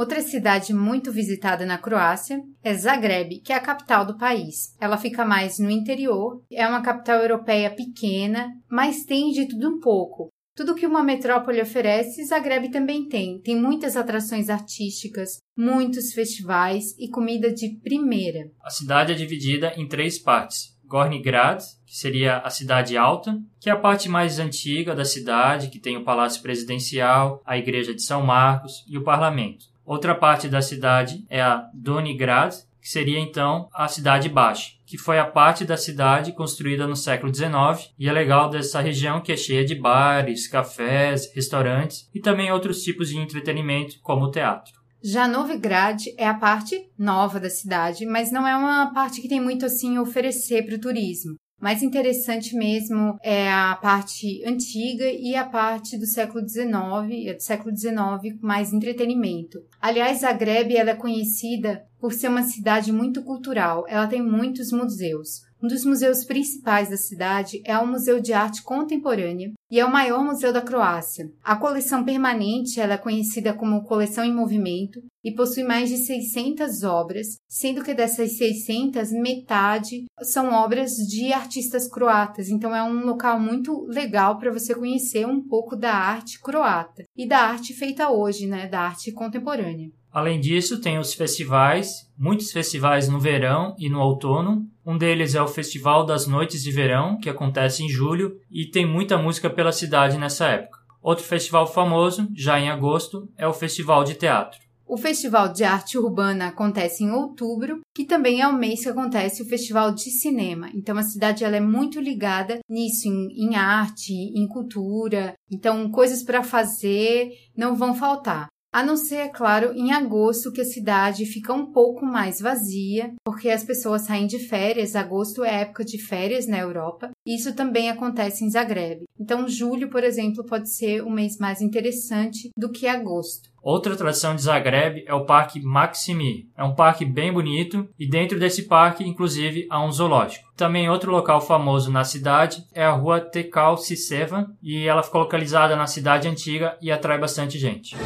Outra 0.05 0.21
cidade 0.21 0.75
muito 0.75 1.11
visitada 1.11 1.65
na 1.65 1.79
Croácia 1.79 2.39
é 2.63 2.75
Zagreb, 2.75 3.41
que 3.41 3.55
é 3.55 3.57
a 3.57 3.61
capital 3.61 4.05
do 4.05 4.19
país. 4.19 4.77
Ela 4.79 4.99
fica 4.99 5.25
mais 5.25 5.59
no 5.59 5.71
interior, 5.71 6.43
é 6.53 6.69
uma 6.69 6.83
capital 6.83 7.23
europeia 7.23 7.75
pequena, 7.75 8.53
mas 8.71 9.07
tem 9.07 9.31
de 9.31 9.49
tudo 9.49 9.67
um 9.67 9.81
pouco. 9.81 10.29
Tudo 10.55 10.75
que 10.75 10.87
uma 10.87 11.03
metrópole 11.03 11.63
oferece, 11.63 12.23
Zagreb 12.23 12.69
também 12.69 13.09
tem. 13.09 13.41
Tem 13.41 13.57
muitas 13.57 13.97
atrações 13.97 14.51
artísticas, 14.51 15.39
muitos 15.57 16.13
festivais 16.13 16.95
e 16.99 17.09
comida 17.09 17.51
de 17.51 17.71
primeira. 17.81 18.51
A 18.63 18.69
cidade 18.69 19.13
é 19.13 19.15
dividida 19.15 19.73
em 19.75 19.89
três 19.89 20.19
partes. 20.19 20.75
Gornji 20.85 21.19
Grad, 21.19 21.63
que 21.87 21.97
seria 21.97 22.41
a 22.41 22.51
cidade 22.51 22.95
alta, 22.95 23.41
que 23.59 23.71
é 23.71 23.73
a 23.73 23.81
parte 23.81 24.07
mais 24.07 24.39
antiga 24.39 24.95
da 24.95 25.07
cidade, 25.07 25.71
que 25.71 25.81
tem 25.81 25.97
o 25.97 26.05
palácio 26.05 26.43
presidencial, 26.43 27.43
a 27.47 27.57
igreja 27.57 27.95
de 27.95 28.03
São 28.03 28.23
Marcos 28.23 28.85
e 28.87 28.99
o 28.99 29.03
parlamento. 29.03 29.73
Outra 29.85 30.15
parte 30.15 30.49
da 30.49 30.63
cidade 30.63 31.25
é 31.29 31.43
a 31.43 31.69
Donigrad, 31.75 32.55
que 32.81 32.89
seria 32.89 33.19
então 33.19 33.69
a 33.73 33.89
cidade 33.89 34.29
baixa, 34.29 34.73
que 34.87 34.99
foi 34.99 35.19
a 35.19 35.27
parte 35.27 35.65
da 35.65 35.77
cidade 35.77 36.33
construída 36.33 36.87
no 36.87 36.97
século 36.97 37.35
XIX 37.35 37.93
e 37.99 38.09
é 38.09 38.13
legal 38.13 38.51
dessa 38.51 38.81
região 38.81 39.21
que 39.21 39.33
é 39.33 39.37
cheia 39.37 39.65
de 39.65 39.75
bares, 39.75 40.47
cafés, 40.47 41.33
restaurantes 41.35 42.09
e 42.15 42.21
também 42.21 42.53
outros 42.53 42.83
tipos 42.83 43.09
de 43.09 43.19
entretenimento 43.19 43.97
como 44.03 44.27
o 44.27 44.31
teatro. 44.31 44.73
Já 45.03 45.29
Novigrad 45.29 46.03
é 46.17 46.27
a 46.27 46.35
parte 46.35 46.91
nova 46.99 47.39
da 47.39 47.51
cidade, 47.51 48.07
mas 48.07 48.33
não 48.33 48.47
é 48.47 48.57
uma 48.57 48.93
parte 48.93 49.21
que 49.21 49.29
tem 49.29 49.41
muito 49.41 49.67
assim 49.67 49.97
a 49.97 50.03
oferecer 50.03 50.65
para 50.65 50.77
o 50.77 50.81
turismo 50.81 51.37
mais 51.61 51.83
interessante 51.83 52.55
mesmo 52.55 53.17
é 53.23 53.51
a 53.51 53.75
parte 53.81 54.43
antiga 54.45 55.07
e 55.07 55.35
a 55.35 55.45
parte 55.45 55.97
do 55.97 56.07
século 56.07 56.47
XIX, 56.47 57.27
é 57.27 57.35
do 57.35 57.43
século 57.43 57.77
XIX 57.77 58.39
com 58.39 58.47
mais 58.47 58.73
entretenimento. 58.73 59.61
Aliás, 59.81 60.21
Zagreb 60.21 60.77
ela 60.77 60.91
é 60.91 60.95
conhecida 60.95 61.85
por 61.99 62.13
ser 62.13 62.29
uma 62.29 62.43
cidade 62.43 62.93
muito 62.93 63.23
cultural. 63.23 63.85
Ela 63.89 64.07
tem 64.07 64.23
muitos 64.23 64.71
museus. 64.73 65.41
Um 65.65 65.67
dos 65.67 65.83
museus 65.83 66.27
principais 66.27 66.91
da 66.91 66.97
cidade 66.99 67.63
é 67.65 67.79
o 67.79 67.87
Museu 67.87 68.21
de 68.21 68.35
Arte 68.35 68.63
Contemporânea 68.63 69.51
e 69.71 69.81
é 69.81 69.85
o 69.87 69.91
maior 69.91 70.23
museu 70.23 70.53
da 70.53 70.61
Croácia. 70.61 71.25
A 71.43 71.57
coleção 71.57 72.05
permanente 72.05 72.79
é 72.79 72.97
conhecida 72.99 73.55
como 73.55 73.83
Coleção 73.85 74.27
em 74.27 74.35
Movimento 74.35 75.01
e 75.25 75.33
possui 75.33 75.65
mais 75.65 75.89
de 75.89 75.97
600 75.97 76.83
obras, 76.83 77.39
sendo 77.49 77.83
que 77.83 77.95
dessas 77.95 78.37
600, 78.37 79.11
metade 79.13 80.05
são 80.21 80.53
obras 80.53 80.91
de 80.97 81.33
artistas 81.33 81.89
croatas. 81.89 82.51
Então 82.51 82.77
é 82.77 82.83
um 82.83 83.07
local 83.07 83.41
muito 83.41 83.87
legal 83.87 84.39
para 84.39 84.53
você 84.53 84.75
conhecer 84.75 85.27
um 85.27 85.41
pouco 85.41 85.75
da 85.75 85.95
arte 85.95 86.39
croata 86.43 87.05
e 87.17 87.27
da 87.27 87.39
arte 87.39 87.73
feita 87.73 88.11
hoje, 88.11 88.47
né, 88.47 88.67
da 88.67 88.81
arte 88.81 89.11
contemporânea. 89.13 89.89
Além 90.13 90.39
disso, 90.39 90.81
tem 90.81 90.97
os 90.97 91.13
festivais, 91.13 92.09
muitos 92.17 92.53
festivais 92.53 93.09
no 93.09 93.19
verão 93.19 93.75
e 93.77 93.89
no 93.89 93.99
outono. 93.99 94.65
Um 94.87 94.99
deles 94.99 95.35
é 95.35 95.41
o 95.41 95.49
Festival 95.49 96.05
das 96.05 96.27
Noites 96.27 96.63
de 96.63 96.71
Verão, 96.71 97.19
que 97.19 97.31
acontece 97.31 97.83
em 97.83 97.89
julho, 97.89 98.39
e 98.51 98.67
tem 98.71 98.87
muita 98.87 99.17
música 99.17 99.49
pela 99.49 99.73
cidade 99.73 100.19
nessa 100.19 100.47
época. 100.47 100.79
Outro 101.03 101.25
festival 101.25 101.67
famoso, 101.67 102.29
já 102.35 102.59
em 102.59 102.71
agosto, 102.71 103.29
é 103.37 103.47
o 103.47 103.53
Festival 103.53 104.05
de 104.05 104.15
Teatro. 104.15 104.59
O 104.87 104.99
Festival 104.99 105.51
de 105.51 105.65
Arte 105.65 105.97
Urbana 105.97 106.49
acontece 106.49 107.03
em 107.03 107.11
outubro, 107.11 107.81
que 107.95 108.05
também 108.05 108.43
é 108.43 108.47
o 108.47 108.53
mês 108.53 108.83
que 108.83 108.89
acontece 108.89 109.43
o 109.43 109.49
Festival 109.49 109.93
de 109.95 110.11
Cinema. 110.11 110.71
Então 110.75 110.99
a 110.99 111.03
cidade 111.03 111.43
ela 111.43 111.57
é 111.57 111.61
muito 111.61 111.99
ligada 111.99 112.59
nisso, 112.69 113.09
em, 113.09 113.29
em 113.33 113.57
arte, 113.57 114.13
em 114.13 114.47
cultura. 114.47 115.35
Então 115.51 115.91
coisas 115.91 116.23
para 116.23 116.45
fazer 116.45 117.31
não 117.57 117.75
vão 117.75 117.95
faltar. 117.95 118.49
A 118.75 118.83
não 118.83 118.97
ser, 118.97 119.19
é 119.19 119.29
claro, 119.29 119.73
em 119.73 119.93
agosto, 119.93 120.51
que 120.51 120.61
a 120.61 120.65
cidade 120.65 121.25
fica 121.27 121.53
um 121.53 121.71
pouco 121.71 122.05
mais 122.05 122.41
vazia, 122.41 123.15
porque 123.25 123.49
as 123.49 123.63
pessoas 123.63 124.03
saem 124.03 124.27
de 124.27 124.41
férias. 124.41 124.97
Agosto 124.97 125.45
é 125.45 125.61
época 125.61 125.85
de 125.85 125.97
férias 125.97 126.49
na 126.49 126.59
Europa. 126.59 127.13
Isso 127.25 127.55
também 127.55 127.89
acontece 127.89 128.45
em 128.45 128.51
Zagreb. 128.51 129.05
Então, 129.17 129.47
julho, 129.47 129.89
por 129.89 130.03
exemplo, 130.03 130.45
pode 130.45 130.75
ser 130.75 131.05
um 131.05 131.11
mês 131.11 131.39
mais 131.39 131.61
interessante 131.61 132.51
do 132.59 132.69
que 132.69 132.89
agosto. 132.89 133.49
Outra 133.63 133.95
atração 133.95 134.35
de 134.35 134.43
Zagreb 134.43 135.05
é 135.07 135.15
o 135.15 135.25
Parque 135.25 135.61
Maksimir. 135.63 136.49
É 136.59 136.65
um 136.65 136.75
parque 136.75 137.05
bem 137.05 137.33
bonito 137.33 137.89
e 137.97 138.09
dentro 138.09 138.41
desse 138.41 138.65
parque, 138.65 139.05
inclusive, 139.05 139.69
há 139.71 139.87
um 139.87 139.93
zoológico. 139.93 140.51
Também 140.57 140.91
outro 140.91 141.13
local 141.13 141.41
famoso 141.41 141.93
na 141.93 142.03
cidade 142.03 142.65
é 142.75 142.85
a 142.85 142.91
rua 142.91 143.21
Tekal 143.21 143.77
Siseva 143.77 144.51
e 144.61 144.85
ela 144.85 145.05
fica 145.05 145.19
localizada 145.19 145.77
na 145.77 145.87
cidade 145.87 146.27
antiga 146.27 146.77
e 146.83 146.91
atrai 146.91 147.21
bastante 147.21 147.57
gente. 147.57 147.97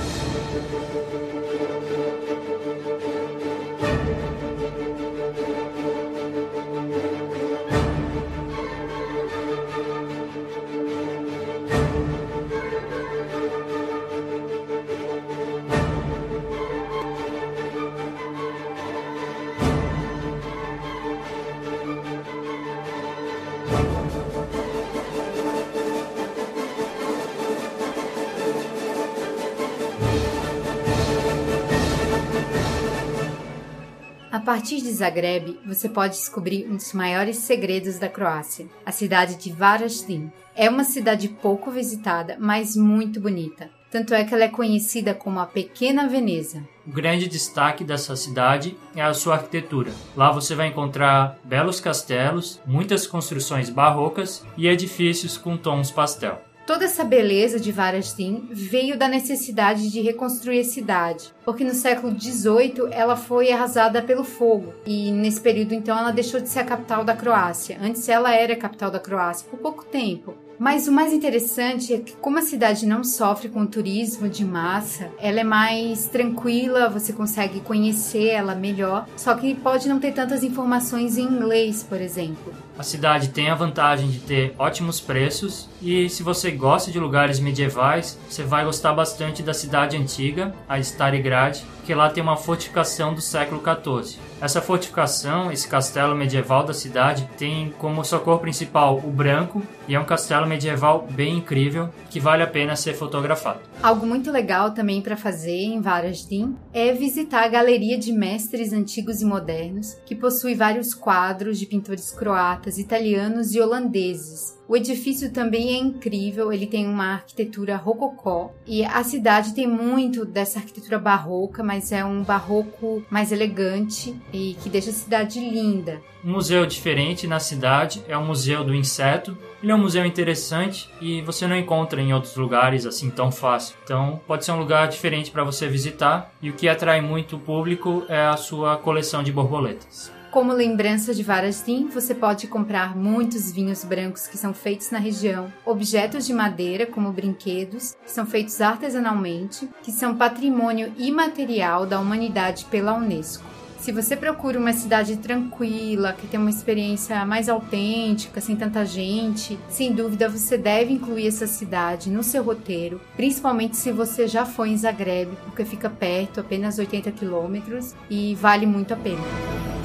Partir 34.69 34.83
de 34.85 34.93
Zagreb, 34.93 35.59
você 35.65 35.89
pode 35.89 36.13
descobrir 36.13 36.67
um 36.71 36.77
dos 36.77 36.93
maiores 36.93 37.39
segredos 37.39 37.99
da 37.99 38.07
Croácia, 38.07 38.67
a 38.85 38.93
cidade 38.93 39.37
de 39.37 39.51
Varaždin. 39.51 40.31
É 40.55 40.69
uma 40.69 40.85
cidade 40.85 41.27
pouco 41.27 41.71
visitada, 41.71 42.37
mas 42.39 42.77
muito 42.77 43.19
bonita. 43.19 43.71
Tanto 43.91 44.13
é 44.13 44.23
que 44.25 44.35
ela 44.35 44.45
é 44.45 44.49
conhecida 44.49 45.15
como 45.15 45.41
a 45.41 45.47
Pequena 45.47 46.07
Veneza. 46.07 46.63
O 46.87 46.91
grande 46.91 47.27
destaque 47.27 47.83
dessa 47.83 48.15
cidade 48.15 48.77
é 48.95 49.01
a 49.01 49.15
sua 49.15 49.37
arquitetura. 49.37 49.91
Lá 50.15 50.31
você 50.31 50.55
vai 50.55 50.67
encontrar 50.67 51.39
belos 51.43 51.81
castelos, 51.81 52.61
muitas 52.67 53.07
construções 53.07 53.71
barrocas 53.71 54.45
e 54.55 54.69
edifícios 54.69 55.39
com 55.39 55.57
tons 55.57 55.91
pastel. 55.91 56.43
Toda 56.69 56.85
essa 56.85 57.03
beleza 57.03 57.59
de 57.59 57.73
Varaždin 57.73 58.47
veio 58.51 58.99
da 58.99 59.09
necessidade 59.09 59.91
de 59.91 60.03
reconstruir 60.03 60.61
a 60.61 60.65
cidade, 60.65 61.33
porque 61.43 61.65
no 61.65 61.73
século 61.73 62.15
XVIII 62.15 62.91
ela 62.91 63.17
foi 63.17 63.51
arrasada 63.51 64.03
pelo 64.03 64.23
fogo 64.23 64.75
e 64.85 65.11
nesse 65.11 65.41
período 65.41 65.73
então 65.73 65.99
ela 65.99 66.11
deixou 66.11 66.39
de 66.39 66.49
ser 66.51 66.59
a 66.59 66.65
capital 66.65 67.07
da 67.07 67.17
Croácia. 67.17 67.79
Antes 67.81 68.07
ela 68.07 68.35
era 68.35 68.53
a 68.53 68.59
capital 68.59 68.91
da 68.91 69.01
Croácia 69.01 69.49
por 69.49 69.59
pouco 69.59 69.83
tempo. 69.87 70.35
Mas 70.59 70.89
o 70.89 70.93
mais 70.93 71.13
interessante 71.13 71.95
é 71.95 71.99
que, 72.01 72.17
como 72.17 72.39
a 72.39 72.43
cidade 72.43 72.85
não 72.85 73.05
sofre 73.05 73.49
com 73.49 73.65
turismo 73.65 74.29
de 74.29 74.45
massa, 74.45 75.09
ela 75.19 75.41
é 75.41 75.45
mais 75.45 76.07
tranquila, 76.07 76.89
você 76.89 77.13
consegue 77.13 77.61
conhecer 77.61 78.27
ela 78.27 78.57
melhor, 78.57 79.07
só 79.17 79.35
que 79.37 79.55
pode 79.55 79.89
não 79.89 80.01
ter 80.01 80.13
tantas 80.13 80.43
informações 80.43 81.17
em 81.17 81.23
inglês, 81.23 81.85
por 81.85 82.01
exemplo. 82.01 82.53
A 82.79 82.85
cidade 82.85 83.31
tem 83.31 83.51
a 83.51 83.57
vantagem 83.57 84.09
de 84.09 84.21
ter 84.21 84.55
ótimos 84.57 85.01
preços 85.01 85.69
e 85.83 86.09
se 86.09 86.23
você 86.23 86.53
gosta 86.53 86.93
de 86.93 87.01
lugares 87.01 87.41
medievais, 87.41 88.17
você 88.29 88.45
vai 88.45 88.65
gostar 88.65 88.93
bastante 88.93 89.43
da 89.43 89.53
cidade 89.53 89.97
antiga, 89.97 90.55
a 90.69 90.79
Starigrad, 90.79 91.59
que 91.85 91.95
lá 91.95 92.11
tem 92.11 92.23
uma 92.23 92.37
fortificação 92.37 93.15
do 93.15 93.21
século 93.21 93.63
XIV. 93.63 94.21
Essa 94.41 94.61
fortificação, 94.61 95.51
esse 95.51 95.67
castelo 95.67 96.15
medieval 96.15 96.63
da 96.63 96.75
cidade, 96.75 97.27
tem 97.39 97.75
como 97.79 98.05
sua 98.05 98.21
cor 98.21 98.39
principal 98.41 98.99
o 98.99 99.11
branco 99.11 99.63
e 99.89 99.95
é 99.95 100.01
um 100.01 100.05
castelo 100.05 100.47
medieval 100.47 101.09
bem 101.11 101.39
incrível 101.39 101.89
que 102.11 102.21
vale 102.21 102.43
a 102.43 102.47
pena 102.47 102.77
ser 102.77 102.93
fotografado. 102.93 103.61
Algo 103.83 104.07
muito 104.07 104.31
legal 104.31 104.73
também 104.73 105.01
para 105.01 105.17
fazer 105.17 105.57
em 105.57 105.81
Varaždin 105.81 106.55
é 106.75 106.93
visitar 106.93 107.45
a 107.45 107.49
galeria 107.49 107.99
de 107.99 108.13
mestres 108.13 108.73
antigos 108.73 109.23
e 109.23 109.25
modernos, 109.25 109.97
que 110.05 110.15
possui 110.15 110.55
vários 110.55 110.93
quadros 110.93 111.59
de 111.59 111.65
pintores 111.65 112.11
croatas, 112.11 112.68
italianos 112.77 113.55
e 113.55 113.61
holandeses 113.61 114.59
o 114.69 114.77
edifício 114.77 115.33
também 115.33 115.75
é 115.75 115.79
incrível, 115.79 116.53
ele 116.53 116.67
tem 116.67 116.87
uma 116.87 117.15
arquitetura 117.15 117.75
rococó 117.75 118.53
e 118.67 118.85
a 118.85 119.03
cidade 119.03 119.55
tem 119.55 119.67
muito 119.67 120.27
dessa 120.27 120.59
arquitetura 120.59 120.99
barroca, 120.99 121.63
mas 121.63 121.91
é 121.91 122.05
um 122.05 122.23
barroco 122.23 123.03
mais 123.09 123.33
elegante 123.33 124.15
e 124.31 124.59
que 124.63 124.69
deixa 124.69 124.91
a 124.91 124.93
cidade 124.93 125.41
linda. 125.41 126.03
Um 126.23 126.33
museu 126.33 126.67
diferente 126.67 127.27
na 127.27 127.41
cidade 127.41 128.05
é 128.07 128.17
o 128.17 128.23
Museu 128.23 128.63
do 128.63 128.75
Inseto. 128.75 129.39
Ele 129.63 129.73
é 129.73 129.75
um 129.75 129.79
museu 129.79 130.05
interessante 130.05 130.91
e 131.01 131.23
você 131.23 131.47
não 131.47 131.57
encontra 131.57 132.03
em 132.03 132.13
outros 132.13 132.37
lugares 132.37 132.85
assim 132.85 133.09
tão 133.09 133.33
fácil. 133.33 133.75
Então, 133.85 134.21
pode 134.27 134.45
ser 134.45 134.53
um 134.53 134.59
lugar 134.59 134.89
diferente 134.89 135.31
para 135.31 135.45
você 135.45 135.67
visitar 135.67 136.31
e 136.43 136.51
o 136.51 136.53
que 136.53 136.69
atrai 136.69 137.01
muito 137.01 137.37
o 137.37 137.41
público 137.41 138.05
é 138.09 138.27
a 138.27 138.37
sua 138.37 138.77
coleção 138.77 139.23
de 139.23 139.33
borboletas. 139.33 140.18
Como 140.31 140.53
lembrança 140.53 141.15
de 141.15 141.23
Varaždin, 141.23 141.89
você 141.89 142.15
pode 142.15 142.47
comprar 142.49 142.95
muitos 142.95 143.51
vinhos 143.51 143.83
brancos 143.83 144.27
que 144.27 144.37
são 144.37 144.53
feitos 144.53 144.91
na 144.91 144.99
região, 144.99 145.51
objetos 145.65 146.27
de 146.27 146.35
madeira, 146.35 146.85
como 146.85 147.11
brinquedos, 147.11 147.97
que 148.05 148.11
são 148.11 148.27
feitos 148.27 148.61
artesanalmente, 148.61 149.67
que 149.83 149.91
são 149.91 150.15
patrimônio 150.15 150.93
imaterial 150.99 151.87
da 151.87 151.99
humanidade 151.99 152.67
pela 152.67 152.95
Unesco. 152.95 153.43
Se 153.79 153.91
você 153.91 154.17
procura 154.17 154.59
uma 154.59 154.73
cidade 154.75 155.17
tranquila, 155.17 156.13
que 156.13 156.27
tem 156.27 156.39
uma 156.39 156.51
experiência 156.51 157.25
mais 157.25 157.49
autêntica, 157.49 158.39
sem 158.39 158.55
tanta 158.55 158.85
gente, 158.85 159.59
sem 159.71 159.95
dúvida 159.95 160.29
você 160.29 160.59
deve 160.59 160.93
incluir 160.93 161.29
essa 161.29 161.47
cidade 161.47 162.11
no 162.11 162.23
seu 162.23 162.43
roteiro, 162.43 163.01
principalmente 163.17 163.79
se 163.79 163.93
você 163.93 164.29
já 164.29 164.45
foi 164.45 164.71
em 164.71 164.77
Zagreb, 164.77 165.31
porque 165.45 165.65
fica 165.65 165.89
perto, 165.89 166.41
apenas 166.41 166.79
80 166.79 167.13
quilômetros, 167.13 167.95
e 168.11 168.35
vale 168.35 168.67
muito 168.67 168.93
a 168.93 168.97
pena. 168.97 169.78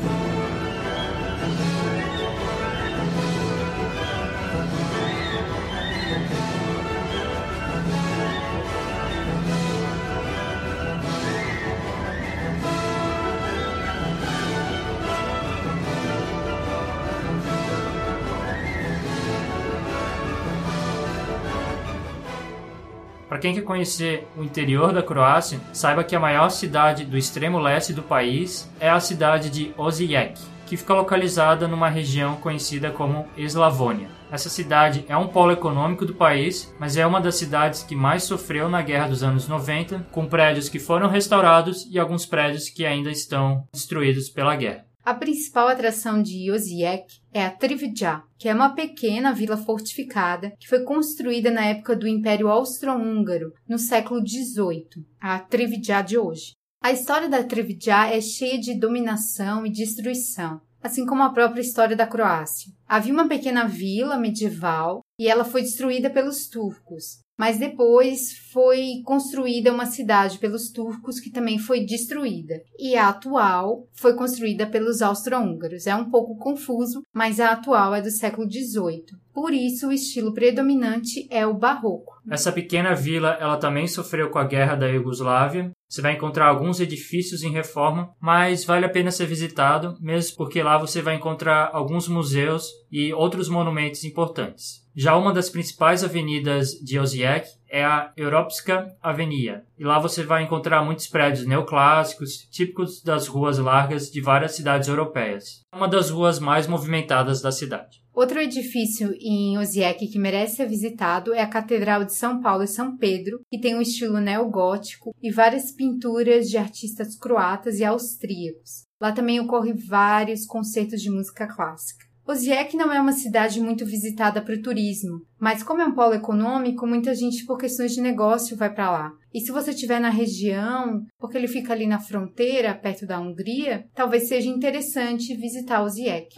Quem 23.43 23.53
quer 23.53 23.63
conhecer 23.63 24.25
o 24.37 24.41
interior 24.41 24.93
da 24.93 25.03
Croácia, 25.03 25.59
saiba 25.73 26.01
que 26.01 26.15
a 26.15 26.19
maior 26.19 26.47
cidade 26.47 27.03
do 27.03 27.17
extremo 27.17 27.59
leste 27.59 27.91
do 27.91 28.01
país 28.01 28.71
é 28.79 28.89
a 28.89 29.01
cidade 29.01 29.49
de 29.49 29.73
Osijek, 29.77 30.39
que 30.65 30.77
fica 30.77 30.93
localizada 30.93 31.67
numa 31.67 31.89
região 31.89 32.37
conhecida 32.37 32.89
como 32.89 33.27
Eslavônia. 33.35 34.07
Essa 34.31 34.47
cidade 34.47 35.03
é 35.09 35.17
um 35.17 35.27
polo 35.27 35.51
econômico 35.51 36.05
do 36.05 36.15
país, 36.15 36.73
mas 36.79 36.95
é 36.95 37.05
uma 37.05 37.19
das 37.19 37.35
cidades 37.35 37.83
que 37.83 37.97
mais 37.97 38.23
sofreu 38.23 38.69
na 38.69 38.81
guerra 38.81 39.09
dos 39.09 39.23
anos 39.23 39.45
90, 39.45 40.07
com 40.09 40.25
prédios 40.25 40.69
que 40.69 40.79
foram 40.79 41.09
restaurados 41.09 41.85
e 41.91 41.99
alguns 41.99 42.25
prédios 42.25 42.69
que 42.69 42.85
ainda 42.85 43.11
estão 43.11 43.67
destruídos 43.73 44.29
pela 44.29 44.55
guerra. 44.55 44.85
A 45.05 45.13
principal 45.13 45.67
atração 45.67 46.23
de 46.23 46.49
Osijek 46.49 47.19
é 47.33 47.43
a 47.43 47.51
Trivja, 47.51 48.23
que 48.39 48.47
é 48.47 48.53
uma 48.53 48.73
pequena 48.73 49.33
vila 49.33 49.57
fortificada 49.57 50.53
que 50.57 50.65
foi 50.65 50.85
construída 50.85 51.51
na 51.51 51.65
época 51.65 51.93
do 51.93 52.07
Império 52.07 52.47
Austro-Húngaro, 52.47 53.51
no 53.67 53.77
século 53.77 54.25
XVIII, 54.25 55.05
a 55.19 55.39
Trivja 55.39 56.01
de 56.01 56.17
hoje. 56.17 56.53
A 56.81 56.93
história 56.93 57.27
da 57.27 57.43
Trivja 57.43 58.07
é 58.07 58.21
cheia 58.21 58.57
de 58.57 58.79
dominação 58.79 59.65
e 59.65 59.69
destruição, 59.69 60.61
assim 60.81 61.05
como 61.05 61.21
a 61.21 61.33
própria 61.33 61.59
história 61.59 61.97
da 61.97 62.07
Croácia. 62.07 62.71
Havia 62.87 63.13
uma 63.13 63.27
pequena 63.27 63.67
vila 63.67 64.17
medieval 64.17 65.01
e 65.19 65.27
ela 65.27 65.43
foi 65.43 65.63
destruída 65.63 66.09
pelos 66.09 66.47
turcos 66.47 67.22
mas 67.37 67.57
depois 67.57 68.33
foi 68.51 69.01
construída 69.05 69.71
uma 69.71 69.85
cidade 69.85 70.37
pelos 70.37 70.69
turcos 70.71 71.19
que 71.19 71.31
também 71.31 71.57
foi 71.57 71.85
destruída. 71.85 72.55
E 72.77 72.95
a 72.95 73.09
atual 73.09 73.87
foi 73.93 74.15
construída 74.15 74.67
pelos 74.67 75.01
austro-húngaros. 75.01 75.87
É 75.87 75.95
um 75.95 76.09
pouco 76.09 76.37
confuso, 76.37 77.01
mas 77.13 77.39
a 77.39 77.51
atual 77.51 77.95
é 77.95 78.01
do 78.01 78.11
século 78.11 78.49
XVIII. 78.49 79.05
Por 79.33 79.51
isso, 79.53 79.87
o 79.87 79.91
estilo 79.91 80.33
predominante 80.33 81.27
é 81.31 81.45
o 81.45 81.55
barroco. 81.55 82.13
Essa 82.29 82.51
pequena 82.51 82.93
vila, 82.93 83.35
ela 83.39 83.57
também 83.57 83.87
sofreu 83.87 84.29
com 84.29 84.37
a 84.37 84.45
guerra 84.45 84.75
da 84.75 84.87
Iugoslávia. 84.87 85.71
Você 85.93 86.01
vai 86.01 86.13
encontrar 86.13 86.47
alguns 86.47 86.79
edifícios 86.79 87.43
em 87.43 87.51
reforma, 87.51 88.15
mas 88.19 88.65
vale 88.65 88.83
a 88.83 88.89
pena 88.89 89.11
ser 89.11 89.27
visitado, 89.27 89.95
mesmo 90.01 90.35
porque 90.37 90.63
lá 90.63 90.75
você 90.75 91.03
vai 91.03 91.13
encontrar 91.13 91.69
alguns 91.71 92.07
museus 92.07 92.67
e 92.91 93.13
outros 93.13 93.47
monumentos 93.47 94.03
importantes. 94.03 94.81
Já 94.95 95.15
uma 95.15 95.31
das 95.31 95.51
principais 95.51 96.03
avenidas 96.03 96.71
de 96.71 96.97
Osijek 96.97 97.47
é 97.69 97.85
a 97.85 98.11
Europska 98.17 98.91
Avenida, 99.03 99.63
e 99.77 99.83
lá 99.83 99.99
você 99.99 100.23
vai 100.23 100.41
encontrar 100.41 100.83
muitos 100.83 101.05
prédios 101.05 101.45
neoclássicos, 101.45 102.47
típicos 102.49 103.03
das 103.03 103.27
ruas 103.27 103.59
largas 103.59 104.09
de 104.09 104.19
várias 104.19 104.55
cidades 104.55 104.89
europeias. 104.89 105.61
Uma 105.71 105.87
das 105.87 106.09
ruas 106.09 106.39
mais 106.39 106.65
movimentadas 106.65 107.39
da 107.39 107.51
cidade. 107.51 108.02
Outro 108.13 108.39
edifício 108.39 109.15
em 109.19 109.57
Osijek 109.57 110.07
que 110.07 110.19
merece 110.19 110.57
ser 110.57 110.67
visitado 110.67 111.33
é 111.33 111.41
a 111.41 111.47
Catedral 111.47 112.05
de 112.05 112.13
São 112.13 112.39
Paulo 112.41 112.63
e 112.63 112.67
São 112.67 112.95
Pedro, 112.95 113.41
que 113.49 113.59
tem 113.59 113.75
um 113.75 113.81
estilo 113.81 114.19
neogótico 114.19 115.15
e 115.21 115.31
várias 115.31 115.71
pinturas 115.71 116.47
de 116.47 116.55
artistas 116.55 117.15
croatas 117.17 117.79
e 117.79 117.83
austríacos. 117.83 118.83
Lá 119.01 119.11
também 119.11 119.39
ocorrem 119.39 119.73
vários 119.73 120.45
concertos 120.45 121.01
de 121.01 121.09
música 121.09 121.47
clássica. 121.47 122.05
Osijek 122.25 122.77
não 122.77 122.93
é 122.93 123.01
uma 123.01 123.11
cidade 123.11 123.59
muito 123.59 123.83
visitada 123.85 124.41
para 124.41 124.53
o 124.53 124.61
turismo, 124.61 125.21
mas 125.39 125.63
como 125.63 125.81
é 125.81 125.85
um 125.85 125.93
polo 125.93 126.13
econômico, 126.13 126.87
muita 126.87 127.13
gente 127.13 127.45
por 127.45 127.57
questões 127.57 127.93
de 127.93 127.99
negócio 127.99 128.55
vai 128.55 128.73
para 128.73 128.91
lá. 128.91 129.11
E 129.33 129.41
se 129.41 129.51
você 129.51 129.71
estiver 129.71 129.99
na 129.99 130.09
região, 130.09 131.03
porque 131.19 131.35
ele 131.35 131.47
fica 131.47 131.73
ali 131.73 131.87
na 131.87 131.99
fronteira, 131.99 132.75
perto 132.75 133.05
da 133.07 133.19
Hungria, 133.19 133.85
talvez 133.93 134.29
seja 134.29 134.47
interessante 134.47 135.35
visitar 135.35 135.83
Osijek. 135.83 136.35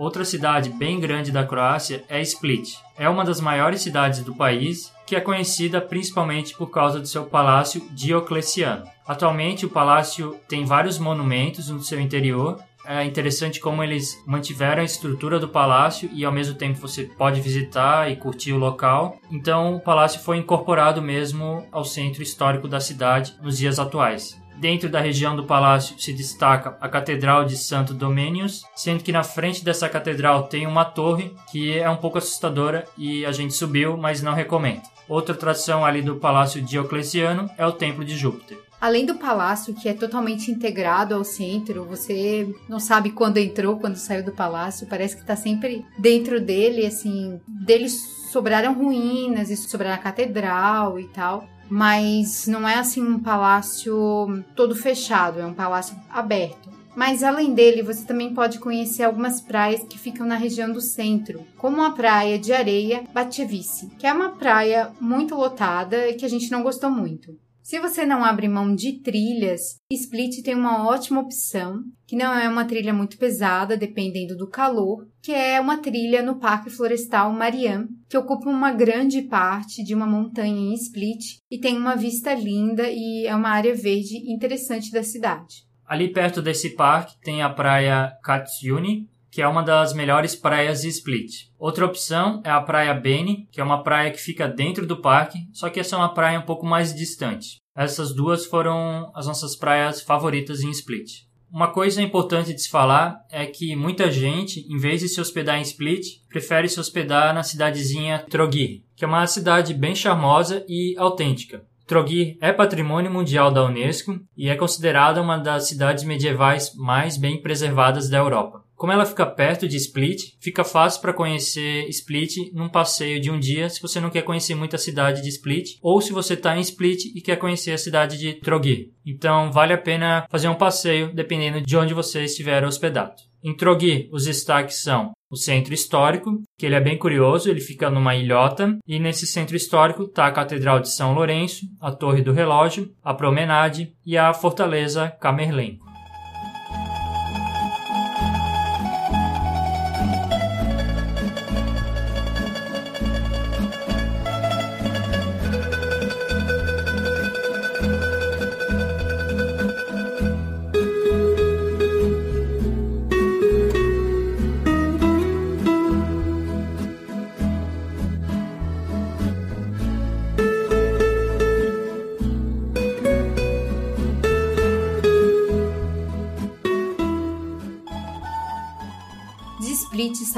Outra 0.00 0.24
cidade 0.24 0.70
bem 0.70 0.98
grande 0.98 1.30
da 1.30 1.44
Croácia 1.44 2.02
é 2.08 2.22
Split. 2.22 2.78
É 2.96 3.06
uma 3.06 3.22
das 3.22 3.38
maiores 3.38 3.82
cidades 3.82 4.24
do 4.24 4.34
país, 4.34 4.90
que 5.06 5.14
é 5.14 5.20
conhecida 5.20 5.78
principalmente 5.78 6.56
por 6.56 6.68
causa 6.70 6.98
do 6.98 7.06
seu 7.06 7.26
palácio 7.26 7.86
Diocleciano. 7.90 8.86
Atualmente, 9.06 9.66
o 9.66 9.68
palácio 9.68 10.40
tem 10.48 10.64
vários 10.64 10.98
monumentos 10.98 11.68
no 11.68 11.82
seu 11.82 12.00
interior. 12.00 12.58
É 12.86 13.04
interessante 13.04 13.60
como 13.60 13.84
eles 13.84 14.16
mantiveram 14.26 14.80
a 14.80 14.86
estrutura 14.86 15.38
do 15.38 15.50
palácio 15.50 16.08
e 16.14 16.24
ao 16.24 16.32
mesmo 16.32 16.54
tempo 16.54 16.80
você 16.80 17.04
pode 17.04 17.42
visitar 17.42 18.10
e 18.10 18.16
curtir 18.16 18.54
o 18.54 18.58
local. 18.58 19.18
Então, 19.30 19.76
o 19.76 19.80
palácio 19.80 20.20
foi 20.20 20.38
incorporado 20.38 21.02
mesmo 21.02 21.66
ao 21.70 21.84
centro 21.84 22.22
histórico 22.22 22.66
da 22.66 22.80
cidade 22.80 23.34
nos 23.42 23.58
dias 23.58 23.78
atuais. 23.78 24.39
Dentro 24.60 24.90
da 24.90 25.00
região 25.00 25.34
do 25.34 25.46
palácio 25.46 25.98
se 25.98 26.12
destaca 26.12 26.76
a 26.82 26.86
Catedral 26.86 27.46
de 27.46 27.56
Santo 27.56 27.94
Domênios, 27.94 28.62
sendo 28.76 29.02
que 29.02 29.10
na 29.10 29.24
frente 29.24 29.64
dessa 29.64 29.88
catedral 29.88 30.48
tem 30.48 30.66
uma 30.66 30.84
torre 30.84 31.34
que 31.50 31.78
é 31.78 31.88
um 31.88 31.96
pouco 31.96 32.18
assustadora 32.18 32.84
e 32.96 33.24
a 33.24 33.32
gente 33.32 33.54
subiu, 33.54 33.96
mas 33.96 34.20
não 34.20 34.34
recomendo. 34.34 34.82
Outra 35.08 35.34
atração 35.34 35.82
ali 35.82 36.02
do 36.02 36.16
Palácio 36.16 36.60
Diocleciano 36.60 37.48
é 37.56 37.66
o 37.66 37.72
Templo 37.72 38.04
de 38.04 38.14
Júpiter. 38.14 38.58
Além 38.78 39.06
do 39.06 39.14
palácio, 39.14 39.74
que 39.74 39.88
é 39.88 39.94
totalmente 39.94 40.50
integrado 40.50 41.14
ao 41.14 41.24
centro, 41.24 41.86
você 41.86 42.54
não 42.68 42.78
sabe 42.78 43.12
quando 43.12 43.38
entrou, 43.38 43.78
quando 43.78 43.96
saiu 43.96 44.22
do 44.22 44.32
palácio, 44.32 44.86
parece 44.86 45.16
que 45.16 45.22
está 45.22 45.36
sempre 45.36 45.86
dentro 45.98 46.38
dele, 46.38 46.84
assim, 46.84 47.40
deles 47.48 47.98
sobraram 48.30 48.74
ruínas 48.74 49.50
e 49.50 49.56
sobraram 49.56 49.94
a 49.94 49.98
catedral 49.98 51.00
e 51.00 51.08
tal. 51.08 51.48
Mas 51.70 52.46
não 52.48 52.68
é 52.68 52.74
assim 52.74 53.02
um 53.02 53.20
palácio 53.20 54.44
todo 54.56 54.74
fechado, 54.74 55.38
é 55.38 55.46
um 55.46 55.54
palácio 55.54 55.96
aberto. 56.10 56.68
Mas 56.96 57.22
além 57.22 57.54
dele, 57.54 57.82
você 57.82 58.04
também 58.04 58.34
pode 58.34 58.58
conhecer 58.58 59.04
algumas 59.04 59.40
praias 59.40 59.84
que 59.84 59.98
ficam 59.98 60.26
na 60.26 60.34
região 60.34 60.72
do 60.72 60.80
centro, 60.80 61.46
como 61.56 61.82
a 61.82 61.92
praia 61.92 62.38
de 62.38 62.52
areia 62.52 63.04
Batchevice, 63.12 63.90
que 63.98 64.06
é 64.06 64.12
uma 64.12 64.30
praia 64.30 64.90
muito 65.00 65.34
lotada 65.34 66.08
e 66.08 66.14
que 66.14 66.26
a 66.26 66.28
gente 66.28 66.50
não 66.50 66.62
gostou 66.62 66.90
muito. 66.90 67.38
Se 67.62 67.78
você 67.78 68.06
não 68.06 68.24
abre 68.24 68.48
mão 68.48 68.74
de 68.74 69.00
trilhas, 69.00 69.76
Split 69.92 70.42
tem 70.42 70.54
uma 70.54 70.88
ótima 70.88 71.20
opção, 71.20 71.82
que 72.06 72.16
não 72.16 72.32
é 72.34 72.48
uma 72.48 72.64
trilha 72.64 72.92
muito 72.92 73.18
pesada, 73.18 73.76
dependendo 73.76 74.36
do 74.36 74.48
calor, 74.48 75.06
que 75.22 75.32
é 75.32 75.60
uma 75.60 75.78
trilha 75.78 76.22
no 76.22 76.38
Parque 76.38 76.70
Florestal 76.70 77.32
Mariam, 77.32 77.86
que 78.08 78.16
ocupa 78.16 78.48
uma 78.48 78.72
grande 78.72 79.22
parte 79.22 79.84
de 79.84 79.94
uma 79.94 80.06
montanha 80.06 80.72
em 80.72 80.74
Split 80.74 81.36
e 81.50 81.58
tem 81.58 81.76
uma 81.76 81.94
vista 81.94 82.34
linda 82.34 82.88
e 82.88 83.26
é 83.26 83.34
uma 83.34 83.50
área 83.50 83.74
verde 83.74 84.16
interessante 84.32 84.90
da 84.90 85.02
cidade. 85.02 85.68
Ali 85.90 86.12
perto 86.12 86.40
desse 86.40 86.76
parque 86.76 87.18
tem 87.20 87.42
a 87.42 87.50
praia 87.50 88.12
Katsuni, 88.22 89.09
que 89.30 89.40
é 89.40 89.48
uma 89.48 89.62
das 89.62 89.92
melhores 89.92 90.34
praias 90.34 90.82
de 90.82 90.88
Split. 90.88 91.48
Outra 91.58 91.86
opção 91.86 92.42
é 92.44 92.50
a 92.50 92.60
Praia 92.60 92.92
Beni, 92.94 93.48
que 93.52 93.60
é 93.60 93.64
uma 93.64 93.82
praia 93.82 94.10
que 94.10 94.20
fica 94.20 94.48
dentro 94.48 94.86
do 94.86 95.00
parque, 95.00 95.38
só 95.52 95.68
que 95.70 95.80
essa 95.80 95.96
é 95.96 95.98
uma 95.98 96.12
praia 96.12 96.38
um 96.38 96.44
pouco 96.44 96.66
mais 96.66 96.94
distante. 96.94 97.58
Essas 97.76 98.14
duas 98.14 98.44
foram 98.44 99.10
as 99.14 99.26
nossas 99.26 99.56
praias 99.56 100.02
favoritas 100.02 100.62
em 100.62 100.70
Split. 100.70 101.28
Uma 101.52 101.66
coisa 101.66 102.00
importante 102.00 102.54
de 102.54 102.60
se 102.60 102.70
falar 102.70 103.16
é 103.28 103.44
que 103.44 103.74
muita 103.74 104.08
gente, 104.10 104.60
em 104.72 104.78
vez 104.78 105.00
de 105.00 105.08
se 105.08 105.20
hospedar 105.20 105.58
em 105.58 105.62
Split, 105.62 106.20
prefere 106.28 106.68
se 106.68 106.78
hospedar 106.78 107.34
na 107.34 107.42
cidadezinha 107.42 108.24
Trogir, 108.30 108.82
que 108.94 109.04
é 109.04 109.08
uma 109.08 109.26
cidade 109.26 109.74
bem 109.74 109.94
charmosa 109.94 110.64
e 110.68 110.94
autêntica. 110.96 111.64
Trogir 111.88 112.36
é 112.40 112.52
patrimônio 112.52 113.10
mundial 113.10 113.50
da 113.50 113.64
Unesco 113.64 114.20
e 114.36 114.48
é 114.48 114.54
considerada 114.54 115.20
uma 115.20 115.38
das 115.38 115.66
cidades 115.66 116.04
medievais 116.04 116.72
mais 116.76 117.16
bem 117.16 117.42
preservadas 117.42 118.08
da 118.08 118.18
Europa. 118.18 118.62
Como 118.80 118.94
ela 118.94 119.04
fica 119.04 119.26
perto 119.26 119.68
de 119.68 119.76
Split, 119.76 120.36
fica 120.40 120.64
fácil 120.64 121.02
para 121.02 121.12
conhecer 121.12 121.86
Split 121.90 122.50
num 122.54 122.66
passeio 122.66 123.20
de 123.20 123.30
um 123.30 123.38
dia 123.38 123.68
se 123.68 123.78
você 123.78 124.00
não 124.00 124.08
quer 124.08 124.22
conhecer 124.22 124.54
muito 124.54 124.74
a 124.74 124.78
cidade 124.78 125.20
de 125.20 125.28
Split, 125.28 125.76
ou 125.82 126.00
se 126.00 126.14
você 126.14 126.32
está 126.32 126.56
em 126.56 126.62
Split 126.62 127.14
e 127.14 127.20
quer 127.20 127.36
conhecer 127.36 127.72
a 127.72 127.78
cidade 127.78 128.16
de 128.16 128.40
Trogir. 128.40 128.88
Então 129.04 129.52
vale 129.52 129.74
a 129.74 129.78
pena 129.78 130.26
fazer 130.30 130.48
um 130.48 130.54
passeio 130.54 131.14
dependendo 131.14 131.60
de 131.60 131.76
onde 131.76 131.92
você 131.92 132.24
estiver 132.24 132.64
hospedado. 132.64 133.16
Em 133.44 133.54
Trogir, 133.54 134.08
os 134.10 134.24
destaques 134.24 134.80
são 134.82 135.10
o 135.30 135.36
centro 135.36 135.74
histórico, 135.74 136.40
que 136.58 136.64
ele 136.64 136.74
é 136.74 136.80
bem 136.80 136.96
curioso, 136.96 137.50
ele 137.50 137.60
fica 137.60 137.90
numa 137.90 138.16
ilhota, 138.16 138.78
e 138.86 138.98
nesse 138.98 139.26
centro 139.26 139.56
histórico 139.56 140.04
está 140.04 140.26
a 140.26 140.32
Catedral 140.32 140.80
de 140.80 140.88
São 140.88 141.12
Lourenço, 141.12 141.66
a 141.78 141.92
Torre 141.92 142.22
do 142.22 142.32
Relógio, 142.32 142.90
a 143.04 143.12
Promenade 143.12 143.92
e 144.06 144.16
a 144.16 144.32
Fortaleza 144.32 145.10
Camerlenco. 145.20 145.89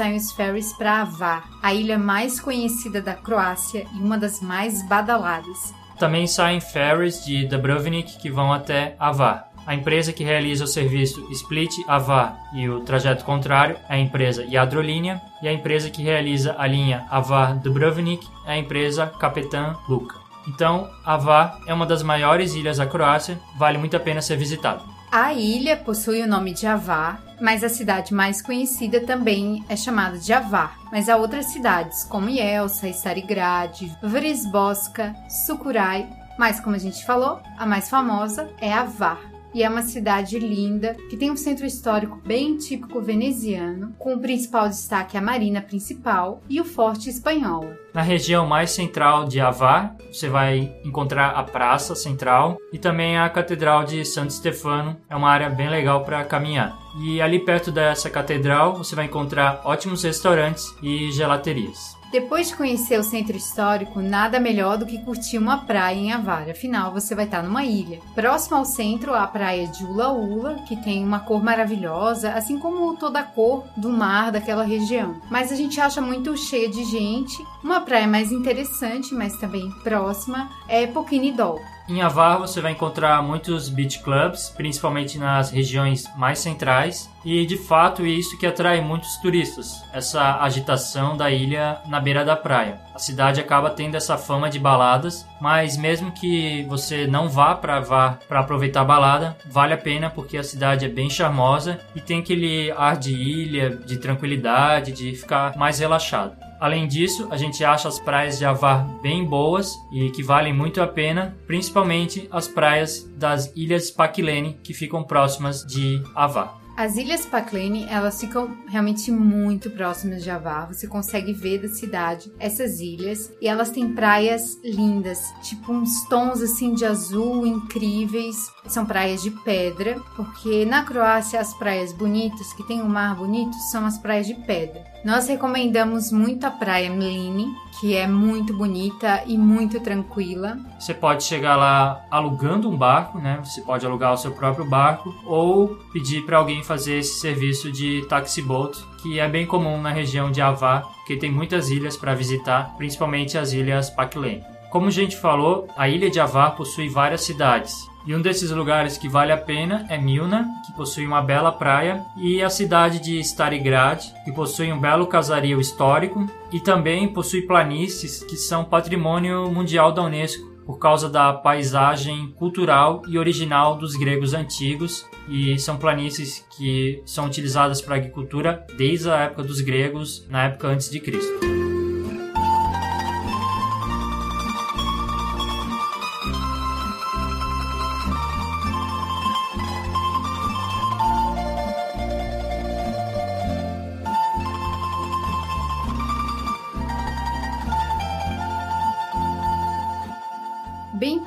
Os 0.03 0.33
ferries 0.33 0.73
para 0.73 1.01
Avar, 1.01 1.49
a 1.61 1.73
ilha 1.73 1.97
mais 1.97 2.37
conhecida 2.37 3.01
da 3.01 3.13
Croácia 3.13 3.87
e 3.95 3.99
uma 3.99 4.17
das 4.17 4.41
mais 4.41 4.85
badaladas. 4.87 5.73
Também 5.97 6.27
saem 6.27 6.59
ferries 6.59 7.23
de 7.23 7.47
Dubrovnik 7.47 8.19
que 8.19 8.29
vão 8.29 8.51
até 8.51 8.97
Avar. 8.99 9.49
A 9.65 9.73
empresa 9.73 10.11
que 10.11 10.23
realiza 10.23 10.65
o 10.65 10.67
serviço 10.67 11.25
Split 11.31 11.71
Avar 11.87 12.37
e 12.53 12.67
o 12.67 12.81
trajeto 12.81 13.23
contrário 13.23 13.77
é 13.87 13.95
a 13.95 13.97
empresa 13.97 14.43
Yadrolinha 14.43 15.21
e 15.41 15.47
a 15.47 15.53
empresa 15.53 15.89
que 15.89 16.03
realiza 16.03 16.53
a 16.57 16.67
linha 16.67 17.07
Avar 17.09 17.55
Dubrovnik 17.55 18.27
é 18.45 18.51
a 18.51 18.57
empresa 18.57 19.07
Capetan 19.07 19.77
Luka. 19.87 20.17
Então, 20.47 20.89
Avar 21.05 21.59
é 21.65 21.73
uma 21.73 21.85
das 21.85 22.03
maiores 22.03 22.53
ilhas 22.53 22.77
da 22.77 22.85
Croácia, 22.85 23.39
vale 23.57 23.77
muito 23.77 23.95
a 23.95 24.01
pena 24.01 24.21
ser 24.21 24.35
visitado. 24.35 24.92
A 25.15 25.31
ilha 25.31 25.77
possui 25.77 26.23
o 26.23 26.27
nome 26.27 26.55
de 26.55 26.65
Avar, 26.65 27.21
mas 27.39 27.63
a 27.63 27.69
cidade 27.69 28.11
mais 28.11 28.41
conhecida 28.41 28.99
também 28.99 29.63
é 29.69 29.75
chamada 29.75 30.17
de 30.17 30.33
Avar. 30.33 30.75
Mas 30.91 31.07
há 31.07 31.15
outras 31.15 31.51
cidades, 31.51 32.03
como 32.03 32.31
Jelsa, 32.31 32.87
Starigrad, 32.87 33.79
Vrisboska, 34.01 35.15
Sukurai, 35.29 36.09
mas 36.35 36.59
como 36.59 36.75
a 36.75 36.79
gente 36.79 37.05
falou, 37.05 37.39
a 37.59 37.63
mais 37.63 37.91
famosa 37.91 38.49
é 38.59 38.73
Avar 38.73 39.32
e 39.53 39.63
é 39.63 39.69
uma 39.69 39.81
cidade 39.81 40.39
linda 40.39 40.95
que 41.09 41.17
tem 41.17 41.31
um 41.31 41.37
centro 41.37 41.65
histórico 41.65 42.19
bem 42.25 42.57
típico 42.57 43.01
veneziano, 43.01 43.93
com 43.99 44.15
o 44.15 44.19
principal 44.19 44.67
destaque 44.67 45.17
a 45.17 45.21
marina 45.21 45.61
principal 45.61 46.41
e 46.49 46.59
o 46.59 46.65
forte 46.65 47.09
espanhol. 47.09 47.71
Na 47.93 48.01
região 48.01 48.47
mais 48.47 48.71
central 48.71 49.25
de 49.25 49.39
Avar, 49.39 49.95
você 50.11 50.27
vai 50.27 50.75
encontrar 50.83 51.29
a 51.29 51.43
praça 51.43 51.95
central 51.95 52.57
e 52.71 52.79
também 52.79 53.17
a 53.17 53.29
Catedral 53.29 53.83
de 53.83 54.03
Santo 54.03 54.33
Stefano, 54.33 54.97
é 55.09 55.15
uma 55.15 55.29
área 55.29 55.49
bem 55.49 55.69
legal 55.69 56.03
para 56.03 56.23
caminhar. 56.23 56.77
E 57.03 57.21
ali 57.21 57.39
perto 57.39 57.71
dessa 57.71 58.09
catedral 58.09 58.75
você 58.75 58.95
vai 58.95 59.05
encontrar 59.05 59.61
ótimos 59.63 60.03
restaurantes 60.03 60.73
e 60.81 61.11
gelaterias. 61.11 62.02
Depois 62.13 62.49
de 62.49 62.55
conhecer 62.55 62.99
o 62.99 63.03
centro 63.03 63.35
histórico, 63.35 63.99
nada 63.99 64.39
melhor 64.39 64.77
do 64.77 64.85
que 64.85 65.03
curtir 65.03 65.39
uma 65.39 65.65
praia 65.65 65.95
em 65.95 66.11
Avar, 66.11 66.47
afinal 66.47 66.93
você 66.93 67.15
vai 67.15 67.25
estar 67.25 67.41
numa 67.41 67.65
ilha. 67.65 67.99
Próximo 68.13 68.55
ao 68.55 68.65
centro, 68.65 69.15
a 69.15 69.25
praia 69.25 69.65
de 69.65 69.83
Ula 69.83 70.11
Ula, 70.11 70.57
que 70.67 70.75
tem 70.75 71.03
uma 71.03 71.21
cor 71.21 71.43
maravilhosa, 71.43 72.31
assim 72.33 72.59
como 72.59 72.95
toda 72.97 73.21
a 73.21 73.23
cor 73.23 73.65
do 73.75 73.89
mar 73.89 74.31
daquela 74.31 74.63
região. 74.63 75.19
Mas 75.31 75.51
a 75.51 75.55
gente 75.55 75.81
acha 75.81 76.01
muito 76.01 76.37
cheia 76.37 76.69
de 76.69 76.83
gente. 76.83 77.43
Uma 77.63 77.81
praia 77.81 78.07
mais 78.07 78.31
interessante, 78.31 79.15
mas 79.15 79.35
também 79.37 79.71
próxima, 79.83 80.51
é 80.67 80.85
Poquinidol. 80.85 81.59
Em 81.87 82.01
Avar 82.01 82.37
você 82.37 82.61
vai 82.61 82.71
encontrar 82.71 83.21
muitos 83.21 83.67
beach 83.67 83.99
clubs, 83.99 84.49
principalmente 84.55 85.17
nas 85.17 85.51
regiões 85.51 86.09
mais 86.15 86.39
centrais, 86.39 87.11
e 87.25 87.45
de 87.45 87.57
fato 87.57 88.03
é 88.03 88.07
isso 88.07 88.37
que 88.37 88.45
atrai 88.45 88.79
muitos 88.79 89.17
turistas, 89.17 89.83
essa 89.91 90.41
agitação 90.41 91.17
da 91.17 91.29
ilha 91.29 91.81
na 91.85 91.99
beira 91.99 92.23
da 92.23 92.37
praia. 92.37 92.79
A 92.95 92.99
cidade 92.99 93.41
acaba 93.41 93.69
tendo 93.69 93.95
essa 93.95 94.17
fama 94.17 94.49
de 94.49 94.59
baladas, 94.59 95.25
mas 95.41 95.75
mesmo 95.75 96.13
que 96.13 96.63
você 96.69 97.05
não 97.05 97.27
vá 97.27 97.53
para 97.53 97.77
Avar 97.77 98.19
para 98.29 98.39
aproveitar 98.39 98.81
a 98.81 98.85
balada, 98.85 99.37
vale 99.45 99.73
a 99.73 99.77
pena 99.77 100.09
porque 100.09 100.37
a 100.37 100.43
cidade 100.43 100.85
é 100.85 100.89
bem 100.89 101.09
charmosa 101.09 101.81
e 101.93 101.99
tem 101.99 102.19
aquele 102.19 102.71
ar 102.71 102.95
de 102.95 103.11
ilha, 103.13 103.71
de 103.71 103.97
tranquilidade, 103.97 104.93
de 104.93 105.13
ficar 105.15 105.57
mais 105.57 105.79
relaxado. 105.79 106.42
Além 106.63 106.87
disso, 106.87 107.27
a 107.29 107.35
gente 107.35 107.61
acha 107.61 107.89
as 107.89 107.99
praias 107.99 108.37
de 108.37 108.45
Avar 108.45 108.87
bem 109.01 109.25
boas 109.25 109.77
e 109.91 110.09
que 110.11 110.23
valem 110.23 110.53
muito 110.53 110.81
a 110.81 110.87
pena, 110.87 111.37
principalmente 111.45 112.25
as 112.31 112.47
praias 112.47 113.03
das 113.17 113.51
Ilhas 113.53 113.91
Pakilene, 113.91 114.57
que 114.63 114.73
ficam 114.73 115.03
próximas 115.03 115.65
de 115.65 116.01
Avar. 116.15 116.57
As 116.77 116.95
Ilhas 116.95 117.25
Paklene, 117.25 117.85
elas 117.89 118.17
ficam 118.17 118.55
realmente 118.65 119.11
muito 119.11 119.69
próximas 119.71 120.23
de 120.23 120.29
Avar. 120.29 120.73
Você 120.73 120.87
consegue 120.87 121.33
ver 121.33 121.61
da 121.61 121.67
cidade 121.67 122.31
essas 122.39 122.79
ilhas 122.79 123.29
e 123.41 123.47
elas 123.49 123.69
têm 123.69 123.93
praias 123.93 124.57
lindas, 124.63 125.33
tipo 125.41 125.73
uns 125.73 126.07
tons 126.07 126.41
assim 126.41 126.73
de 126.73 126.85
azul 126.85 127.45
incríveis. 127.45 128.37
São 128.67 128.85
praias 128.85 129.21
de 129.21 129.31
pedra, 129.31 129.99
porque 130.15 130.63
na 130.63 130.85
Croácia 130.85 131.41
as 131.41 131.53
praias 131.53 131.91
bonitas, 131.91 132.53
que 132.53 132.65
tem 132.65 132.81
um 132.81 132.87
mar 132.87 133.17
bonito, 133.17 133.53
são 133.69 133.85
as 133.85 133.97
praias 133.97 134.27
de 134.27 134.35
pedra. 134.35 134.92
Nós 135.03 135.27
recomendamos 135.27 136.13
muito 136.13 136.45
a 136.45 136.51
praia 136.51 136.89
Mline, 136.89 137.53
que 137.77 137.93
é 137.93 138.07
muito 138.07 138.55
bonita 138.55 139.21
e 139.27 139.37
muito 139.37 139.81
tranquila. 139.81 140.57
Você 140.79 140.93
pode 140.93 141.25
chegar 141.25 141.57
lá 141.57 142.05
alugando 142.09 142.69
um 142.69 142.77
barco, 142.77 143.19
né? 143.19 143.41
Você 143.43 143.61
pode 143.61 143.85
alugar 143.85 144.13
o 144.13 144.17
seu 144.17 144.31
próprio 144.31 144.63
barco 144.63 145.13
ou 145.25 145.75
pedir 145.91 146.25
para 146.25 146.37
alguém 146.37 146.63
fazer 146.63 146.99
esse 146.99 147.19
serviço 147.19 147.69
de 147.69 148.05
taxi 148.07 148.41
boat, 148.41 148.81
que 149.01 149.19
é 149.19 149.27
bem 149.27 149.45
comum 149.45 149.81
na 149.81 149.91
região 149.91 150.31
de 150.31 150.41
Avar, 150.41 150.83
porque 150.83 151.17
tem 151.17 151.29
muitas 151.29 151.69
ilhas 151.69 151.97
para 151.97 152.15
visitar, 152.15 152.73
principalmente 152.77 153.37
as 153.37 153.51
ilhas 153.51 153.89
Paklen. 153.89 154.41
Como 154.71 154.87
a 154.87 154.91
gente 154.91 155.17
falou, 155.17 155.67
a 155.75 155.89
ilha 155.89 156.09
de 156.09 156.21
Avar 156.21 156.55
possui 156.55 156.87
várias 156.87 157.21
cidades. 157.21 157.92
E 158.05 158.13
um 158.13 158.21
desses 158.21 158.51
lugares 158.51 158.97
que 158.97 159.07
vale 159.07 159.31
a 159.31 159.37
pena 159.37 159.85
é 159.89 159.97
Milna, 159.97 160.45
que 160.65 160.73
possui 160.73 161.07
uma 161.07 161.21
bela 161.21 161.51
praia, 161.51 162.03
e 162.17 162.43
a 162.43 162.49
cidade 162.49 162.99
de 162.99 163.17
Starigrad, 163.19 164.03
que 164.25 164.31
possui 164.31 164.71
um 164.73 164.79
belo 164.79 165.07
casario 165.07 165.59
histórico 165.61 166.29
e 166.51 166.59
também 166.59 167.07
possui 167.07 167.43
planícies 167.43 168.21
que 168.23 168.35
são 168.35 168.65
patrimônio 168.65 169.49
mundial 169.49 169.91
da 169.91 170.03
Unesco 170.03 170.51
por 170.65 170.79
causa 170.79 171.09
da 171.09 171.33
paisagem 171.33 172.31
cultural 172.37 173.01
e 173.07 173.17
original 173.17 173.77
dos 173.77 173.95
gregos 173.95 174.33
antigos 174.33 175.05
e 175.27 175.57
são 175.59 175.77
planícies 175.77 176.45
que 176.57 177.01
são 177.05 177.25
utilizadas 177.25 177.81
para 177.81 177.95
agricultura 177.95 178.65
desde 178.77 179.09
a 179.09 179.19
época 179.19 179.43
dos 179.43 179.61
gregos, 179.61 180.25
na 180.29 180.45
época 180.45 180.67
antes 180.67 180.89
de 180.89 180.99
Cristo. 180.99 181.62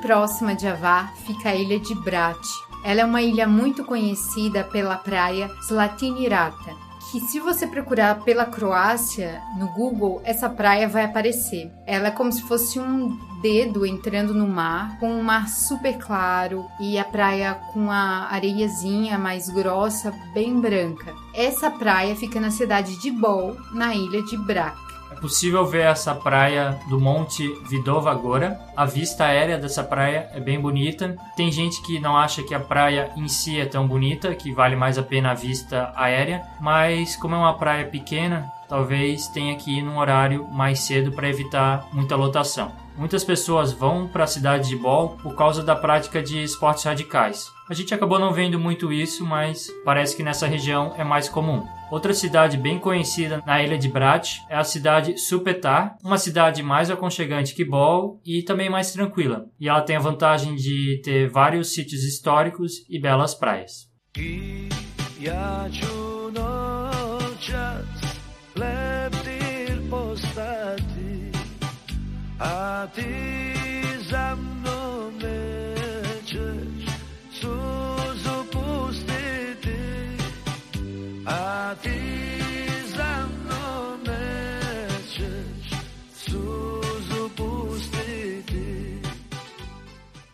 Próxima 0.07 0.55
de 0.55 0.65
Avar 0.65 1.13
fica 1.25 1.49
a 1.49 1.55
ilha 1.55 1.77
de 1.77 1.93
Brat. 1.93 2.39
Ela 2.81 3.01
é 3.01 3.05
uma 3.05 3.21
ilha 3.21 3.45
muito 3.45 3.83
conhecida 3.83 4.63
pela 4.63 4.95
praia 4.95 5.51
Slatinirata, 5.63 6.73
que 7.11 7.19
se 7.19 7.41
você 7.41 7.67
procurar 7.67 8.23
pela 8.23 8.45
Croácia 8.45 9.41
no 9.57 9.67
Google, 9.73 10.21
essa 10.23 10.49
praia 10.49 10.87
vai 10.87 11.03
aparecer. 11.03 11.69
Ela 11.85 12.07
é 12.07 12.11
como 12.11 12.31
se 12.31 12.41
fosse 12.43 12.79
um 12.79 13.19
dedo 13.41 13.85
entrando 13.85 14.33
no 14.33 14.47
mar, 14.47 14.97
com 14.97 15.11
um 15.11 15.21
mar 15.21 15.49
super 15.49 15.97
claro 15.97 16.65
e 16.79 16.97
a 16.97 17.03
praia 17.03 17.55
com 17.73 17.91
a 17.91 18.29
areiazinha 18.31 19.17
mais 19.17 19.49
grossa, 19.49 20.13
bem 20.33 20.57
branca. 20.57 21.13
Essa 21.33 21.69
praia 21.69 22.15
fica 22.15 22.39
na 22.39 22.49
cidade 22.49 22.97
de 23.01 23.11
Bol, 23.11 23.57
na 23.73 23.93
ilha 23.93 24.23
de 24.23 24.37
Brac. 24.37 24.86
É 25.11 25.15
possível 25.15 25.65
ver 25.65 25.85
essa 25.85 26.13
praia 26.13 26.79
do 26.89 26.99
Monte 26.99 27.47
Vidova 27.69 28.11
agora. 28.11 28.59
A 28.75 28.85
vista 28.85 29.25
aérea 29.25 29.57
dessa 29.57 29.83
praia 29.83 30.29
é 30.33 30.39
bem 30.39 30.59
bonita. 30.59 31.15
Tem 31.35 31.51
gente 31.51 31.81
que 31.81 31.99
não 31.99 32.15
acha 32.15 32.43
que 32.43 32.53
a 32.53 32.59
praia 32.59 33.11
em 33.15 33.27
si 33.27 33.59
é 33.59 33.65
tão 33.65 33.87
bonita, 33.87 34.35
que 34.35 34.51
vale 34.51 34.75
mais 34.75 34.97
a 34.97 35.03
pena 35.03 35.31
a 35.31 35.33
vista 35.33 35.91
aérea, 35.95 36.43
mas 36.59 37.15
como 37.15 37.35
é 37.35 37.37
uma 37.37 37.57
praia 37.57 37.85
pequena, 37.85 38.51
talvez 38.67 39.27
tenha 39.29 39.55
que 39.55 39.79
ir 39.79 39.81
num 39.81 39.97
horário 39.97 40.47
mais 40.51 40.81
cedo 40.81 41.11
para 41.11 41.29
evitar 41.29 41.87
muita 41.91 42.15
lotação. 42.15 42.71
Muitas 42.97 43.23
pessoas 43.23 43.71
vão 43.71 44.07
para 44.07 44.23
a 44.23 44.27
cidade 44.27 44.69
de 44.69 44.75
Bol 44.75 45.17
por 45.21 45.35
causa 45.35 45.63
da 45.63 45.75
prática 45.75 46.21
de 46.21 46.43
esportes 46.43 46.83
radicais. 46.83 47.56
A 47.69 47.73
gente 47.73 47.93
acabou 47.93 48.17
não 48.17 48.31
vendo 48.31 48.57
muito 48.57 48.93
isso, 48.93 49.25
mas 49.25 49.67
parece 49.83 50.15
que 50.15 50.23
nessa 50.23 50.47
região 50.47 50.93
é 50.97 51.03
mais 51.03 51.27
comum. 51.27 51.67
Outra 51.91 52.13
cidade 52.13 52.55
bem 52.55 52.79
conhecida 52.79 53.43
na 53.45 53.61
ilha 53.61 53.77
de 53.77 53.89
Brat 53.89 54.37
é 54.49 54.55
a 54.55 54.63
cidade 54.63 55.17
Supetar, 55.17 55.97
uma 56.01 56.17
cidade 56.17 56.63
mais 56.63 56.89
aconchegante 56.89 57.53
que 57.53 57.65
Bol 57.65 58.21
e 58.25 58.41
também 58.41 58.69
mais 58.69 58.93
tranquila. 58.93 59.47
E 59.59 59.67
ela 59.67 59.81
tem 59.81 59.97
a 59.97 59.99
vantagem 59.99 60.55
de 60.55 61.01
ter 61.03 61.29
vários 61.29 61.73
sítios 61.73 62.03
históricos 62.03 62.85
e 62.89 63.01
belas 63.01 63.35
praias. 63.35 63.87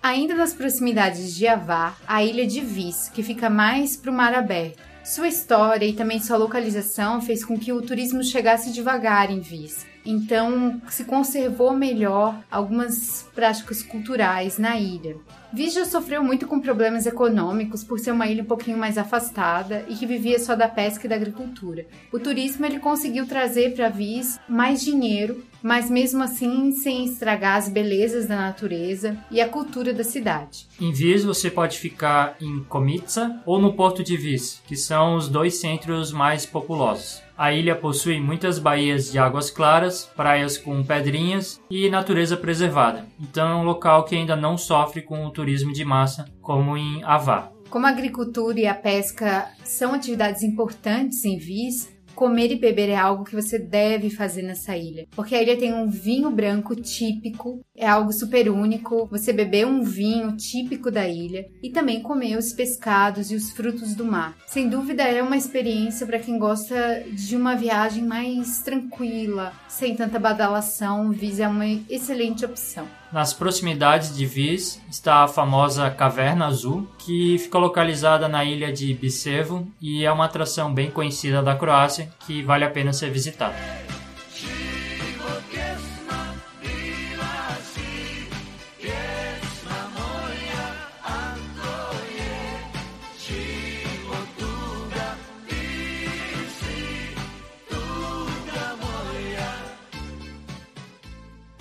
Ainda 0.04 0.36
nas 0.36 0.54
proximidades 0.54 1.34
de 1.34 1.48
Avar, 1.48 1.98
a 2.06 2.24
ilha 2.24 2.46
de 2.46 2.60
Vis, 2.60 3.10
que 3.10 3.24
fica 3.24 3.50
mais 3.50 3.96
para 3.96 4.12
o 4.12 4.14
mar 4.14 4.36
aberto. 4.36 4.84
Sua 5.04 5.30
história 5.30 5.86
e 5.86 5.94
também 5.94 6.20
sua 6.20 6.38
localização 6.38 7.22
fez 7.22 7.44
com 7.44 7.58
que 7.58 7.72
o 7.72 7.82
turismo 7.82 8.22
chegasse 8.24 8.72
devagar 8.72 9.32
em 9.32 9.40
Vis 9.40 9.86
então, 10.06 10.82
se 10.90 11.06
conservou 11.06 11.74
melhor 11.74 12.38
algumas 12.52 13.26
práticas 13.34 13.82
culturais 13.82 14.58
na 14.58 14.78
ilha. 14.78 15.16
Vigia 15.54 15.86
sofreu 15.86 16.24
muito 16.24 16.48
com 16.48 16.60
problemas 16.60 17.06
econômicos 17.06 17.84
por 17.84 18.00
ser 18.00 18.10
uma 18.10 18.26
ilha 18.26 18.42
um 18.42 18.48
pouquinho 18.48 18.76
mais 18.76 18.98
afastada 18.98 19.86
e 19.88 19.94
que 19.94 20.08
vivia 20.08 20.40
só 20.40 20.56
da 20.56 20.68
pesca 20.68 21.06
e 21.06 21.10
da 21.10 21.16
agricultura. 21.16 21.86
O 22.12 22.18
turismo 22.18 22.66
ele 22.66 22.80
conseguiu 22.80 23.28
trazer 23.28 23.76
para 23.76 23.88
Vis 23.88 24.40
mais 24.50 24.84
dinheiro, 24.84 25.44
mas 25.62 25.92
mesmo 25.92 26.24
assim 26.24 26.72
sem 26.72 27.06
estragar 27.06 27.58
as 27.58 27.70
belezas 27.70 28.26
da 28.26 28.36
natureza 28.36 29.16
e 29.30 29.40
a 29.40 29.48
cultura 29.48 29.94
da 29.94 30.04
cidade. 30.04 30.66
Em 30.82 30.92
Vis 30.92 31.24
você 31.24 31.52
pode 31.52 31.78
ficar 31.78 32.36
em 32.42 32.64
Komica 32.64 33.40
ou 33.46 33.62
no 33.62 33.74
Porto 33.74 34.04
de 34.04 34.18
Vis, 34.18 34.60
que 34.66 34.76
são 34.76 35.16
os 35.16 35.30
dois 35.30 35.58
centros 35.58 36.12
mais 36.12 36.48
populosos. 36.48 37.22
A 37.38 37.52
ilha 37.52 37.76
possui 37.76 38.20
muitas 38.20 38.60
baías 38.60 39.12
de 39.12 39.18
águas 39.18 39.50
claras, 39.50 40.06
praias 40.16 40.58
com 40.58 40.84
pedrinhas 40.84 41.60
e 41.70 41.90
natureza 41.90 42.38
preservada. 42.38 43.08
Então 43.20 43.48
é 43.48 43.56
um 43.56 43.64
local 43.64 44.04
que 44.06 44.16
ainda 44.16 44.36
não 44.36 44.58
sofre 44.58 45.02
com 45.02 45.26
o 45.26 45.32
turismo 45.32 45.74
de 45.74 45.84
massa 45.84 46.26
como 46.42 46.78
em 46.78 47.04
Avá. 47.04 47.52
Como 47.70 47.88
a 47.88 47.90
agricultura 47.90 48.60
e 48.60 48.68
a 48.68 48.76
pesca 48.76 49.50
são 49.64 49.94
atividades 49.94 50.44
importantes 50.44 51.26
em 51.26 51.38
Vis, 51.38 51.93
Comer 52.16 52.52
e 52.52 52.60
beber 52.60 52.90
é 52.90 52.96
algo 52.96 53.24
que 53.24 53.36
você 53.36 53.58
deve 53.58 54.10
fazer 54.10 54.44
nessa 54.44 54.78
ilha, 54.78 55.08
porque 55.16 55.36
a 55.36 55.42
ilha 55.42 55.58
tem 55.58 55.74
um 55.74 55.90
vinho 55.90 56.30
branco 56.30 56.76
típico, 56.76 57.60
é 57.76 57.88
algo 57.88 58.14
super 58.14 58.50
único. 58.50 59.08
Você 59.08 59.34
beber 59.34 59.66
um 59.66 59.82
vinho 59.82 60.36
típico 60.38 60.92
da 60.92 61.08
ilha 61.08 61.48
e 61.62 61.70
também 61.70 62.02
comer 62.02 62.38
os 62.38 62.54
pescados 62.54 63.32
e 63.32 63.36
os 63.36 63.52
frutos 63.52 63.96
do 63.96 64.06
mar. 64.06 64.38
Sem 64.48 64.70
dúvida 64.70 65.04
é 65.04 65.22
uma 65.22 65.38
experiência 65.38 66.06
para 66.06 66.20
quem 66.20 66.38
gosta 66.38 67.04
de 67.12 67.36
uma 67.36 67.56
viagem 67.56 68.04
mais 68.04 68.62
tranquila, 68.62 69.52
sem 69.68 69.96
tanta 69.96 70.20
badalação. 70.20 71.12
Vis 71.12 71.40
é 71.40 71.48
uma 71.48 71.66
excelente 71.90 72.46
opção. 72.46 72.88
Nas 73.14 73.32
proximidades 73.32 74.18
de 74.18 74.26
Vis 74.26 74.82
está 74.90 75.24
a 75.24 75.28
famosa 75.28 75.88
Caverna 75.92 76.48
Azul, 76.48 76.88
que 76.98 77.38
fica 77.38 77.60
localizada 77.60 78.28
na 78.28 78.44
ilha 78.44 78.74
de 78.74 78.92
Bisevo 78.92 79.68
e 79.80 80.04
é 80.04 80.12
uma 80.12 80.26
atração 80.26 80.74
bem 80.74 80.90
conhecida 80.90 81.44
da 81.44 81.56
Croácia 81.56 82.10
que 82.26 82.42
vale 82.42 82.66
a 82.66 82.72
pena 82.72 82.92
ser 82.92 83.12
visitada. 83.12 83.54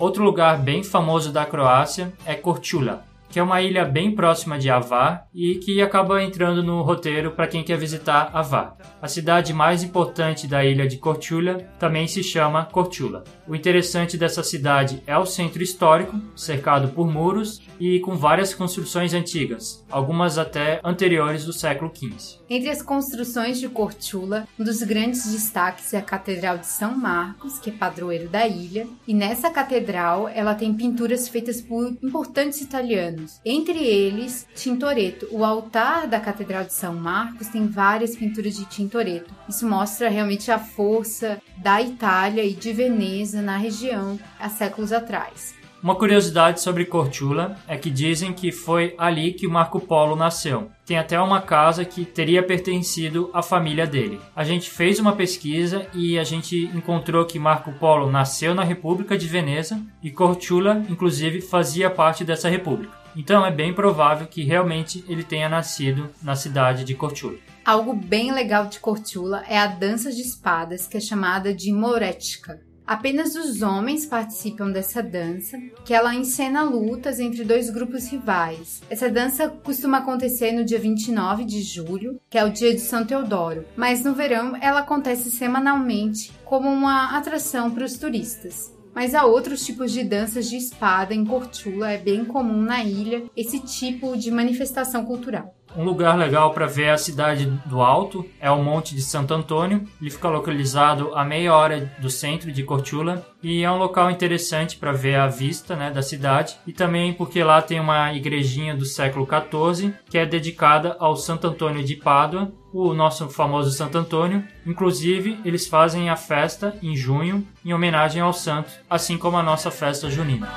Outro 0.02 0.24
lugar 0.24 0.58
bem 0.58 0.82
famoso 0.82 1.30
da 1.30 1.46
Croácia 1.46 2.12
é 2.26 2.34
Korčula, 2.34 3.04
que 3.30 3.38
é 3.38 3.42
uma 3.42 3.62
ilha 3.62 3.84
bem 3.84 4.12
próxima 4.12 4.58
de 4.58 4.68
Avar 4.68 5.28
e 5.32 5.54
que 5.54 5.80
acaba 5.80 6.20
entrando 6.20 6.60
no 6.60 6.82
roteiro 6.82 7.30
para 7.30 7.46
quem 7.46 7.62
quer 7.62 7.78
visitar 7.78 8.28
Avar. 8.34 8.76
A 9.00 9.06
cidade 9.06 9.54
mais 9.54 9.84
importante 9.84 10.48
da 10.48 10.64
ilha 10.64 10.88
de 10.88 10.96
Korčula 10.96 11.58
também 11.78 12.08
se 12.08 12.20
chama 12.20 12.64
Korčula. 12.64 13.22
O 13.46 13.56
interessante 13.56 14.16
dessa 14.16 14.42
cidade 14.42 15.02
é 15.04 15.18
o 15.18 15.26
centro 15.26 15.62
histórico, 15.62 16.20
cercado 16.36 16.88
por 16.88 17.10
muros 17.10 17.60
e 17.78 17.98
com 18.00 18.16
várias 18.16 18.54
construções 18.54 19.12
antigas, 19.14 19.84
algumas 19.90 20.38
até 20.38 20.80
anteriores 20.84 21.44
do 21.44 21.52
século 21.52 21.90
XV. 21.92 22.40
Entre 22.48 22.70
as 22.70 22.80
construções 22.80 23.58
de 23.58 23.68
Korčula, 23.68 24.46
um 24.58 24.62
dos 24.62 24.82
grandes 24.82 25.32
destaques 25.32 25.92
é 25.92 25.98
a 25.98 26.02
Catedral 26.02 26.58
de 26.58 26.66
São 26.66 26.96
Marcos, 26.96 27.58
que 27.58 27.70
é 27.70 27.72
padroeiro 27.72 28.28
da 28.28 28.46
ilha, 28.46 28.86
e 29.08 29.12
nessa 29.12 29.50
catedral 29.50 30.28
ela 30.28 30.54
tem 30.54 30.72
pinturas 30.72 31.28
feitas 31.28 31.60
por 31.60 31.96
importantes 32.02 32.60
italianos. 32.60 33.40
Entre 33.44 33.78
eles, 33.78 34.46
Tintoretto. 34.54 35.26
O 35.32 35.44
altar 35.44 36.06
da 36.06 36.20
Catedral 36.20 36.64
de 36.64 36.74
São 36.74 36.94
Marcos 36.94 37.48
tem 37.48 37.66
várias 37.66 38.14
pinturas 38.14 38.54
de 38.54 38.64
Tintoretto. 38.66 39.34
Isso 39.48 39.68
mostra 39.68 40.08
realmente 40.08 40.50
a 40.50 40.58
força 40.58 41.40
da 41.56 41.82
Itália 41.82 42.44
e 42.44 42.52
de 42.52 42.72
Veneza 42.72 43.31
na 43.40 43.56
região 43.56 44.18
há 44.38 44.48
séculos 44.48 44.92
atrás. 44.92 45.54
Uma 45.82 45.96
curiosidade 45.96 46.60
sobre 46.60 46.84
Cortula 46.84 47.56
é 47.66 47.76
que 47.76 47.90
dizem 47.90 48.32
que 48.32 48.52
foi 48.52 48.94
ali 48.96 49.32
que 49.32 49.48
Marco 49.48 49.80
Polo 49.80 50.14
nasceu. 50.14 50.70
Tem 50.86 50.96
até 50.96 51.20
uma 51.20 51.40
casa 51.40 51.84
que 51.84 52.04
teria 52.04 52.40
pertencido 52.40 53.28
à 53.34 53.42
família 53.42 53.84
dele. 53.84 54.20
A 54.36 54.44
gente 54.44 54.70
fez 54.70 55.00
uma 55.00 55.16
pesquisa 55.16 55.84
e 55.92 56.16
a 56.20 56.22
gente 56.22 56.70
encontrou 56.72 57.26
que 57.26 57.36
Marco 57.36 57.72
Polo 57.72 58.08
nasceu 58.08 58.54
na 58.54 58.62
República 58.62 59.18
de 59.18 59.26
Veneza 59.26 59.82
e 60.00 60.08
Cortula, 60.12 60.84
inclusive, 60.88 61.40
fazia 61.40 61.90
parte 61.90 62.24
dessa 62.24 62.48
república. 62.48 62.96
Então 63.16 63.44
é 63.44 63.50
bem 63.50 63.74
provável 63.74 64.28
que 64.28 64.44
realmente 64.44 65.04
ele 65.08 65.24
tenha 65.24 65.48
nascido 65.48 66.10
na 66.22 66.36
cidade 66.36 66.84
de 66.84 66.94
Cortula. 66.94 67.38
Algo 67.64 67.92
bem 67.92 68.32
legal 68.32 68.66
de 68.66 68.78
Cortula 68.78 69.42
é 69.48 69.58
a 69.58 69.66
dança 69.66 70.12
de 70.12 70.22
espadas, 70.22 70.86
que 70.86 70.96
é 70.96 71.00
chamada 71.00 71.52
de 71.52 71.72
Moretica. 71.72 72.60
Apenas 72.86 73.34
os 73.36 73.62
homens 73.62 74.04
participam 74.04 74.70
dessa 74.70 75.02
dança, 75.02 75.58
que 75.84 75.94
ela 75.94 76.14
encena 76.14 76.62
lutas 76.62 77.20
entre 77.20 77.44
dois 77.44 77.70
grupos 77.70 78.08
rivais. 78.08 78.82
Essa 78.90 79.08
dança 79.08 79.48
costuma 79.48 79.98
acontecer 79.98 80.52
no 80.52 80.64
dia 80.64 80.78
29 80.78 81.44
de 81.44 81.62
julho, 81.62 82.20
que 82.28 82.36
é 82.36 82.44
o 82.44 82.52
dia 82.52 82.74
de 82.74 82.80
São 82.80 83.04
Teodoro, 83.04 83.64
mas 83.76 84.02
no 84.04 84.14
verão 84.14 84.56
ela 84.60 84.80
acontece 84.80 85.30
semanalmente 85.30 86.32
como 86.44 86.68
uma 86.68 87.16
atração 87.16 87.70
para 87.70 87.84
os 87.84 87.96
turistas. 87.96 88.72
Mas 88.94 89.14
há 89.14 89.24
outros 89.24 89.64
tipos 89.64 89.90
de 89.90 90.04
danças 90.04 90.50
de 90.50 90.56
espada 90.56 91.14
em 91.14 91.24
Cortula, 91.24 91.90
é 91.90 91.98
bem 91.98 92.24
comum 92.24 92.60
na 92.60 92.84
ilha 92.84 93.24
esse 93.34 93.58
tipo 93.58 94.16
de 94.16 94.30
manifestação 94.30 95.04
cultural. 95.04 95.54
Um 95.76 95.84
lugar 95.84 96.16
legal 96.18 96.52
para 96.52 96.66
ver 96.66 96.90
a 96.90 96.98
cidade 96.98 97.46
do 97.66 97.80
alto 97.80 98.26
é 98.38 98.50
o 98.50 98.62
Monte 98.62 98.94
de 98.94 99.02
Santo 99.02 99.32
Antônio. 99.32 99.86
Ele 100.00 100.10
fica 100.10 100.28
localizado 100.28 101.14
a 101.14 101.24
meia 101.24 101.54
hora 101.54 101.92
do 101.98 102.10
centro 102.10 102.52
de 102.52 102.62
Cortula 102.62 103.26
e 103.42 103.62
é 103.62 103.70
um 103.70 103.78
local 103.78 104.10
interessante 104.10 104.76
para 104.76 104.92
ver 104.92 105.16
a 105.16 105.26
vista 105.26 105.74
né, 105.74 105.90
da 105.90 106.02
cidade 106.02 106.56
e 106.66 106.72
também 106.72 107.12
porque 107.12 107.42
lá 107.42 107.60
tem 107.60 107.80
uma 107.80 108.12
igrejinha 108.12 108.76
do 108.76 108.84
século 108.84 109.26
XIV 109.26 109.94
que 110.08 110.18
é 110.18 110.26
dedicada 110.26 110.96
ao 110.98 111.16
Santo 111.16 111.46
Antônio 111.46 111.82
de 111.82 111.96
Pádua, 111.96 112.52
o 112.72 112.94
nosso 112.94 113.28
famoso 113.28 113.70
Santo 113.70 113.98
Antônio. 113.98 114.44
Inclusive, 114.66 115.38
eles 115.44 115.66
fazem 115.66 116.08
a 116.08 116.16
festa 116.16 116.76
em 116.82 116.94
junho 116.94 117.46
em 117.64 117.72
homenagem 117.72 118.20
ao 118.20 118.32
santo, 118.32 118.70
assim 118.88 119.18
como 119.18 119.36
a 119.36 119.42
nossa 119.42 119.70
festa 119.70 120.10
junina. 120.10 120.48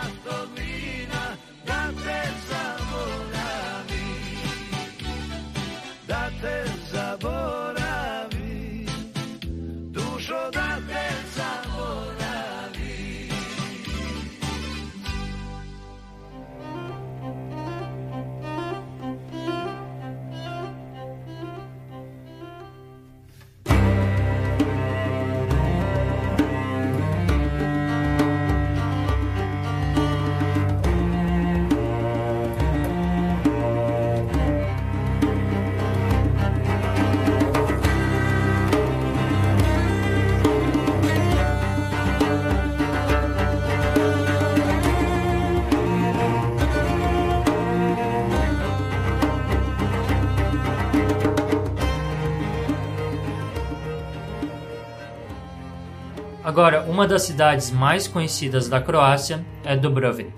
Agora, 56.56 56.84
uma 56.84 57.06
das 57.06 57.24
cidades 57.24 57.70
mais 57.70 58.08
conhecidas 58.08 58.70
da 58.70 58.80
Croácia 58.80 59.46
é 59.66 59.76
Dubrovnik. 59.76 60.32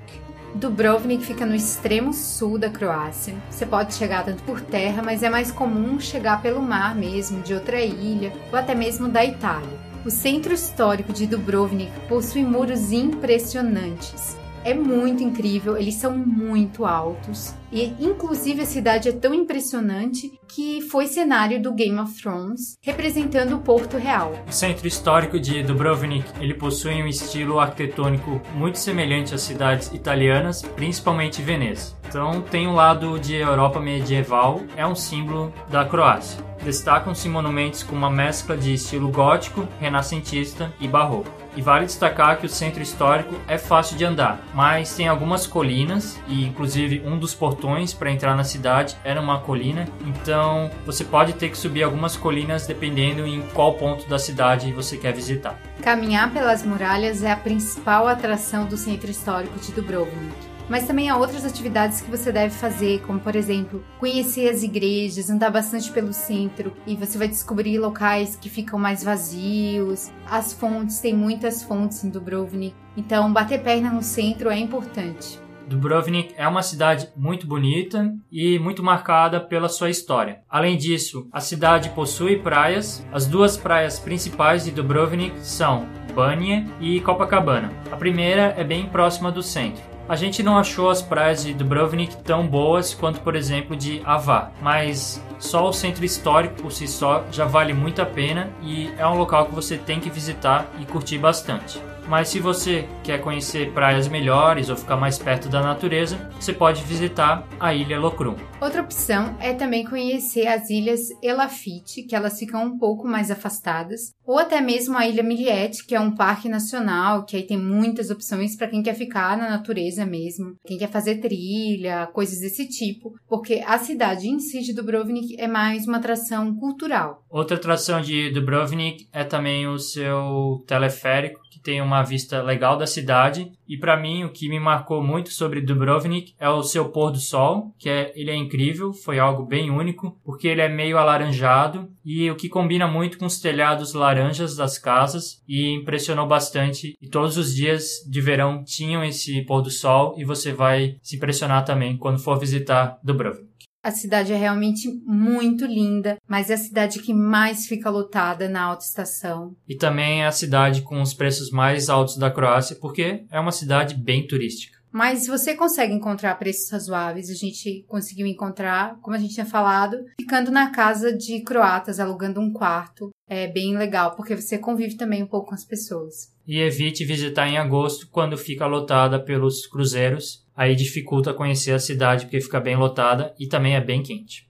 Dubrovnik 0.55 1.23
fica 1.23 1.45
no 1.45 1.53
extremo 1.53 2.11
sul 2.11 2.57
da 2.57 2.71
Croácia. 2.71 3.35
Você 3.51 3.67
pode 3.67 3.93
chegar 3.93 4.25
tanto 4.25 4.41
por 4.41 4.59
terra, 4.59 5.03
mas 5.03 5.21
é 5.21 5.29
mais 5.29 5.51
comum 5.51 5.99
chegar 5.99 6.41
pelo 6.41 6.59
mar 6.59 6.95
mesmo, 6.95 7.43
de 7.43 7.53
outra 7.53 7.79
ilha 7.81 8.33
ou 8.51 8.57
até 8.57 8.73
mesmo 8.73 9.07
da 9.07 9.23
Itália. 9.23 9.77
O 10.03 10.09
centro 10.09 10.55
histórico 10.55 11.13
de 11.13 11.27
Dubrovnik 11.27 11.91
possui 12.09 12.43
muros 12.43 12.91
impressionantes 12.91 14.36
é 14.67 14.73
muito 14.73 15.23
incrível, 15.23 15.77
eles 15.77 15.95
são 15.95 16.17
muito 16.17 16.85
altos. 16.85 17.55
E 17.71 17.93
inclusive 18.01 18.63
a 18.63 18.65
cidade 18.65 19.07
é 19.07 19.13
tão 19.13 19.33
impressionante 19.33 20.29
que 20.45 20.81
foi 20.81 21.07
cenário 21.07 21.61
do 21.61 21.73
Game 21.73 21.97
of 21.97 22.21
Thrones, 22.21 22.77
representando 22.81 23.55
o 23.55 23.59
Porto 23.59 23.95
Real. 23.95 24.33
O 24.45 24.51
centro 24.51 24.85
histórico 24.85 25.39
de 25.39 25.63
Dubrovnik, 25.63 26.25
ele 26.41 26.53
possui 26.53 27.01
um 27.01 27.07
estilo 27.07 27.59
arquitetônico 27.59 28.41
muito 28.55 28.77
semelhante 28.77 29.33
às 29.33 29.41
cidades 29.41 29.87
italianas, 29.93 30.61
principalmente 30.61 31.41
Veneza. 31.41 31.96
Então 32.07 32.41
tem 32.41 32.67
um 32.67 32.73
lado 32.73 33.19
de 33.19 33.35
Europa 33.35 33.79
medieval, 33.79 34.61
é 34.75 34.87
um 34.87 34.95
símbolo 34.95 35.53
da 35.69 35.83
Croácia. 35.83 36.45
Destacam-se 36.63 37.29
monumentos 37.29 37.83
com 37.83 37.95
uma 37.95 38.09
mescla 38.09 38.57
de 38.57 38.73
estilo 38.73 39.09
gótico, 39.09 39.67
renascentista 39.79 40.71
e 40.79 40.87
barroco. 40.87 41.29
E 41.55 41.61
vale 41.61 41.85
destacar 41.85 42.37
que 42.37 42.45
o 42.45 42.49
centro 42.49 42.81
histórico 42.81 43.35
é 43.47 43.57
fácil 43.57 43.97
de 43.97 44.05
andar, 44.05 44.39
mas 44.53 44.95
tem 44.95 45.07
algumas 45.07 45.47
colinas 45.47 46.19
e 46.27 46.45
inclusive 46.45 47.01
um 47.05 47.17
dos 47.17 47.33
portões 47.33 47.93
para 47.93 48.11
entrar 48.11 48.35
na 48.35 48.43
cidade 48.43 48.95
era 49.03 49.19
uma 49.19 49.39
colina, 49.39 49.85
então 50.05 50.69
você 50.85 51.03
pode 51.03 51.33
ter 51.33 51.49
que 51.49 51.57
subir 51.57 51.83
algumas 51.83 52.15
colinas 52.15 52.67
dependendo 52.67 53.25
em 53.25 53.41
qual 53.53 53.73
ponto 53.73 54.07
da 54.07 54.19
cidade 54.19 54.71
você 54.71 54.97
quer 54.97 55.13
visitar. 55.13 55.59
Caminhar 55.81 56.31
pelas 56.31 56.63
muralhas 56.63 57.23
é 57.23 57.31
a 57.31 57.37
principal 57.37 58.07
atração 58.07 58.65
do 58.65 58.77
centro 58.77 59.09
histórico 59.09 59.59
de 59.59 59.71
Dubrovnik. 59.71 60.46
Mas 60.69 60.85
também 60.85 61.09
há 61.09 61.17
outras 61.17 61.45
atividades 61.45 62.01
que 62.01 62.11
você 62.11 62.31
deve 62.31 62.53
fazer, 62.53 63.01
como 63.01 63.19
por 63.19 63.35
exemplo, 63.35 63.83
conhecer 63.99 64.49
as 64.49 64.63
igrejas, 64.63 65.29
andar 65.29 65.49
bastante 65.49 65.91
pelo 65.91 66.11
centro 66.11 66.73
e 66.85 66.95
você 66.95 67.17
vai 67.17 67.27
descobrir 67.27 67.79
locais 67.79 68.35
que 68.35 68.49
ficam 68.49 68.77
mais 68.77 69.03
vazios. 69.03 70.11
As 70.29 70.51
fontes, 70.53 70.99
tem 70.99 71.13
muitas 71.13 71.63
fontes 71.63 72.03
em 72.03 72.09
Dubrovnik, 72.09 72.75
então 72.95 73.31
bater 73.31 73.63
perna 73.63 73.91
no 73.91 74.03
centro 74.03 74.49
é 74.49 74.57
importante. 74.57 75.39
Dubrovnik 75.67 76.33
é 76.37 76.47
uma 76.47 76.63
cidade 76.63 77.09
muito 77.15 77.45
bonita 77.45 78.13
e 78.31 78.57
muito 78.57 78.81
marcada 78.81 79.39
pela 79.39 79.67
sua 79.67 79.89
história. 79.89 80.39
Além 80.49 80.77
disso, 80.77 81.27
a 81.31 81.41
cidade 81.41 81.89
possui 81.89 82.37
praias. 82.37 83.05
As 83.11 83.25
duas 83.25 83.57
praias 83.57 83.99
principais 83.99 84.63
de 84.63 84.71
Dubrovnik 84.71 85.37
são 85.41 85.85
Banje 86.15 86.65
e 86.79 87.01
Copacabana. 87.01 87.69
A 87.91 87.97
primeira 87.97 88.53
é 88.57 88.63
bem 88.63 88.87
próxima 88.87 89.29
do 89.29 89.43
centro. 89.43 89.96
A 90.09 90.15
gente 90.15 90.41
não 90.41 90.57
achou 90.57 90.89
as 90.89 91.01
praias 91.01 91.43
de 91.43 91.53
Dubrovnik 91.53 92.15
tão 92.23 92.47
boas 92.47 92.93
quanto, 92.93 93.19
por 93.19 93.35
exemplo, 93.35 93.75
de 93.75 94.01
Avar, 94.05 94.53
mas 94.61 95.21
só 95.37 95.67
o 95.67 95.73
centro 95.73 96.05
histórico 96.05 96.61
por 96.61 96.71
si 96.71 96.87
só 96.87 97.25
já 97.29 97.43
vale 97.43 97.73
muito 97.73 98.01
a 98.01 98.05
pena 98.05 98.49
e 98.61 98.89
é 98.97 99.05
um 99.05 99.17
local 99.17 99.47
que 99.47 99.53
você 99.53 99.77
tem 99.77 99.99
que 99.99 100.09
visitar 100.09 100.65
e 100.79 100.85
curtir 100.85 101.17
bastante. 101.17 101.81
Mas 102.07 102.29
se 102.29 102.39
você 102.39 102.87
quer 103.03 103.19
conhecer 103.21 103.73
praias 103.73 104.07
melhores 104.07 104.69
ou 104.69 104.77
ficar 104.77 104.95
mais 104.95 105.17
perto 105.17 105.49
da 105.49 105.61
natureza, 105.61 106.17
você 106.39 106.53
pode 106.53 106.81
visitar 106.83 107.45
a 107.59 107.73
ilha 107.73 107.99
Lokrum. 107.99 108.37
Outra 108.61 108.81
opção 108.81 109.35
é 109.41 109.53
também 109.53 109.83
conhecer 109.83 110.47
as 110.47 110.69
ilhas 110.69 111.09
Elafite, 111.21 112.03
que 112.03 112.15
elas 112.15 112.39
ficam 112.39 112.63
um 112.63 112.77
pouco 112.77 113.05
mais 113.05 113.29
afastadas, 113.29 114.13
ou 114.27 114.37
até 114.37 114.59
mesmo 114.59 114.97
a 114.97 115.07
ilha 115.07 115.23
Miliete, 115.23 115.85
que 115.85 115.95
é 115.95 115.99
um 115.99 116.13
parque 116.13 116.49
nacional, 116.49 117.23
que 117.23 117.37
aí 117.37 117.43
tem 117.43 117.57
muitas 117.57 118.09
opções 118.09 118.57
para 118.57 118.67
quem 118.67 118.83
quer 118.83 118.93
ficar 118.93 119.37
na 119.37 119.49
natureza 119.49 120.05
mesmo, 120.05 120.57
quem 120.65 120.77
quer 120.77 120.89
fazer 120.89 121.21
trilha, 121.21 122.07
coisas 122.07 122.39
desse 122.39 122.67
tipo, 122.67 123.13
porque 123.25 123.63
a 123.65 123.77
cidade 123.77 124.27
em 124.27 124.37
si 124.39 124.59
de 124.59 124.73
Dubrovnik 124.73 125.39
é 125.39 125.47
mais 125.47 125.87
uma 125.87 125.97
atração 125.97 126.53
cultural. 126.53 127.23
Outra 127.29 127.55
atração 127.55 128.01
de 128.01 128.29
Dubrovnik 128.29 129.07
é 129.13 129.23
também 129.23 129.65
o 129.65 129.79
seu 129.79 130.61
teleférico, 130.67 131.39
que 131.49 131.61
tem 131.61 131.81
uma 131.81 132.03
vista 132.03 132.41
legal 132.41 132.77
da 132.77 132.85
cidade. 132.85 133.51
E 133.67 133.77
para 133.77 133.97
mim, 133.97 134.25
o 134.25 134.31
que 134.31 134.49
me 134.49 134.59
marcou 134.59 135.01
muito 135.01 135.31
sobre 135.31 135.61
Dubrovnik 135.61 136.33
é 136.39 136.49
o 136.49 136.63
seu 136.63 136.89
pôr 136.89 137.11
do 137.11 137.19
sol, 137.19 137.73
que 137.79 137.89
é, 137.89 138.11
ele 138.15 138.31
é 138.31 138.35
incrível, 138.35 138.93
foi 138.93 139.19
algo 139.19 139.43
bem 139.43 139.71
único, 139.71 140.17
porque 140.23 140.47
ele 140.47 140.61
é 140.61 140.69
meio 140.69 140.97
alaranjado 140.97 141.89
e 142.05 142.29
o 142.29 142.35
que 142.35 142.49
combina 142.49 142.87
muito 142.87 143.17
com 143.17 143.25
os 143.25 143.39
telhados 143.39 143.93
laranjas 143.93 144.16
laranjas 144.17 144.55
das 144.55 144.77
casas 144.77 145.41
e 145.47 145.69
impressionou 145.69 146.27
bastante. 146.27 146.95
E 147.01 147.07
todos 147.07 147.37
os 147.37 147.53
dias 147.53 148.03
de 148.09 148.21
verão 148.21 148.63
tinham 148.63 149.03
esse 149.03 149.41
pôr 149.45 149.61
do 149.61 149.69
sol 149.69 150.15
e 150.17 150.25
você 150.25 150.51
vai 150.51 150.97
se 151.01 151.15
impressionar 151.15 151.63
também 151.63 151.97
quando 151.97 152.19
for 152.19 152.39
visitar 152.39 152.99
Dubrovnik. 153.03 153.47
A 153.83 153.91
cidade 153.91 154.33
é 154.33 154.35
realmente 154.35 154.89
muito 155.05 155.65
linda, 155.65 156.17
mas 156.27 156.49
é 156.49 156.55
a 156.55 156.57
cidade 156.57 156.99
que 156.99 157.13
mais 157.13 157.67
fica 157.67 157.89
lotada 157.89 158.49
na 158.49 158.63
alta 158.63 158.83
estação. 158.83 159.55
E 159.65 159.75
também 159.75 160.23
é 160.23 160.27
a 160.27 160.31
cidade 160.31 160.81
com 160.81 161.01
os 161.01 161.13
preços 161.13 161.51
mais 161.51 161.87
altos 161.87 162.17
da 162.17 162.29
Croácia, 162.29 162.75
porque 162.81 163.23
é 163.31 163.39
uma 163.39 163.51
cidade 163.51 163.95
bem 163.95 164.27
turística. 164.27 164.76
Mas 164.97 165.27
você 165.27 165.53
consegue 165.53 165.93
encontrar 165.93 166.33
preços 166.39 166.71
razoáveis. 166.71 167.29
A 167.29 167.35
gente 167.35 167.85
conseguiu 167.87 168.25
encontrar, 168.25 168.97
como 168.99 169.15
a 169.15 169.19
gente 169.19 169.35
tinha 169.35 169.45
falado, 169.45 169.95
ficando 170.19 170.49
na 170.49 170.71
casa 170.71 171.15
de 171.15 171.43
croatas, 171.43 171.99
alugando 171.99 172.41
um 172.41 172.51
quarto. 172.51 173.11
É 173.29 173.45
bem 173.45 173.77
legal, 173.77 174.15
porque 174.15 174.35
você 174.35 174.57
convive 174.57 174.97
também 174.97 175.21
um 175.21 175.27
pouco 175.27 175.49
com 175.49 175.53
as 175.53 175.63
pessoas. 175.63 176.35
E 176.47 176.59
evite 176.59 177.05
visitar 177.05 177.47
em 177.47 177.59
agosto, 177.59 178.07
quando 178.09 178.35
fica 178.39 178.65
lotada 178.65 179.23
pelos 179.23 179.67
cruzeiros. 179.67 180.43
Aí 180.55 180.75
dificulta 180.75 181.31
conhecer 181.31 181.73
a 181.73 181.79
cidade, 181.79 182.25
porque 182.25 182.41
fica 182.41 182.59
bem 182.59 182.75
lotada 182.75 183.35
e 183.39 183.45
também 183.45 183.75
é 183.75 183.81
bem 183.81 184.01
quente. 184.01 184.46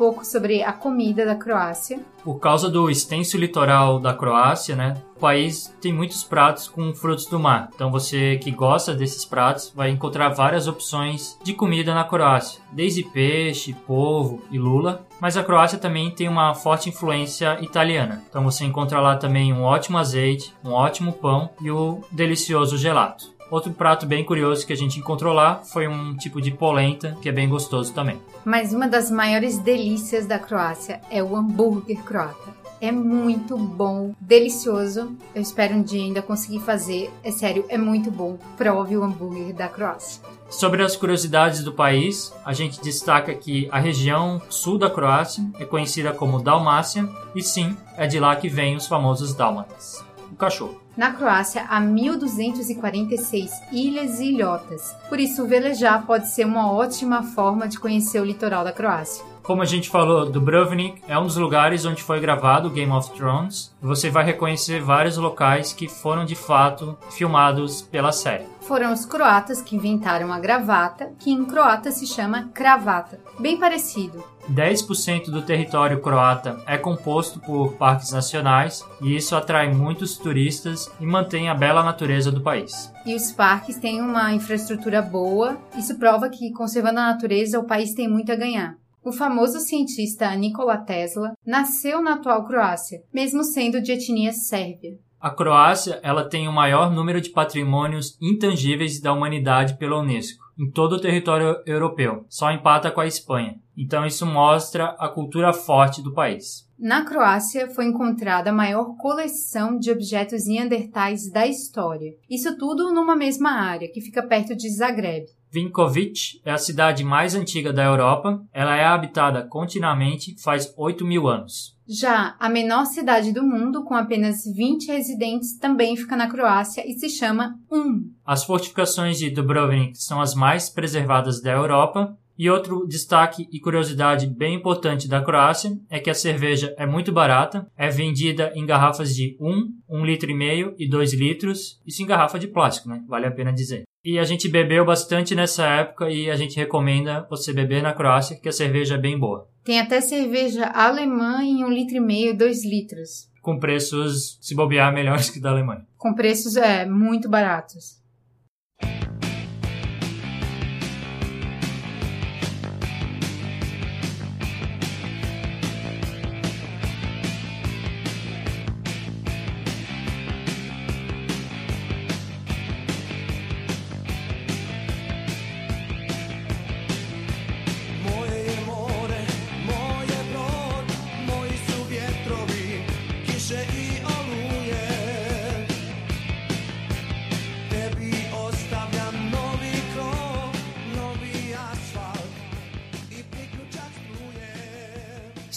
Pouco 0.00 0.24
sobre 0.24 0.62
a 0.62 0.72
comida 0.72 1.26
da 1.26 1.34
Croácia. 1.34 2.00
Por 2.24 2.38
causa 2.38 2.70
do 2.70 2.88
extenso 2.88 3.36
litoral 3.36 4.00
da 4.00 4.14
Croácia, 4.14 4.74
né? 4.74 4.96
O 5.14 5.20
país 5.20 5.74
tem 5.78 5.92
muitos 5.92 6.24
pratos 6.24 6.66
com 6.66 6.94
frutos 6.94 7.26
do 7.26 7.38
mar. 7.38 7.68
Então 7.74 7.90
você 7.90 8.38
que 8.38 8.50
gosta 8.50 8.94
desses 8.94 9.26
pratos 9.26 9.70
vai 9.76 9.90
encontrar 9.90 10.30
várias 10.30 10.66
opções 10.66 11.38
de 11.44 11.52
comida 11.52 11.94
na 11.94 12.04
Croácia, 12.04 12.62
desde 12.72 13.02
peixe, 13.02 13.74
polvo 13.86 14.42
e 14.50 14.58
lula. 14.58 15.06
Mas 15.20 15.36
a 15.36 15.44
Croácia 15.44 15.78
também 15.78 16.10
tem 16.10 16.28
uma 16.28 16.54
forte 16.54 16.88
influência 16.88 17.58
italiana. 17.60 18.22
Então 18.26 18.42
você 18.42 18.64
encontra 18.64 19.00
lá 19.00 19.16
também 19.16 19.52
um 19.52 19.64
ótimo 19.64 19.98
azeite, 19.98 20.54
um 20.64 20.72
ótimo 20.72 21.12
pão 21.12 21.50
e 21.60 21.70
o 21.70 22.00
delicioso 22.10 22.78
gelato. 22.78 23.38
Outro 23.50 23.72
prato 23.72 24.06
bem 24.06 24.24
curioso 24.24 24.66
que 24.66 24.72
a 24.72 24.76
gente 24.76 24.98
encontrou 24.98 25.34
lá 25.34 25.56
foi 25.64 25.88
um 25.88 26.16
tipo 26.16 26.40
de 26.40 26.52
polenta, 26.52 27.16
que 27.20 27.28
é 27.28 27.32
bem 27.32 27.48
gostoso 27.48 27.92
também. 27.92 28.20
Mas 28.44 28.72
uma 28.72 28.86
das 28.86 29.10
maiores 29.10 29.58
delícias 29.58 30.26
da 30.26 30.38
Croácia 30.38 31.00
é 31.10 31.22
o 31.22 31.36
hambúrguer 31.36 32.02
croata. 32.04 32.60
É 32.80 32.90
muito 32.90 33.58
bom, 33.58 34.14
delicioso. 34.18 35.14
Eu 35.34 35.42
espero 35.42 35.74
um 35.74 35.82
dia 35.82 36.02
ainda 36.02 36.22
conseguir 36.22 36.60
fazer. 36.60 37.10
É 37.22 37.30
sério, 37.30 37.66
é 37.68 37.76
muito 37.76 38.10
bom. 38.10 38.38
Prove 38.56 38.96
o 38.96 39.04
hambúrguer 39.04 39.52
da 39.52 39.68
Croácia. 39.68 40.22
Sobre 40.48 40.82
as 40.82 40.96
curiosidades 40.96 41.62
do 41.62 41.72
país, 41.72 42.32
a 42.44 42.52
gente 42.52 42.80
destaca 42.80 43.32
que 43.34 43.68
a 43.70 43.78
região 43.78 44.42
sul 44.48 44.78
da 44.78 44.90
Croácia 44.90 45.44
é 45.60 45.64
conhecida 45.64 46.12
como 46.12 46.42
Dalmácia, 46.42 47.08
e 47.36 47.42
sim, 47.42 47.76
é 47.96 48.06
de 48.06 48.18
lá 48.18 48.34
que 48.34 48.48
vêm 48.48 48.74
os 48.74 48.86
famosos 48.88 49.32
dálmatas, 49.32 50.04
o 50.30 50.36
cachorro. 50.36 50.80
Na 50.96 51.12
Croácia 51.12 51.64
há 51.68 51.80
1.246 51.80 53.50
ilhas 53.72 54.20
e 54.20 54.32
ilhotas, 54.32 54.94
por 55.08 55.18
isso 55.18 55.46
velejar 55.46 56.04
pode 56.06 56.28
ser 56.28 56.44
uma 56.44 56.70
ótima 56.70 57.22
forma 57.22 57.68
de 57.68 57.78
conhecer 57.78 58.20
o 58.20 58.24
litoral 58.24 58.64
da 58.64 58.72
Croácia. 58.72 59.24
Como 59.42 59.62
a 59.62 59.66
gente 59.66 59.88
falou, 59.88 60.30
Dubrovnik 60.30 61.02
é 61.08 61.18
um 61.18 61.24
dos 61.24 61.36
lugares 61.36 61.84
onde 61.84 62.02
foi 62.02 62.20
gravado 62.20 62.70
Game 62.70 62.92
of 62.92 63.10
Thrones. 63.12 63.74
Você 63.80 64.10
vai 64.10 64.24
reconhecer 64.24 64.80
vários 64.80 65.16
locais 65.16 65.72
que 65.72 65.88
foram 65.88 66.24
de 66.24 66.36
fato 66.36 66.96
filmados 67.10 67.82
pela 67.82 68.12
série. 68.12 68.44
Foram 68.60 68.92
os 68.92 69.04
croatas 69.06 69.62
que 69.62 69.74
inventaram 69.74 70.32
a 70.32 70.38
gravata, 70.38 71.10
que 71.18 71.30
em 71.30 71.44
croata 71.44 71.90
se 71.90 72.06
chama 72.06 72.50
cravata, 72.54 73.18
bem 73.40 73.56
parecido. 73.56 74.22
10% 74.50 75.30
do 75.30 75.42
território 75.42 76.00
croata 76.00 76.60
é 76.66 76.76
composto 76.76 77.38
por 77.40 77.74
parques 77.74 78.10
nacionais 78.10 78.84
e 79.00 79.14
isso 79.16 79.36
atrai 79.36 79.72
muitos 79.72 80.18
turistas 80.18 80.90
e 81.00 81.06
mantém 81.06 81.48
a 81.48 81.54
bela 81.54 81.84
natureza 81.84 82.32
do 82.32 82.42
país. 82.42 82.92
E 83.06 83.14
os 83.14 83.30
parques 83.30 83.78
têm 83.78 84.00
uma 84.00 84.32
infraestrutura 84.32 85.00
boa, 85.00 85.56
isso 85.76 85.98
prova 85.98 86.28
que 86.28 86.52
conservando 86.52 86.98
a 86.98 87.12
natureza 87.12 87.60
o 87.60 87.66
país 87.66 87.94
tem 87.94 88.08
muito 88.08 88.32
a 88.32 88.36
ganhar. 88.36 88.74
O 89.02 89.12
famoso 89.12 89.60
cientista 89.60 90.34
Nikola 90.34 90.76
Tesla 90.78 91.32
nasceu 91.46 92.02
na 92.02 92.14
atual 92.14 92.44
Croácia, 92.44 93.00
mesmo 93.14 93.42
sendo 93.42 93.80
de 93.80 93.92
etnia 93.92 94.32
sérvia. 94.32 94.98
A 95.20 95.30
Croácia 95.30 96.00
ela 96.02 96.28
tem 96.28 96.48
o 96.48 96.52
maior 96.52 96.90
número 96.90 97.20
de 97.20 97.30
patrimônios 97.30 98.16
intangíveis 98.20 99.00
da 99.00 99.12
humanidade 99.12 99.78
pela 99.78 99.98
Unesco 99.98 100.49
em 100.60 100.70
todo 100.70 100.96
o 100.96 101.00
território 101.00 101.56
europeu, 101.64 102.26
só 102.28 102.50
empata 102.50 102.90
com 102.90 103.00
a 103.00 103.06
Espanha. 103.06 103.58
Então 103.74 104.04
isso 104.04 104.26
mostra 104.26 104.94
a 104.98 105.08
cultura 105.08 105.54
forte 105.54 106.02
do 106.02 106.12
país. 106.12 106.68
Na 106.78 107.02
Croácia 107.02 107.70
foi 107.70 107.86
encontrada 107.86 108.50
a 108.50 108.54
maior 108.54 108.94
coleção 108.98 109.78
de 109.78 109.90
objetos 109.90 110.46
neandertais 110.46 111.30
da 111.30 111.46
história. 111.46 112.14
Isso 112.28 112.58
tudo 112.58 112.92
numa 112.92 113.16
mesma 113.16 113.52
área, 113.52 113.90
que 113.90 114.02
fica 114.02 114.22
perto 114.22 114.54
de 114.54 114.68
Zagreb. 114.68 115.26
Vinkovic 115.50 116.40
é 116.44 116.52
a 116.52 116.58
cidade 116.58 117.02
mais 117.02 117.34
antiga 117.34 117.72
da 117.72 117.84
Europa. 117.84 118.40
Ela 118.52 118.76
é 118.76 118.84
habitada 118.84 119.42
continuamente 119.42 120.40
faz 120.40 120.72
8 120.76 121.04
mil 121.04 121.26
anos. 121.26 121.76
Já 121.88 122.36
a 122.38 122.48
menor 122.48 122.86
cidade 122.86 123.32
do 123.32 123.42
mundo, 123.42 123.82
com 123.82 123.94
apenas 123.94 124.44
20 124.44 124.86
residentes, 124.86 125.58
também 125.58 125.96
fica 125.96 126.16
na 126.16 126.30
Croácia 126.30 126.88
e 126.88 126.94
se 126.94 127.08
chama 127.08 127.58
Um. 127.68 128.12
As 128.24 128.44
fortificações 128.44 129.18
de 129.18 129.28
Dubrovnik 129.28 130.00
são 130.00 130.20
as 130.20 130.32
mais 130.32 130.70
preservadas 130.70 131.42
da 131.42 131.50
Europa. 131.50 132.16
E 132.40 132.48
outro 132.48 132.86
destaque 132.88 133.46
e 133.52 133.60
curiosidade 133.60 134.26
bem 134.26 134.54
importante 134.54 135.06
da 135.06 135.22
Croácia 135.22 135.78
é 135.90 136.00
que 136.00 136.08
a 136.08 136.14
cerveja 136.14 136.74
é 136.78 136.86
muito 136.86 137.12
barata, 137.12 137.66
é 137.76 137.90
vendida 137.90 138.50
em 138.54 138.64
garrafas 138.64 139.14
de 139.14 139.36
1, 139.38 139.68
1 139.90 140.04
litro 140.06 140.30
e 140.30 140.34
meio 140.34 140.74
e 140.78 140.88
2 140.88 141.12
litros, 141.12 141.78
isso 141.86 142.02
em 142.02 142.06
garrafa 142.06 142.38
de 142.38 142.48
plástico, 142.48 142.88
né? 142.88 143.04
Vale 143.06 143.26
a 143.26 143.30
pena 143.30 143.52
dizer. 143.52 143.82
E 144.02 144.18
a 144.18 144.24
gente 144.24 144.48
bebeu 144.48 144.86
bastante 144.86 145.34
nessa 145.34 145.66
época 145.66 146.08
e 146.08 146.30
a 146.30 146.34
gente 146.34 146.56
recomenda 146.56 147.26
você 147.28 147.52
beber 147.52 147.82
na 147.82 147.92
Croácia, 147.92 148.40
que 148.40 148.48
a 148.48 148.52
cerveja 148.52 148.94
é 148.94 148.98
bem 148.98 149.18
boa. 149.18 149.46
Tem 149.62 149.78
até 149.78 150.00
cerveja 150.00 150.64
alemã 150.64 151.44
em 151.44 151.62
um 151.62 151.68
litro 151.68 151.98
e 151.98 152.00
meio, 152.00 152.34
dois 152.34 152.64
litros. 152.64 153.28
Com 153.42 153.58
preços, 153.58 154.38
se 154.40 154.54
bobear, 154.54 154.94
melhores 154.94 155.28
que 155.28 155.40
da 155.40 155.50
Alemanha. 155.50 155.86
Com 155.98 156.14
preços, 156.14 156.56
é, 156.56 156.86
muito 156.86 157.28
baratos. 157.28 157.99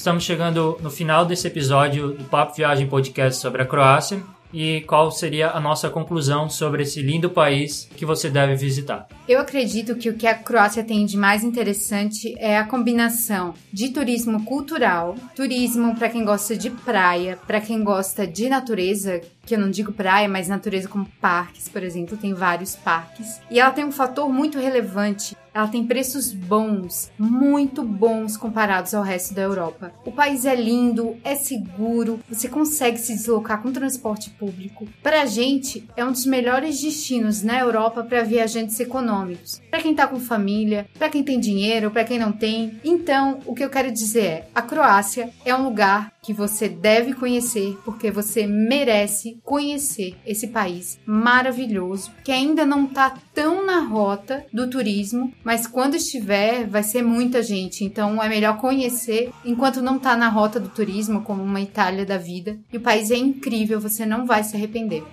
Estamos 0.03 0.25
chegando 0.25 0.77
no 0.81 0.91
final 0.91 1.25
desse 1.25 1.47
episódio 1.47 2.09
do 2.09 2.25
Papo 2.25 2.53
Viagem 2.57 2.85
Podcast 2.89 3.39
sobre 3.39 3.61
a 3.61 3.65
Croácia 3.65 4.21
e 4.53 4.81
qual 4.81 5.09
seria 5.09 5.51
a 5.51 5.61
nossa 5.61 5.89
conclusão 5.89 6.49
sobre 6.49 6.83
esse 6.83 7.01
lindo 7.01 7.29
país 7.29 7.89
que 7.95 8.05
você 8.05 8.29
deve 8.29 8.53
visitar. 8.53 9.07
Eu 9.29 9.39
acredito 9.39 9.95
que 9.95 10.09
o 10.09 10.13
que 10.13 10.27
a 10.27 10.35
Croácia 10.35 10.83
tem 10.83 11.05
de 11.05 11.15
mais 11.15 11.41
interessante 11.41 12.35
é 12.37 12.57
a 12.57 12.65
combinação 12.65 13.53
de 13.71 13.91
turismo 13.91 14.43
cultural, 14.43 15.15
turismo 15.33 15.95
para 15.95 16.09
quem 16.09 16.25
gosta 16.25 16.57
de 16.57 16.69
praia, 16.69 17.39
para 17.47 17.61
quem 17.61 17.81
gosta 17.81 18.27
de 18.27 18.49
natureza, 18.49 19.21
que 19.45 19.55
eu 19.55 19.59
não 19.59 19.69
digo 19.69 19.91
praia, 19.91 20.27
mas 20.27 20.47
natureza 20.47 20.87
como 20.87 21.05
parques, 21.19 21.67
por 21.67 21.83
exemplo, 21.83 22.17
tem 22.17 22.33
vários 22.33 22.75
parques. 22.75 23.41
E 23.51 23.59
ela 23.59 23.71
tem 23.71 23.85
um 23.85 23.91
fator 23.91 24.29
muito 24.29 24.57
relevante 24.57 25.35
ela 25.53 25.67
tem 25.67 25.85
preços 25.85 26.33
bons, 26.33 27.11
muito 27.17 27.83
bons 27.83 28.35
comparados 28.35 28.93
ao 28.93 29.03
resto 29.03 29.35
da 29.35 29.43
Europa. 29.43 29.93
O 30.03 30.11
país 30.11 30.45
é 30.45 30.55
lindo, 30.55 31.15
é 31.23 31.35
seguro, 31.35 32.19
você 32.27 32.49
consegue 32.49 32.97
se 32.97 33.13
deslocar 33.13 33.61
com 33.61 33.71
transporte 33.71 34.31
público. 34.31 34.87
Para 35.03 35.21
a 35.21 35.25
gente, 35.25 35.87
é 35.95 36.03
um 36.03 36.11
dos 36.11 36.25
melhores 36.25 36.81
destinos 36.81 37.43
na 37.43 37.59
Europa 37.59 38.03
para 38.03 38.23
viajantes 38.23 38.79
econômicos. 38.79 39.61
Para 39.69 39.81
quem 39.81 39.91
está 39.91 40.07
com 40.07 40.19
família, 40.19 40.87
para 40.97 41.09
quem 41.09 41.23
tem 41.23 41.39
dinheiro, 41.39 41.91
para 41.91 42.03
quem 42.03 42.17
não 42.17 42.31
tem. 42.31 42.79
Então, 42.83 43.39
o 43.45 43.53
que 43.53 43.63
eu 43.63 43.69
quero 43.69 43.91
dizer 43.91 44.23
é: 44.23 44.47
a 44.55 44.61
Croácia 44.61 45.29
é 45.45 45.53
um 45.53 45.63
lugar 45.63 46.11
que 46.21 46.33
você 46.33 46.67
deve 46.67 47.13
conhecer 47.13 47.77
porque 47.83 48.09
você 48.09 48.47
merece 48.47 49.32
conhecer 49.43 50.15
esse 50.25 50.47
país 50.47 50.99
maravilhoso 51.05 52.11
que 52.23 52.31
ainda 52.31 52.65
não 52.65 52.85
está 52.85 53.17
tão 53.33 53.65
na 53.65 53.79
rota 53.79 54.45
do 54.51 54.69
turismo, 54.69 55.33
mas 55.43 55.65
quando 55.65 55.95
estiver 55.95 56.67
vai 56.67 56.83
ser 56.83 57.01
muita 57.01 57.41
gente, 57.41 57.83
então 57.83 58.21
é 58.21 58.29
melhor 58.29 58.57
conhecer 58.57 59.31
enquanto 59.43 59.81
não 59.81 59.97
está 59.97 60.15
na 60.15 60.29
rota 60.29 60.59
do 60.59 60.69
turismo, 60.69 61.21
como 61.21 61.43
uma 61.43 61.61
Itália 61.61 62.05
da 62.05 62.17
vida. 62.17 62.57
E 62.71 62.77
o 62.77 62.81
país 62.81 63.11
é 63.11 63.17
incrível, 63.17 63.79
você 63.79 64.05
não 64.05 64.25
vai 64.25 64.43
se 64.43 64.55
arrepender. 64.55 65.03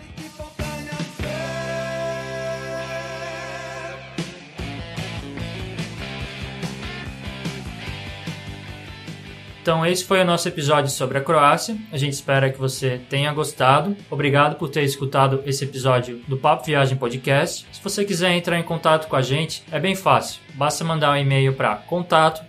Então, 9.63 9.85
esse 9.85 10.05
foi 10.05 10.23
o 10.23 10.25
nosso 10.25 10.49
episódio 10.49 10.91
sobre 10.91 11.19
a 11.19 11.21
Croácia. 11.21 11.77
A 11.93 11.99
gente 11.99 12.15
espera 12.15 12.51
que 12.51 12.59
você 12.59 13.01
tenha 13.11 13.33
gostado. 13.33 13.95
Obrigado 14.11 14.57
por 14.57 14.71
ter 14.71 14.83
escutado 14.85 15.43
esse 15.45 15.65
episódio 15.65 16.23
do 16.27 16.37
Papo 16.37 16.65
Viagem 16.65 16.97
Podcast. 16.97 17.67
Se 17.71 17.83
você 17.83 18.05
quiser 18.05 18.33
entrar 18.33 18.59
em 18.59 18.63
contato 18.63 19.07
com 19.07 19.17
a 19.17 19.23
gente, 19.23 19.63
é 19.71 19.79
bem 19.79 19.95
fácil. 19.95 20.41
Basta 20.55 20.83
mandar 20.83 21.13
um 21.13 21.17
e-mail 21.17 21.53
para 21.53 21.77
contato 21.77 22.43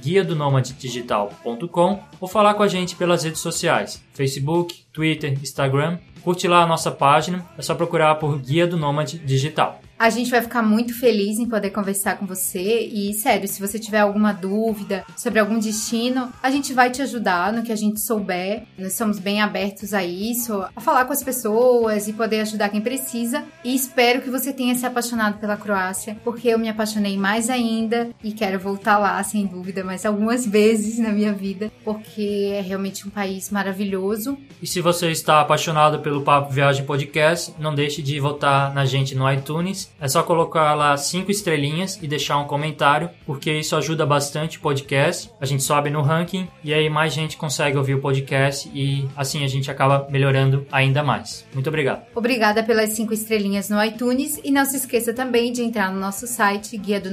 guia 0.00 0.22
do 0.22 0.36
digital.com 0.78 2.00
ou 2.20 2.28
falar 2.28 2.54
com 2.54 2.62
a 2.62 2.68
gente 2.68 2.94
pelas 2.94 3.24
redes 3.24 3.40
sociais: 3.40 4.02
Facebook, 4.12 4.84
Twitter, 4.92 5.32
Instagram. 5.32 5.98
Curte 6.22 6.46
lá 6.46 6.62
a 6.62 6.66
nossa 6.66 6.90
página, 6.90 7.46
é 7.56 7.62
só 7.62 7.74
procurar 7.74 8.16
por 8.16 8.38
Guia 8.38 8.66
do 8.66 8.76
Nômade 8.76 9.18
Digital. 9.18 9.80
A 9.98 10.10
gente 10.10 10.30
vai 10.30 10.40
ficar 10.40 10.62
muito 10.62 10.94
feliz 10.94 11.40
em 11.40 11.48
poder 11.48 11.70
conversar 11.70 12.18
com 12.18 12.24
você 12.24 12.88
e, 12.92 13.12
sério, 13.14 13.48
se 13.48 13.60
você 13.60 13.80
tiver 13.80 13.98
alguma 13.98 14.32
dúvida 14.32 15.04
sobre 15.16 15.40
algum 15.40 15.58
destino, 15.58 16.32
a 16.40 16.52
gente 16.52 16.72
vai 16.72 16.88
te 16.88 17.02
ajudar 17.02 17.52
no 17.52 17.64
que 17.64 17.72
a 17.72 17.76
gente 17.76 17.98
souber. 17.98 18.62
Nós 18.78 18.92
somos 18.92 19.18
bem 19.18 19.42
abertos 19.42 19.92
a 19.92 20.04
isso, 20.04 20.64
a 20.76 20.80
falar 20.80 21.04
com 21.04 21.12
as 21.12 21.24
pessoas 21.24 22.06
e 22.06 22.12
poder 22.12 22.42
ajudar 22.42 22.68
quem 22.68 22.80
precisa. 22.80 23.42
E 23.64 23.74
espero 23.74 24.22
que 24.22 24.30
você 24.30 24.52
tenha 24.52 24.72
se 24.76 24.86
apaixonado 24.86 25.40
pela 25.40 25.56
Croácia, 25.56 26.16
porque 26.22 26.46
eu 26.46 26.60
me 26.60 26.68
apaixonei 26.68 27.16
mais 27.16 27.50
ainda 27.50 28.10
e 28.22 28.30
quero 28.30 28.60
voltar 28.60 28.98
lá, 28.98 29.20
sem 29.24 29.46
dúvida, 29.46 29.82
mais 29.82 30.06
algumas 30.06 30.46
vezes 30.46 31.00
na 31.00 31.10
minha 31.10 31.32
vida, 31.32 31.72
porque 31.84 32.52
é 32.54 32.60
realmente 32.60 33.04
um 33.04 33.10
país 33.10 33.50
maravilhoso. 33.50 34.38
E 34.62 34.66
se 34.66 34.80
você 34.80 35.10
está 35.10 35.40
apaixonado 35.40 35.98
pelo 35.98 36.22
Papo 36.22 36.52
Viagem 36.52 36.86
Podcast, 36.86 37.52
não 37.58 37.74
deixe 37.74 38.00
de 38.00 38.20
votar 38.20 38.72
na 38.72 38.84
gente 38.84 39.16
no 39.16 39.28
iTunes 39.28 39.87
é 40.00 40.08
só 40.08 40.22
colocar 40.22 40.74
lá 40.74 40.96
cinco 40.96 41.30
estrelinhas 41.30 41.98
e 42.02 42.06
deixar 42.06 42.38
um 42.38 42.46
comentário, 42.46 43.10
porque 43.26 43.52
isso 43.52 43.76
ajuda 43.76 44.06
bastante 44.06 44.58
o 44.58 44.60
podcast. 44.60 45.30
A 45.40 45.46
gente 45.46 45.62
sobe 45.62 45.90
no 45.90 46.02
ranking 46.02 46.48
e 46.62 46.72
aí 46.72 46.88
mais 46.88 47.12
gente 47.12 47.36
consegue 47.36 47.76
ouvir 47.76 47.94
o 47.94 48.00
podcast 48.00 48.70
e 48.72 49.08
assim 49.16 49.44
a 49.44 49.48
gente 49.48 49.70
acaba 49.70 50.06
melhorando 50.10 50.66
ainda 50.70 51.02
mais. 51.02 51.44
Muito 51.52 51.68
obrigado. 51.68 52.02
Obrigada 52.14 52.62
pelas 52.62 52.90
cinco 52.90 53.12
estrelinhas 53.12 53.68
no 53.68 53.82
iTunes 53.82 54.40
e 54.44 54.50
não 54.50 54.64
se 54.64 54.76
esqueça 54.76 55.12
também 55.12 55.52
de 55.52 55.62
entrar 55.62 55.92
no 55.92 56.00
nosso 56.00 56.26
site 56.26 56.76
guia 56.76 57.00
do. 57.00 57.08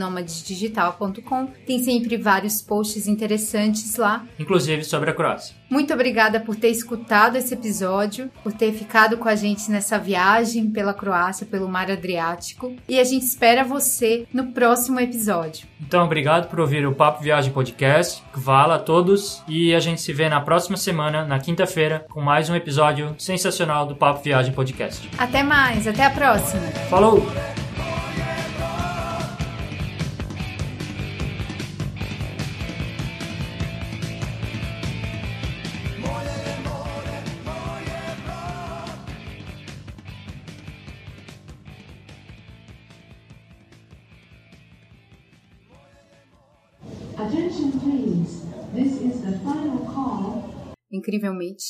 Tem 1.66 1.80
sempre 1.80 2.18
vários 2.18 2.62
posts 2.62 3.08
interessantes 3.08 3.96
lá, 3.96 4.26
inclusive 4.40 4.84
sobre 4.84 5.10
a 5.10 5.14
Croácia. 5.14 5.56
Muito 5.70 5.94
obrigada 5.94 6.40
por 6.40 6.56
ter 6.56 6.70
escutado 6.70 7.36
esse 7.38 7.54
episódio, 7.54 8.30
por 8.44 8.54
ter 8.54 8.72
ficado 8.74 9.18
com 9.18 9.28
a 9.28 9.36
gente 9.36 9.70
nessa 9.72 9.98
viagem 9.98 10.70
pela 10.70 10.94
Croácia, 10.94 11.46
pelo 11.46 11.68
Mar 11.68 11.90
Adriático. 11.90 12.76
E 12.88 13.00
a 13.00 13.04
gente 13.04 13.26
espera 13.26 13.64
você 13.64 14.26
no 14.34 14.48
próximo 14.48 15.00
episódio. 15.00 15.68
Então, 15.82 16.06
obrigado 16.06 16.50
por 16.50 16.60
ouvir 16.60 16.86
o 16.86 16.94
Papo 16.94 17.24
Viagem 17.24 17.52
Podcast. 17.52 18.24
Vala 18.34 18.76
a 18.76 18.80
todos 18.80 19.44
e 19.48 19.74
a 19.74 19.80
gente 19.80 20.02
se 20.02 20.14
vê 20.14 20.30
na 20.30 20.42
próxima 20.42 20.78
semana, 20.78 21.26
na 21.26 21.40
quinta-feira, 21.40 22.06
com 22.10 22.22
mais 22.22 22.50
um 22.50 22.56
episódio 22.56 23.16
sensacional 23.18 23.86
do 23.86 23.96
Papo 23.96 24.24
Viagem 24.24 24.54
Podcast. 24.54 25.10
Até 25.18 25.44
mais, 25.44 25.88
até 25.88 26.06
a 26.06 26.10
próxima. 26.10 26.68
Falou! 26.90 27.26
Incrivelmente. 50.92 51.64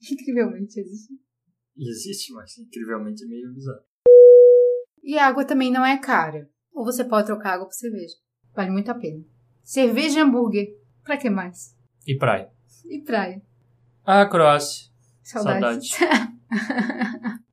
Incrivelmente 0.12 0.80
existe. 0.80 1.14
Existe, 1.76 2.32
mas 2.32 2.58
incrivelmente 2.58 3.24
é 3.24 3.26
meio 3.26 3.52
bizarro. 3.52 3.84
E 5.02 5.16
a 5.16 5.26
água 5.26 5.44
também 5.44 5.70
não 5.70 5.86
é 5.86 5.96
cara. 5.98 6.50
Ou 6.72 6.84
você 6.84 7.04
pode 7.04 7.26
trocar 7.26 7.54
água 7.54 7.66
por 7.66 7.74
cerveja. 7.74 8.14
Vale 8.54 8.70
muito 8.70 8.90
a 8.90 8.94
pena. 8.94 9.24
Cerveja 9.62 10.18
e 10.18 10.22
hambúrguer. 10.22 10.66
Pra 11.04 11.16
que 11.16 11.30
mais? 11.30 11.76
E 12.06 12.16
praia. 12.16 12.50
E 12.86 13.02
praia. 13.02 13.42
Ah, 14.04 14.26
Croácia. 14.26 14.90
Saudades. 15.22 15.90
Saudade. 15.90 17.38